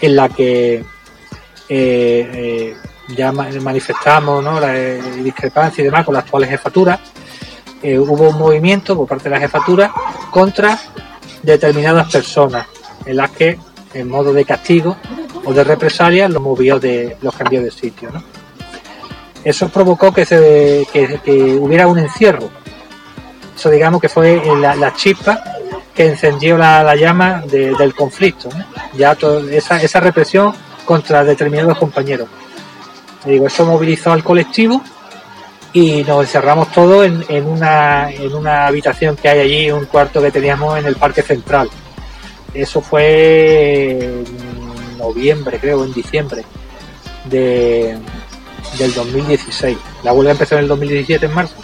en 0.00 0.16
la 0.16 0.28
que 0.28 0.74
eh, 0.74 0.84
eh, 1.68 2.76
ya 3.08 3.32
manifestamos 3.32 4.42
la 4.60 4.76
eh, 4.76 5.00
discrepancia 5.22 5.82
y 5.82 5.84
demás 5.86 6.04
con 6.04 6.14
la 6.14 6.20
actual 6.20 6.46
jefatura, 6.46 6.98
hubo 7.82 8.30
un 8.30 8.38
movimiento 8.38 8.96
por 8.96 9.06
parte 9.06 9.24
de 9.24 9.34
la 9.34 9.40
jefatura 9.40 9.92
contra 10.30 10.78
determinadas 11.42 12.10
personas 12.10 12.66
en 13.04 13.16
las 13.18 13.30
que 13.30 13.58
en 13.92 14.08
modo 14.08 14.32
de 14.32 14.44
castigo 14.46 14.96
o 15.44 15.52
de 15.52 15.62
represalia 15.64 16.26
los 16.28 16.42
movió 16.42 16.80
de 16.80 17.18
los 17.20 17.34
cambió 17.36 17.60
de 17.62 17.70
sitio. 17.70 18.08
Eso 19.44 19.68
provocó 19.68 20.12
que, 20.12 20.24
se, 20.24 20.86
que, 20.90 21.20
hubiera 21.60 21.86
un 21.86 21.98
encierro. 21.98 22.48
Eso 23.54 23.68
digamos 23.68 24.00
que 24.00 24.08
fue 24.08 24.40
la, 24.58 24.74
la 24.74 24.94
chispa 24.94 25.38
que 25.94 26.06
encendió 26.08 26.56
la, 26.56 26.82
la 26.82 26.96
llama 26.96 27.42
de- 27.46 27.74
del 27.74 27.94
conflicto. 27.94 28.48
Ya 28.96 29.14
to- 29.14 29.46
esa, 29.50 29.80
esa 29.82 30.00
represión 30.00 30.54
contra 30.86 31.22
determinados 31.22 31.76
compañeros. 31.78 32.28
Digo, 33.24 33.46
eso 33.46 33.64
movilizó 33.64 34.12
al 34.12 34.22
colectivo 34.22 34.82
y 35.72 36.04
nos 36.04 36.22
encerramos 36.22 36.70
todos 36.70 37.06
en, 37.06 37.24
en 37.28 37.46
una, 37.46 38.10
en 38.10 38.32
una 38.34 38.66
habitación 38.66 39.16
que 39.16 39.28
hay 39.28 39.40
allí, 39.40 39.70
un 39.70 39.86
cuarto 39.86 40.22
que 40.22 40.30
teníamos 40.30 40.78
en 40.78 40.86
el 40.86 40.96
Parque 40.96 41.22
Central. 41.22 41.68
Eso 42.52 42.80
fue 42.80 43.98
en 43.98 44.98
noviembre, 44.98 45.58
creo, 45.58 45.84
en 45.84 45.92
diciembre 45.92 46.44
de, 47.24 47.98
del 48.78 48.94
2016. 48.94 49.76
La 50.04 50.12
huelga 50.12 50.32
empezó 50.32 50.54
en 50.54 50.62
el 50.62 50.68
2017, 50.68 51.26
en 51.26 51.34
marzo. 51.34 51.56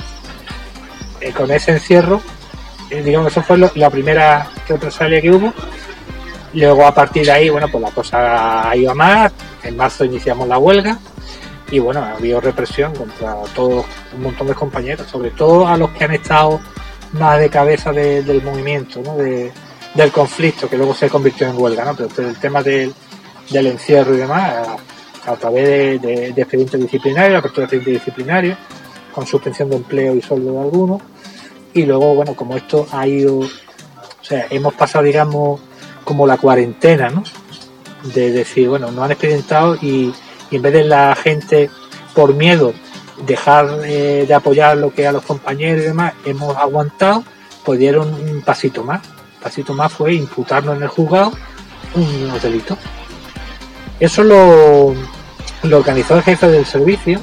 Eh, 1.21 1.33
con 1.33 1.51
ese 1.51 1.73
encierro, 1.73 2.21
eh, 2.89 3.03
digamos, 3.03 3.31
eso 3.31 3.43
fue 3.43 3.59
la 3.59 3.91
primera 3.91 4.51
represalia 4.67 5.21
que 5.21 5.31
hubo. 5.31 5.53
Luego, 6.55 6.85
a 6.85 6.93
partir 6.93 7.25
de 7.27 7.31
ahí, 7.31 7.49
bueno, 7.49 7.69
pues 7.69 7.83
la 7.83 7.91
cosa 7.93 8.69
ha 8.69 8.77
ido 8.77 8.91
a 8.91 8.95
más. 8.95 9.31
En 9.63 9.77
marzo 9.77 10.05
iniciamos 10.05 10.49
la 10.49 10.59
huelga 10.59 10.99
y 11.71 11.79
bueno, 11.79 12.01
ha 12.03 12.13
habido 12.13 12.41
represión 12.41 12.95
contra 12.95 13.37
todos 13.55 13.85
un 14.15 14.23
montón 14.23 14.47
de 14.49 14.55
compañeros, 14.55 15.07
sobre 15.09 15.31
todo 15.31 15.67
a 15.67 15.77
los 15.77 15.91
que 15.91 16.05
han 16.05 16.13
estado 16.13 16.61
más 17.13 17.39
de 17.39 17.49
cabeza 17.49 17.93
de- 17.93 18.23
del 18.23 18.43
movimiento, 18.43 19.01
¿no? 19.03 19.17
De- 19.17 19.53
del 19.95 20.13
conflicto 20.13 20.69
que 20.69 20.77
luego 20.77 20.95
se 20.95 21.09
convirtió 21.09 21.49
en 21.49 21.59
huelga, 21.61 21.85
¿no? 21.85 21.97
Pero, 21.97 22.29
el 22.29 22.37
tema 22.39 22.63
del, 22.63 22.93
del 23.51 23.67
encierro 23.67 24.15
y 24.15 24.19
demás, 24.19 24.69
a, 25.27 25.37
través 25.37 26.01
de, 26.01 26.33
de, 26.33 26.41
expedientes 26.43 26.81
disciplinarios, 26.81 27.39
apertura 27.39 27.67
de 27.67 27.77
expedientes 27.77 28.05
disciplinarios, 28.07 28.57
con 29.15 29.27
suspensión 29.27 29.69
de 29.71 29.77
empleo 29.77 30.15
y 30.15 30.23
sueldo 30.23 30.53
de 30.53 30.61
algunos, 30.61 31.03
y 31.75 31.85
luego, 31.85 32.15
bueno, 32.15 32.35
como 32.35 32.57
esto 32.57 32.87
ha 32.93 33.07
ido, 33.07 33.41
o 33.41 33.49
sea, 34.23 34.47
hemos 34.51 34.75
pasado, 34.75 35.05
digamos, 35.05 35.61
como 36.05 36.27
la 36.27 36.37
cuarentena, 36.37 37.11
¿no? 37.11 37.23
De 38.15 38.31
decir, 38.31 38.69
bueno, 38.69 38.91
nos 38.91 39.05
han 39.05 39.11
expedientado 39.13 39.77
y, 39.77 40.13
y 40.51 40.57
en 40.57 40.63
vez 40.63 40.73
de 40.73 40.85
la 40.85 41.15
gente, 41.15 41.71
por 42.15 42.35
miedo, 42.35 42.73
dejar 43.27 43.81
eh, 43.85 44.25
de 44.27 44.35
apoyar 44.35 44.77
lo 44.77 44.93
que 44.93 45.07
a 45.07 45.13
los 45.13 45.23
compañeros 45.23 45.83
y 45.83 45.87
demás, 45.87 46.15
hemos 46.25 46.57
aguantado, 46.57 47.25
pues 47.65 47.79
dieron 47.79 48.13
un 48.13 48.43
pasito 48.43 48.85
más. 48.85 49.07
Un 49.07 49.43
pasito 49.43 49.75
más 49.75 49.93
fue 49.93 50.15
imputarnos 50.15 50.77
en 50.77 50.83
el 50.83 50.89
juzgado 50.89 51.33
unos 51.95 52.43
delitos. 52.43 52.79
Eso 53.99 54.23
lo, 54.23 54.95
lo 55.63 55.77
organizó 55.77 56.17
el 56.17 56.23
jefe 56.23 56.49
del 56.49 56.65
servicio 56.65 57.21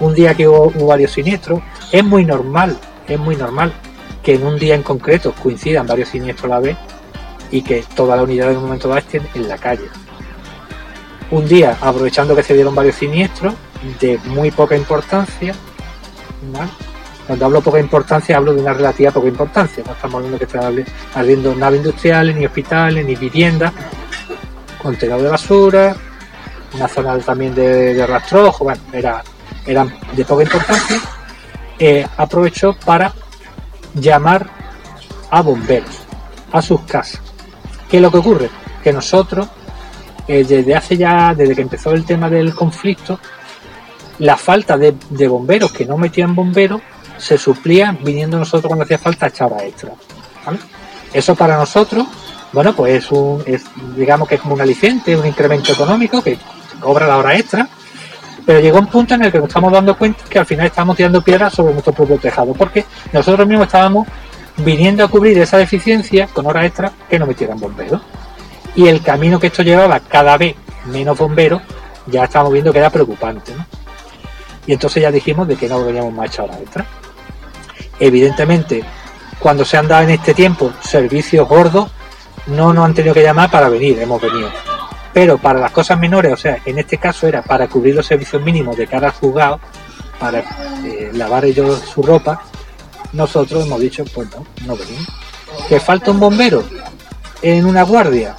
un 0.00 0.14
día 0.14 0.34
que 0.34 0.48
hubo, 0.48 0.72
hubo 0.74 0.86
varios 0.86 1.12
siniestros. 1.12 1.60
Es 1.92 2.04
muy 2.04 2.24
normal, 2.24 2.78
es 3.06 3.18
muy 3.18 3.36
normal 3.36 3.72
que 4.22 4.34
en 4.34 4.46
un 4.46 4.58
día 4.58 4.74
en 4.74 4.82
concreto 4.82 5.34
coincidan 5.42 5.86
varios 5.86 6.08
siniestros 6.08 6.50
a 6.50 6.54
la 6.54 6.60
vez 6.60 6.76
y 7.50 7.62
que 7.62 7.84
toda 7.94 8.16
la 8.16 8.22
unidad 8.22 8.50
en 8.50 8.58
un 8.58 8.64
momento 8.64 8.88
dado 8.88 8.98
esté 8.98 9.20
en 9.34 9.48
la 9.48 9.58
calle. 9.58 9.88
Un 11.30 11.46
día, 11.46 11.76
aprovechando 11.80 12.34
que 12.34 12.42
se 12.42 12.54
dieron 12.54 12.74
varios 12.74 12.96
siniestros 12.96 13.54
de 14.00 14.18
muy 14.26 14.50
poca 14.50 14.76
importancia, 14.76 15.54
¿vale? 16.52 16.70
cuando 17.26 17.44
hablo 17.44 17.60
poca 17.60 17.78
importancia 17.78 18.36
hablo 18.36 18.52
de 18.52 18.60
una 18.60 18.72
relativa 18.72 19.12
poca 19.12 19.28
importancia, 19.28 19.84
no 19.86 19.92
estamos 19.92 20.16
hablando 20.16 20.38
que 20.38 20.44
estén 20.44 20.84
ardiendo 21.14 21.54
naves 21.54 21.78
industriales, 21.78 22.34
ni 22.34 22.44
hospitales, 22.44 23.06
ni 23.06 23.14
viviendas, 23.14 23.72
contenedor 24.82 25.22
de 25.22 25.28
basura, 25.28 25.96
una 26.74 26.88
zona 26.88 27.18
también 27.20 27.54
de, 27.54 27.94
de 27.94 28.06
rastrojo, 28.06 28.64
bueno, 28.64 28.80
era, 28.92 29.22
eran 29.64 29.94
de 30.12 30.24
poca 30.24 30.42
importancia, 30.42 31.00
eh, 31.78 32.06
aprovechó 32.16 32.74
para 32.84 33.12
llamar 33.94 34.48
a 35.30 35.40
bomberos 35.40 36.00
a 36.52 36.60
sus 36.60 36.80
casas. 36.82 37.20
¿Qué 37.88 37.96
es 37.98 38.02
lo 38.02 38.10
que 38.10 38.18
ocurre? 38.18 38.50
Que 38.82 38.92
nosotros, 38.92 39.48
desde 40.30 40.74
hace 40.74 40.96
ya, 40.96 41.34
desde 41.34 41.54
que 41.54 41.62
empezó 41.62 41.92
el 41.92 42.04
tema 42.04 42.30
del 42.30 42.54
conflicto, 42.54 43.18
la 44.20 44.36
falta 44.36 44.76
de, 44.76 44.94
bomberos 45.28 45.72
que 45.72 45.84
no 45.86 45.96
metían 45.96 46.34
bomberos 46.34 46.80
se 47.16 47.36
suplía 47.36 47.96
viniendo 48.02 48.38
nosotros 48.38 48.68
cuando 48.68 48.84
hacía 48.84 48.98
falta 48.98 49.26
echar 49.26 49.52
horas 49.52 49.64
extra. 49.64 49.92
Eso 51.12 51.34
para 51.34 51.56
nosotros, 51.56 52.06
bueno, 52.52 52.74
pues 52.74 53.04
es 53.04 53.10
un, 53.10 53.42
digamos 53.96 54.28
que 54.28 54.36
es 54.36 54.40
como 54.40 54.54
un 54.54 54.60
aliciente, 54.60 55.16
un 55.16 55.26
incremento 55.26 55.72
económico 55.72 56.22
que 56.22 56.38
cobra 56.80 57.06
la 57.06 57.18
hora 57.18 57.36
extra, 57.36 57.68
pero 58.46 58.60
llegó 58.60 58.78
un 58.78 58.86
punto 58.86 59.14
en 59.14 59.24
el 59.24 59.32
que 59.32 59.38
nos 59.38 59.48
estamos 59.48 59.72
dando 59.72 59.96
cuenta 59.96 60.22
que 60.28 60.38
al 60.38 60.46
final 60.46 60.66
estamos 60.66 60.96
tirando 60.96 61.22
piedras 61.22 61.52
sobre 61.52 61.72
nuestro 61.72 61.92
propio 61.92 62.18
tejado, 62.18 62.52
porque 62.54 62.84
nosotros 63.12 63.46
mismos 63.46 63.66
estábamos 63.66 64.06
viniendo 64.58 65.04
a 65.04 65.08
cubrir 65.08 65.38
esa 65.38 65.58
deficiencia 65.58 66.26
con 66.28 66.46
horas 66.46 66.66
extra 66.66 66.92
que 67.08 67.18
no 67.18 67.26
metieran 67.26 67.58
bomberos. 67.58 68.00
Y 68.74 68.88
el 68.88 69.02
camino 69.02 69.38
que 69.40 69.48
esto 69.48 69.62
llevaba 69.62 70.00
cada 70.00 70.36
vez 70.36 70.54
menos 70.86 71.18
bomberos, 71.18 71.62
ya 72.06 72.24
estábamos 72.24 72.52
viendo 72.52 72.72
que 72.72 72.78
era 72.78 72.90
preocupante. 72.90 73.54
¿no? 73.54 73.66
Y 74.66 74.72
entonces 74.72 75.02
ya 75.02 75.10
dijimos 75.10 75.48
de 75.48 75.56
que 75.56 75.68
no 75.68 75.84
veníamos 75.84 76.12
más 76.12 76.38
a 76.38 76.44
extra. 76.44 76.86
Evidentemente, 77.98 78.82
cuando 79.38 79.64
se 79.64 79.76
han 79.76 79.88
dado 79.88 80.04
en 80.04 80.10
este 80.10 80.34
tiempo 80.34 80.72
servicios 80.80 81.48
gordos, 81.48 81.90
no 82.46 82.72
nos 82.72 82.84
han 82.84 82.94
tenido 82.94 83.14
que 83.14 83.22
llamar 83.22 83.50
para 83.50 83.68
venir, 83.68 83.98
hemos 83.98 84.20
venido. 84.20 84.50
Pero 85.12 85.38
para 85.38 85.58
las 85.58 85.72
cosas 85.72 85.98
menores, 85.98 86.32
o 86.32 86.36
sea, 86.36 86.58
en 86.64 86.78
este 86.78 86.98
caso 86.98 87.26
era 87.26 87.42
para 87.42 87.68
cubrir 87.68 87.94
los 87.94 88.06
servicios 88.06 88.40
mínimos 88.42 88.76
de 88.76 88.86
cara 88.86 89.08
al 89.08 89.14
juzgado, 89.14 89.60
para 90.18 90.40
eh, 90.84 91.10
lavar 91.14 91.44
ellos 91.44 91.80
su 91.80 92.02
ropa, 92.02 92.42
nosotros 93.12 93.66
hemos 93.66 93.80
dicho, 93.80 94.04
pues 94.14 94.28
no, 94.30 94.46
no 94.66 94.76
venimos. 94.76 95.08
¿Que 95.68 95.80
falta 95.80 96.10
un 96.10 96.20
bombero 96.20 96.62
en 97.42 97.66
una 97.66 97.82
guardia? 97.82 98.36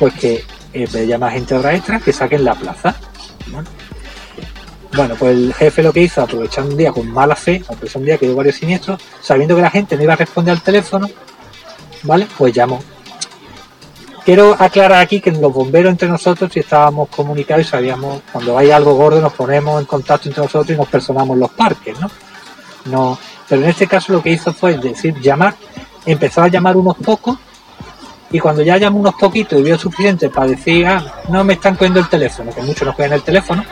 Pues 0.00 0.14
que 0.14 0.44
de 0.72 1.06
llamar 1.06 1.32
gente 1.32 1.54
hora 1.54 1.74
extra, 1.74 2.00
que 2.00 2.12
saquen 2.12 2.44
la 2.44 2.54
plaza. 2.54 2.96
¿no? 3.52 3.62
Bueno, 4.96 5.14
pues 5.16 5.36
el 5.36 5.54
jefe 5.54 5.82
lo 5.82 5.92
que 5.92 6.00
hizo, 6.00 6.22
aprovechando 6.22 6.72
un 6.72 6.76
día 6.76 6.90
con 6.90 7.08
mala 7.08 7.36
fe, 7.36 7.62
aprovechando 7.68 8.00
un 8.00 8.06
día 8.06 8.18
que 8.18 8.26
hubo 8.26 8.36
varios 8.36 8.56
siniestros, 8.56 9.00
sabiendo 9.20 9.54
que 9.54 9.62
la 9.62 9.70
gente 9.70 9.96
no 9.96 10.02
iba 10.02 10.14
a 10.14 10.16
responder 10.16 10.52
al 10.52 10.62
teléfono, 10.62 11.08
¿vale? 12.02 12.26
Pues 12.36 12.52
llamó. 12.52 12.82
Quiero 14.24 14.56
aclarar 14.58 15.00
aquí 15.00 15.20
que 15.20 15.30
los 15.30 15.52
bomberos 15.52 15.90
entre 15.90 16.08
nosotros 16.08 16.50
sí 16.52 16.60
estábamos 16.60 17.08
comunicados 17.08 17.66
y 17.66 17.68
sabíamos, 17.68 18.22
cuando 18.32 18.58
hay 18.58 18.70
algo 18.70 18.94
gordo 18.94 19.20
nos 19.20 19.32
ponemos 19.32 19.80
en 19.80 19.86
contacto 19.86 20.28
entre 20.28 20.42
nosotros 20.42 20.70
y 20.70 20.78
nos 20.78 20.88
personamos 20.88 21.38
los 21.38 21.50
parques, 21.50 21.98
¿no? 22.00 22.10
No, 22.86 23.18
pero 23.48 23.62
en 23.62 23.68
este 23.68 23.86
caso 23.86 24.12
lo 24.12 24.22
que 24.22 24.30
hizo 24.30 24.52
fue 24.52 24.76
decir 24.76 25.20
llamar, 25.20 25.54
empezó 26.04 26.42
a 26.42 26.48
llamar 26.48 26.76
unos 26.76 26.96
pocos 26.96 27.38
y 28.32 28.38
cuando 28.38 28.62
ya 28.62 28.76
llamó 28.76 29.00
unos 29.00 29.14
poquitos 29.14 29.58
y 29.58 29.62
vio 29.62 29.78
suficiente 29.78 30.28
para 30.28 30.48
decir, 30.48 30.86
ah, 30.86 31.04
no 31.28 31.44
me 31.44 31.54
están 31.54 31.74
cogiendo 31.74 32.00
el 32.00 32.08
teléfono, 32.08 32.52
que 32.52 32.62
muchos 32.62 32.86
no 32.86 32.94
cogen 32.94 33.12
el 33.12 33.22
teléfono, 33.22 33.64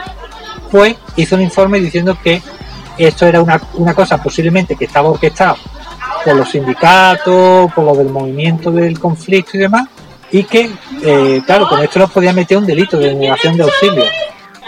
pues 0.71 0.97
hizo 1.17 1.37
un 1.37 1.43
informe 1.43 1.81
diciendo 1.81 2.17
que 2.23 2.43
esto 2.99 3.27
era 3.27 3.41
una, 3.41 3.61
una 3.75 3.95
cosa 3.95 4.21
posiblemente 4.21 4.75
que 4.75 4.87
estaba 4.87 5.09
orquestado 5.09 5.57
por 6.25 6.35
los 6.35 6.51
sindicatos, 6.51 7.73
por 7.73 7.85
lo 7.85 7.95
del 7.95 8.09
movimiento 8.09 8.73
del 8.73 8.99
conflicto 8.99 9.57
y 9.57 9.61
demás, 9.61 9.87
y 10.31 10.45
que, 10.45 10.71
eh, 11.03 11.43
claro, 11.47 11.69
con 11.69 11.81
esto 11.81 12.01
nos 12.01 12.11
podía 12.11 12.33
meter 12.33 12.59
un 12.59 12.67
delito 12.67 12.99
de 12.99 13.15
negación 13.15 13.57
de 13.57 13.63
auxilio. 13.63 14.05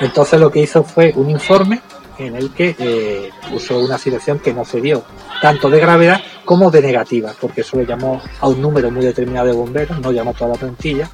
Entonces 0.01 0.41
lo 0.41 0.51
que 0.51 0.61
hizo 0.61 0.83
fue 0.83 1.13
un 1.17 1.29
informe 1.29 1.81
en 2.21 2.37
el 2.37 2.53
que 2.53 2.77
eh, 2.79 3.31
puso 3.51 3.79
una 3.79 3.99
situación 3.99 4.39
que 4.39 4.53
no 4.53 4.65
se 4.65 4.81
dio, 4.81 5.03
tanto 5.41 5.71
de 5.71 5.81
gravedad 5.81 6.21
como 6.45 6.71
de 6.71 6.83
negativa, 6.83 7.33
porque 7.41 7.63
solo 7.63 7.83
llamó 7.83 8.21
a 8.41 8.49
un 8.49 8.61
número 8.61 8.91
muy 8.91 9.05
determinado 9.05 9.47
de 9.47 9.53
bomberos, 9.53 9.99
no 10.01 10.13
llamó 10.13 10.31
a 10.31 10.35
toda 10.35 10.51
la 10.51 10.57
plantilla, 10.57 11.09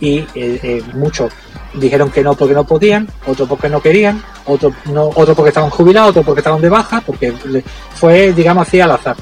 y 0.00 0.18
eh, 0.18 0.26
eh, 0.34 0.82
muchos 0.94 1.32
dijeron 1.74 2.10
que 2.10 2.22
no 2.22 2.34
porque 2.34 2.54
no 2.54 2.64
podían, 2.64 3.08
otros 3.26 3.48
porque 3.48 3.68
no 3.68 3.80
querían, 3.80 4.22
otros 4.46 4.74
no, 4.86 5.10
otros 5.14 5.36
porque 5.36 5.50
estaban 5.50 5.70
jubilados, 5.70 6.10
otros 6.10 6.26
porque 6.26 6.40
estaban 6.40 6.60
de 6.60 6.68
baja, 6.68 7.00
porque 7.06 7.32
fue, 7.94 8.32
digamos 8.32 8.66
así, 8.66 8.80
al 8.80 8.90
azar. 8.90 9.16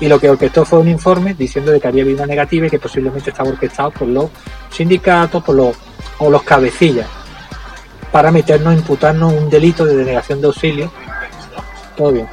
Y 0.00 0.08
lo 0.08 0.18
que 0.18 0.30
orquestó 0.30 0.64
fue 0.64 0.78
un 0.78 0.88
informe 0.88 1.34
diciendo 1.34 1.70
de 1.70 1.80
que 1.80 1.88
había 1.88 2.02
habido 2.02 2.18
una 2.18 2.26
negativa 2.26 2.66
y 2.66 2.70
que 2.70 2.78
posiblemente 2.78 3.30
estaba 3.30 3.50
orquestado 3.50 3.90
por 3.90 4.08
los 4.08 4.30
sindicatos 4.70 5.42
por 5.44 5.54
los, 5.54 5.76
o 6.18 6.30
los 6.30 6.42
cabecillas 6.42 7.21
para 8.12 8.30
meternos, 8.30 8.74
imputarnos 8.74 9.32
un 9.32 9.48
delito 9.50 9.84
de 9.84 9.96
denegación 9.96 10.40
de 10.40 10.46
auxilio. 10.46 10.92
Todo 11.96 12.12
bien. 12.12 12.28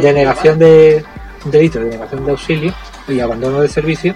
Denegación 0.00 0.58
de 0.58 1.04
un 1.44 1.50
delito 1.50 1.80
de 1.80 1.86
denegación 1.86 2.24
de 2.24 2.30
auxilio 2.30 2.74
y 3.08 3.20
abandono 3.20 3.60
de 3.60 3.68
servicio. 3.68 4.14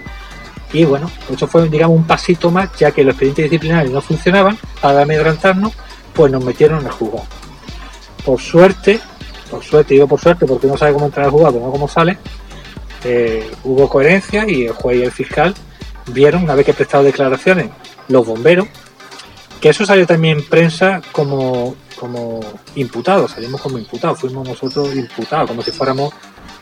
Y 0.71 0.85
bueno, 0.85 1.11
eso 1.29 1.47
fue, 1.47 1.67
digamos, 1.67 1.97
un 1.97 2.05
pasito 2.05 2.49
más, 2.49 2.71
ya 2.77 2.91
que 2.91 3.03
los 3.03 3.13
expedientes 3.13 3.45
disciplinarios 3.45 3.91
no 3.91 4.01
funcionaban, 4.01 4.57
para 4.81 5.01
amedrantarnos, 5.01 5.73
pues 6.13 6.31
nos 6.31 6.43
metieron 6.43 6.79
en 6.79 6.85
el 6.87 6.91
juzgado. 6.91 7.25
Por 8.23 8.39
suerte, 8.39 8.99
por 9.49 9.63
suerte, 9.63 9.95
digo 9.95 10.07
por 10.07 10.19
suerte, 10.19 10.45
porque 10.45 10.67
uno 10.67 10.77
sabe 10.77 10.93
cómo 10.93 11.05
entrar 11.05 11.25
al 11.25 11.31
juzgado, 11.31 11.59
no 11.59 11.71
cómo 11.71 11.87
sale, 11.87 12.19
eh, 13.03 13.49
hubo 13.63 13.89
coherencia 13.89 14.47
y 14.47 14.65
el 14.65 14.73
juez 14.73 14.99
y 14.99 15.03
el 15.03 15.11
fiscal 15.11 15.55
vieron, 16.07 16.43
una 16.43 16.53
vez 16.53 16.65
que 16.65 16.71
he 16.71 16.75
prestado 16.75 17.03
declaraciones, 17.03 17.69
los 18.07 18.25
bomberos, 18.25 18.67
que 19.59 19.69
eso 19.69 19.85
salió 19.85 20.07
también 20.07 20.39
en 20.39 20.45
prensa 20.45 21.01
como, 21.11 21.75
como 21.99 22.39
imputados, 22.75 23.31
salimos 23.31 23.61
como 23.61 23.77
imputados, 23.77 24.19
fuimos 24.19 24.47
nosotros 24.47 24.95
imputados, 24.95 25.49
como 25.49 25.61
si 25.61 25.71
fuéramos 25.71 26.13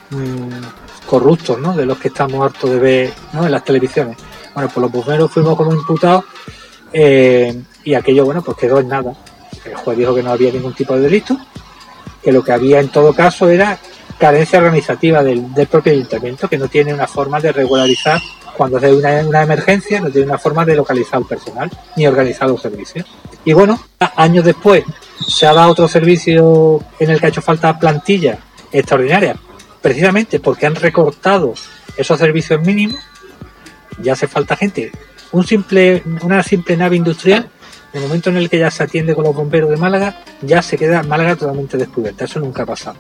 mm, 0.10 1.06
corruptos, 1.06 1.60
¿no? 1.60 1.76
De 1.76 1.86
los 1.86 1.98
que 1.98 2.08
estamos 2.08 2.44
hartos 2.44 2.70
de 2.70 2.80
ver 2.80 3.14
¿no? 3.34 3.46
en 3.46 3.52
las 3.52 3.64
televisiones. 3.64 4.18
Bueno, 4.54 4.70
pues 4.74 4.82
los 4.82 4.92
bomberos 4.92 5.32
fuimos 5.32 5.56
como 5.56 5.74
imputados 5.74 6.26
eh, 6.92 7.62
y 7.84 7.94
aquello, 7.94 8.26
bueno, 8.26 8.42
pues 8.42 8.58
quedó 8.58 8.80
en 8.80 8.88
nada. 8.88 9.14
El 9.64 9.76
juez 9.76 9.98
dijo 9.98 10.16
que 10.16 10.24
no 10.24 10.32
había 10.32 10.52
ningún 10.52 10.74
tipo 10.74 10.96
de 10.96 11.02
delito, 11.02 11.38
que 12.24 12.32
lo 12.32 12.44
que 12.44 12.54
había 12.54 12.80
en 12.80 12.90
todo 12.90 13.14
caso 13.14 13.48
era 13.50 13.78
carencia 14.18 14.58
organizativa 14.58 15.22
del, 15.22 15.54
del 15.54 15.68
propio 15.68 15.94
ayuntamiento, 15.94 16.50
que 16.50 16.58
no 16.58 16.68
tiene 16.68 16.94
una 16.94 17.06
forma 17.06 17.40
de 17.40 17.52
regularizar 17.52 18.20
cuando 18.58 18.78
hace 18.78 18.94
una, 18.94 19.22
una, 19.26 19.44
emergencia, 19.44 20.02
no 20.02 20.10
tiene 20.10 20.28
una 20.28 20.38
forma 20.38 20.66
de 20.66 20.76
localizar 20.76 21.20
el 21.20 21.26
personal 21.26 21.70
ni 21.96 22.08
organizar 22.08 22.50
los 22.50 22.62
servicios. 22.62 23.06
Y 23.46 23.54
bueno, 23.54 23.80
años 24.16 24.44
después 24.44 24.84
se 25.28 25.46
ha 25.46 25.54
dado 25.54 25.72
otro 25.72 25.88
servicio 25.88 26.82
en 27.00 27.12
el 27.12 27.20
que 27.20 27.28
ha 27.28 27.30
hecho 27.30 27.42
falta 27.42 27.78
plantilla 27.78 28.40
extraordinaria, 28.72 29.36
precisamente 29.82 30.40
porque 30.40 30.66
han 30.66 30.76
recortado 30.76 31.54
esos 31.96 32.20
servicios 32.20 32.62
mínimos, 32.62 33.00
ya 34.02 34.14
hace 34.14 34.28
falta 34.28 34.56
gente. 34.56 34.92
Un 35.32 35.46
simple, 35.46 36.04
una 36.24 36.44
simple 36.44 36.76
nave 36.78 36.96
industrial, 36.96 37.50
en 37.94 38.02
el 38.02 38.08
momento 38.08 38.30
en 38.30 38.38
el 38.38 38.50
que 38.50 38.60
ya 38.60 38.72
se 38.72 38.84
atiende 38.84 39.16
con 39.16 39.24
los 39.24 39.36
bomberos 39.36 39.70
de 39.70 39.78
Málaga, 39.78 40.20
ya 40.42 40.62
se 40.62 40.78
queda 40.78 41.04
Málaga 41.04 41.36
totalmente 41.36 41.78
descubierta. 41.78 42.26
Eso 42.26 42.40
nunca 42.40 42.64
ha 42.64 42.66
pasado. 42.66 42.98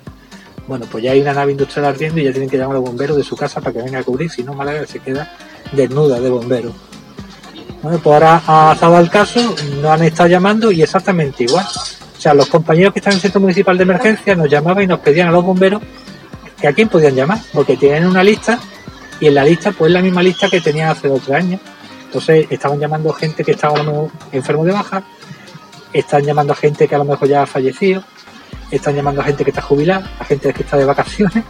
Bueno, 0.68 0.86
pues 0.91 1.03
ya 1.03 1.11
hay 1.11 1.22
una 1.22 1.34
nave 1.34 1.53
industrial 1.53 1.86
ardiendo 1.86 2.20
y 2.20 2.26
ya 2.26 2.32
tienen 2.32 2.49
que 2.49 2.57
llamar 2.57 2.76
a 2.76 2.80
los 2.80 2.89
bomberos 2.89 3.15
de 3.15 3.24
su 3.24 3.38
casa 3.38 3.61
para 3.61 3.74
que 3.74 3.82
vengan 3.82 4.01
a 4.01 4.03
cubrir, 4.03 4.30
si 4.30 4.43
no 4.43 4.53
Málaga 4.53 4.86
se 4.86 4.99
queda 4.99 5.32
desnuda 5.72 6.20
de 6.20 6.30
bomberos. 6.30 6.74
Bueno, 7.82 7.99
pues 7.99 8.13
ahora 8.13 8.41
ha 8.45 8.74
estado 8.74 8.99
el 8.99 9.09
caso, 9.09 9.55
nos 9.82 9.86
han 9.86 10.03
estado 10.03 10.28
llamando 10.28 10.72
y 10.72 10.82
exactamente 10.82 11.45
igual. 11.45 11.65
O 11.65 12.20
sea, 12.20 12.34
los 12.34 12.47
compañeros 12.47 12.91
que 12.93 12.99
están 12.99 13.13
en 13.13 13.18
el 13.18 13.22
centro 13.22 13.39
municipal 13.39 13.78
de 13.78 13.84
emergencia 13.84 14.36
nos 14.36 14.49
llamaban 14.49 14.84
y 14.84 14.88
nos 14.88 14.99
pedían 14.99 15.30
a 15.30 15.32
los 15.32 15.45
bomberos 15.45 15.82
que 16.59 16.68
a 16.68 16.74
quién 16.74 16.89
podían 16.89 17.15
llamar, 17.15 17.39
porque 17.53 17.78
tienen 17.78 18.05
una 18.07 18.24
lista 18.24 18.59
y 19.20 19.28
en 19.28 19.36
la 19.36 19.43
lista 19.43 19.72
pues 19.72 19.91
la 19.91 20.01
misma 20.01 20.22
lista 20.22 20.49
que 20.49 20.59
tenían 20.59 20.89
hace 20.89 21.07
dos 21.07 21.20
o 21.22 21.24
tres 21.24 21.38
años. 21.38 21.61
Entonces 22.05 22.47
estaban 22.49 22.80
llamando 22.80 23.13
gente 23.13 23.43
que 23.43 23.51
estaba 23.51 23.80
enfermo 24.32 24.65
de 24.65 24.72
baja, 24.72 25.03
están 25.93 26.24
llamando 26.24 26.53
a 26.53 26.55
gente 26.55 26.88
que 26.88 26.95
a 26.95 26.97
lo 26.97 27.05
mejor 27.05 27.28
ya 27.28 27.43
ha 27.43 27.45
fallecido, 27.45 28.03
están 28.72 28.95
llamando 28.95 29.22
a 29.22 29.24
gente 29.24 29.43
que 29.43 29.51
está 29.51 29.61
jubilada, 29.61 30.09
a 30.20 30.26
gente 30.26 30.53
que 30.53 30.63
está 30.63 30.78
de 30.78 30.86
vacaciones. 30.86 31.43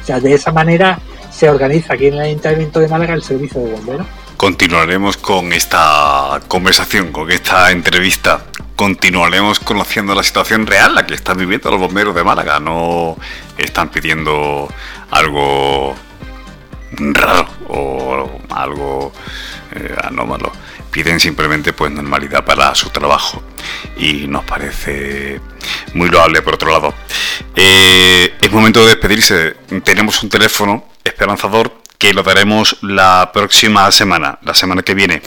O 0.00 0.04
sea, 0.04 0.20
de 0.20 0.34
esa 0.34 0.52
manera 0.52 0.98
se 1.30 1.48
organiza 1.48 1.94
aquí 1.94 2.06
en 2.06 2.14
el 2.14 2.20
Ayuntamiento 2.20 2.80
de 2.80 2.88
Málaga 2.88 3.14
el 3.14 3.22
servicio 3.22 3.60
de 3.60 3.72
bomberos. 3.72 4.06
Continuaremos 4.36 5.16
con 5.16 5.52
esta 5.52 6.40
conversación, 6.48 7.12
con 7.12 7.30
esta 7.30 7.70
entrevista. 7.70 8.44
Continuaremos 8.76 9.60
conociendo 9.60 10.14
la 10.14 10.22
situación 10.22 10.66
real, 10.66 10.94
la 10.94 11.06
que 11.06 11.14
están 11.14 11.38
viviendo 11.38 11.70
los 11.70 11.80
bomberos 11.80 12.14
de 12.14 12.24
Málaga. 12.24 12.60
No 12.60 13.16
están 13.56 13.88
pidiendo 13.90 14.68
algo 15.10 15.94
raro 16.96 17.46
o 17.68 18.40
algo 18.50 19.12
eh, 19.72 19.94
anómalo. 20.02 20.52
Piden 20.90 21.18
simplemente 21.18 21.72
pues 21.72 21.90
normalidad 21.92 22.44
para 22.44 22.74
su 22.74 22.90
trabajo 22.90 23.42
y 23.96 24.28
nos 24.28 24.44
parece 24.44 25.40
muy 25.94 26.08
loable 26.08 26.42
por 26.42 26.54
otro 26.54 26.70
lado. 26.70 26.94
Eh, 27.56 28.34
es 28.40 28.52
momento 28.52 28.80
de 28.80 28.90
despedirse. 28.90 29.56
Tenemos 29.82 30.22
un 30.22 30.28
teléfono 30.28 30.84
esperanzador 31.02 31.83
que 31.98 32.14
lo 32.14 32.22
daremos 32.22 32.76
la 32.82 33.30
próxima 33.32 33.90
semana, 33.90 34.38
la 34.42 34.54
semana 34.54 34.82
que 34.82 34.94
viene. 34.94 35.22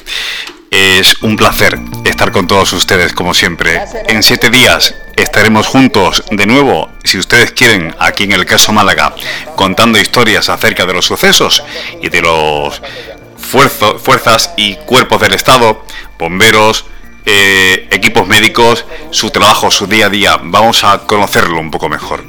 Es 0.70 1.22
un 1.22 1.38
placer 1.38 1.80
estar 2.04 2.32
con 2.32 2.46
todos 2.46 2.74
ustedes 2.74 3.14
como 3.14 3.34
siempre. 3.34 3.82
En 4.08 4.22
siete 4.22 4.50
días 4.50 4.94
estaremos 5.16 5.66
juntos 5.66 6.24
de 6.30 6.46
nuevo, 6.46 6.92
si 7.04 7.18
ustedes 7.18 7.52
quieren, 7.54 7.96
aquí 8.00 8.26
en 8.26 8.34
el 8.34 8.46
caso 8.46 8.74
Málaga, 8.74 9.16
contando 9.56 9.98
historias 9.98 10.50
acerca 10.50 10.86
de 10.86 10.94
los 10.94 11.06
sucesos 11.06 11.64
y 12.02 12.10
de 12.10 12.22
los 12.22 12.82
fuerzas 13.38 14.52
y 14.58 14.76
cuerpos 14.76 15.22
del 15.22 15.34
Estado, 15.34 15.86
bomberos, 16.20 16.86
eh, 17.30 17.88
equipos 17.92 18.26
médicos, 18.26 18.86
su 19.12 19.30
trabajo, 19.32 19.70
su 19.70 19.86
día 19.86 20.06
a 20.06 20.10
día. 20.10 20.40
Vamos 20.42 20.84
a 20.84 21.00
conocerlo 21.00 21.60
un 21.60 21.70
poco 21.72 21.90
mejor. 21.90 22.24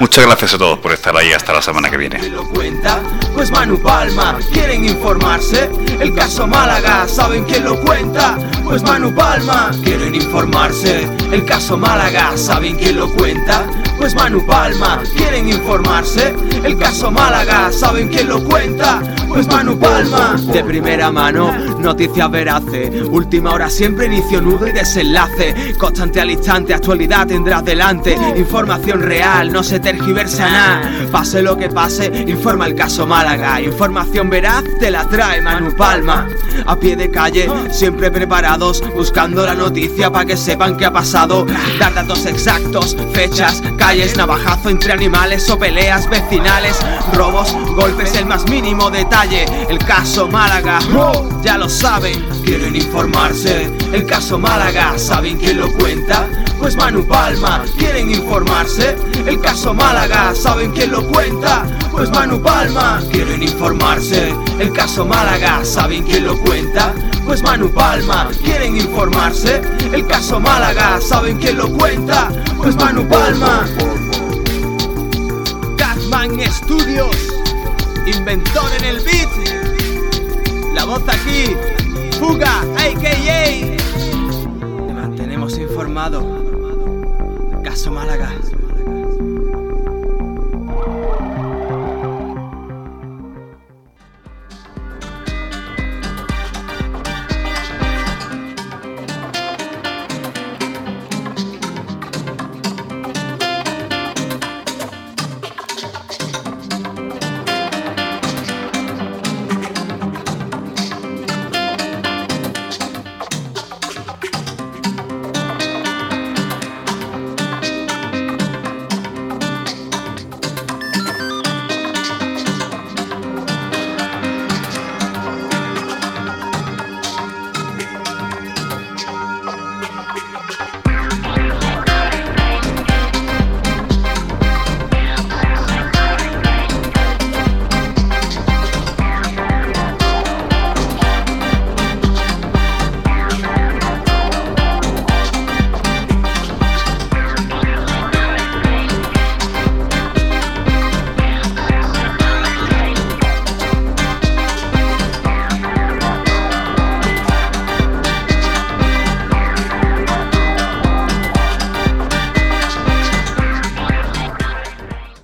Muchas 0.00 0.24
gracias 0.24 0.54
a 0.54 0.58
todos 0.58 0.78
por 0.78 0.92
estar 0.92 1.14
ahí 1.16 1.32
hasta 1.32 1.52
la 1.52 1.60
semana 1.60 1.90
que 1.90 1.98
viene. 1.98 2.18
Pues 3.38 3.52
Manu 3.52 3.78
Palma, 3.78 4.36
¿quieren 4.52 4.84
informarse? 4.84 5.70
El 6.00 6.12
caso 6.12 6.48
Málaga, 6.48 7.06
¿saben 7.06 7.44
quién 7.44 7.62
lo 7.62 7.80
cuenta? 7.80 8.36
Pues 8.64 8.82
Manu 8.82 9.14
Palma, 9.14 9.70
¿quieren 9.80 10.12
informarse? 10.16 11.08
El 11.30 11.44
caso 11.44 11.78
Málaga, 11.78 12.36
¿saben 12.36 12.74
quién 12.74 12.96
lo 12.96 13.08
cuenta? 13.12 13.64
Pues 13.96 14.14
Manu 14.16 14.44
Palma, 14.44 15.02
¿quieren 15.16 15.48
informarse? 15.48 16.34
El 16.64 16.76
caso 16.78 17.12
Málaga, 17.12 17.70
¿saben 17.70 18.08
quién 18.08 18.28
lo 18.28 18.42
cuenta? 18.42 19.02
Pues 19.28 19.46
Manu 19.46 19.78
Palma, 19.78 20.36
de 20.52 20.64
primera 20.64 21.10
mano, 21.12 21.52
noticias 21.78 22.30
veraces, 22.30 22.90
última 23.10 23.52
hora 23.52 23.68
siempre 23.68 24.06
inicio 24.06 24.40
nudo 24.40 24.66
y 24.66 24.72
desenlace, 24.72 25.74
constante 25.76 26.20
al 26.20 26.30
instante, 26.30 26.74
actualidad 26.74 27.26
tendrás 27.26 27.64
delante, 27.64 28.16
información 28.36 29.02
real, 29.02 29.52
no 29.52 29.62
se 29.62 29.80
tergiversa 29.80 30.48
nada, 30.48 30.90
pase 31.12 31.42
lo 31.42 31.56
que 31.56 31.68
pase, 31.68 32.06
informa 32.26 32.66
el 32.66 32.74
caso 32.74 33.06
Málaga, 33.06 33.27
información 33.62 34.30
veraz 34.30 34.64
te 34.80 34.90
la 34.90 35.06
trae 35.06 35.42
Manu 35.42 35.74
Palma, 35.76 36.28
a 36.66 36.76
pie 36.76 36.96
de 36.96 37.10
calle, 37.10 37.48
siempre 37.70 38.10
preparados, 38.10 38.82
buscando 38.94 39.44
la 39.44 39.54
noticia 39.54 40.10
para 40.10 40.24
que 40.24 40.36
sepan 40.36 40.76
qué 40.76 40.86
ha 40.86 40.92
pasado, 40.92 41.46
dar 41.78 41.94
datos 41.94 42.24
exactos, 42.26 42.96
fechas, 43.12 43.62
calles, 43.76 44.16
navajazo 44.16 44.70
entre 44.70 44.92
animales 44.92 45.48
o 45.50 45.58
peleas 45.58 46.08
vecinales, 46.08 46.78
robos, 47.12 47.52
golpes, 47.74 48.14
el 48.14 48.26
más 48.26 48.48
mínimo 48.48 48.90
detalle, 48.90 49.44
el 49.68 49.78
caso 49.78 50.28
Málaga, 50.28 50.78
ya 51.42 51.58
lo 51.58 51.68
saben, 51.68 52.24
quieren 52.44 52.76
informarse, 52.76 53.70
el 53.92 54.04
caso 54.04 54.38
Málaga, 54.38 54.98
¿saben 54.98 55.38
quién 55.38 55.58
lo 55.58 55.72
cuenta? 55.72 56.26
Pues 56.58 56.76
Manu 56.76 57.06
Palma, 57.06 57.64
¿quieren 57.76 58.10
informarse? 58.10 58.96
El 59.26 59.40
caso 59.40 59.72
Málaga, 59.72 60.34
¿saben 60.34 60.72
quién 60.72 60.90
lo 60.92 61.06
cuenta? 61.06 61.64
Pues 61.90 62.10
Manu 62.10 62.40
Palma, 62.42 63.00
¿quieren 63.10 63.42
informarse? 63.42 64.34
El 64.58 64.72
caso 64.72 65.06
Málaga, 65.06 65.64
¿saben 65.64 66.02
quién 66.04 66.26
lo 66.26 66.38
cuenta? 66.38 66.92
Pues 67.24 67.42
Manu 67.42 67.70
Palma, 67.70 68.28
¿quieren 68.42 68.76
informarse? 68.76 69.62
El 69.92 70.06
caso 70.06 70.40
Málaga, 70.40 71.00
¿saben 71.00 71.38
quién 71.38 71.58
lo 71.58 71.68
cuenta? 71.70 72.28
Pues 72.56 72.76
Manu 72.76 73.06
Palma. 73.08 73.66
Catman 75.76 76.40
Studios, 76.50 77.16
inventor 78.06 78.70
en 78.78 78.84
el 78.84 79.00
beat. 79.00 79.28
La 80.74 80.84
voz 80.84 81.02
aquí, 81.08 81.54
Fuga, 82.18 82.62
a.k.a. 82.76 83.77
Informado. 85.56 86.22
Caso 87.64 87.90
Málaga. 87.90 88.30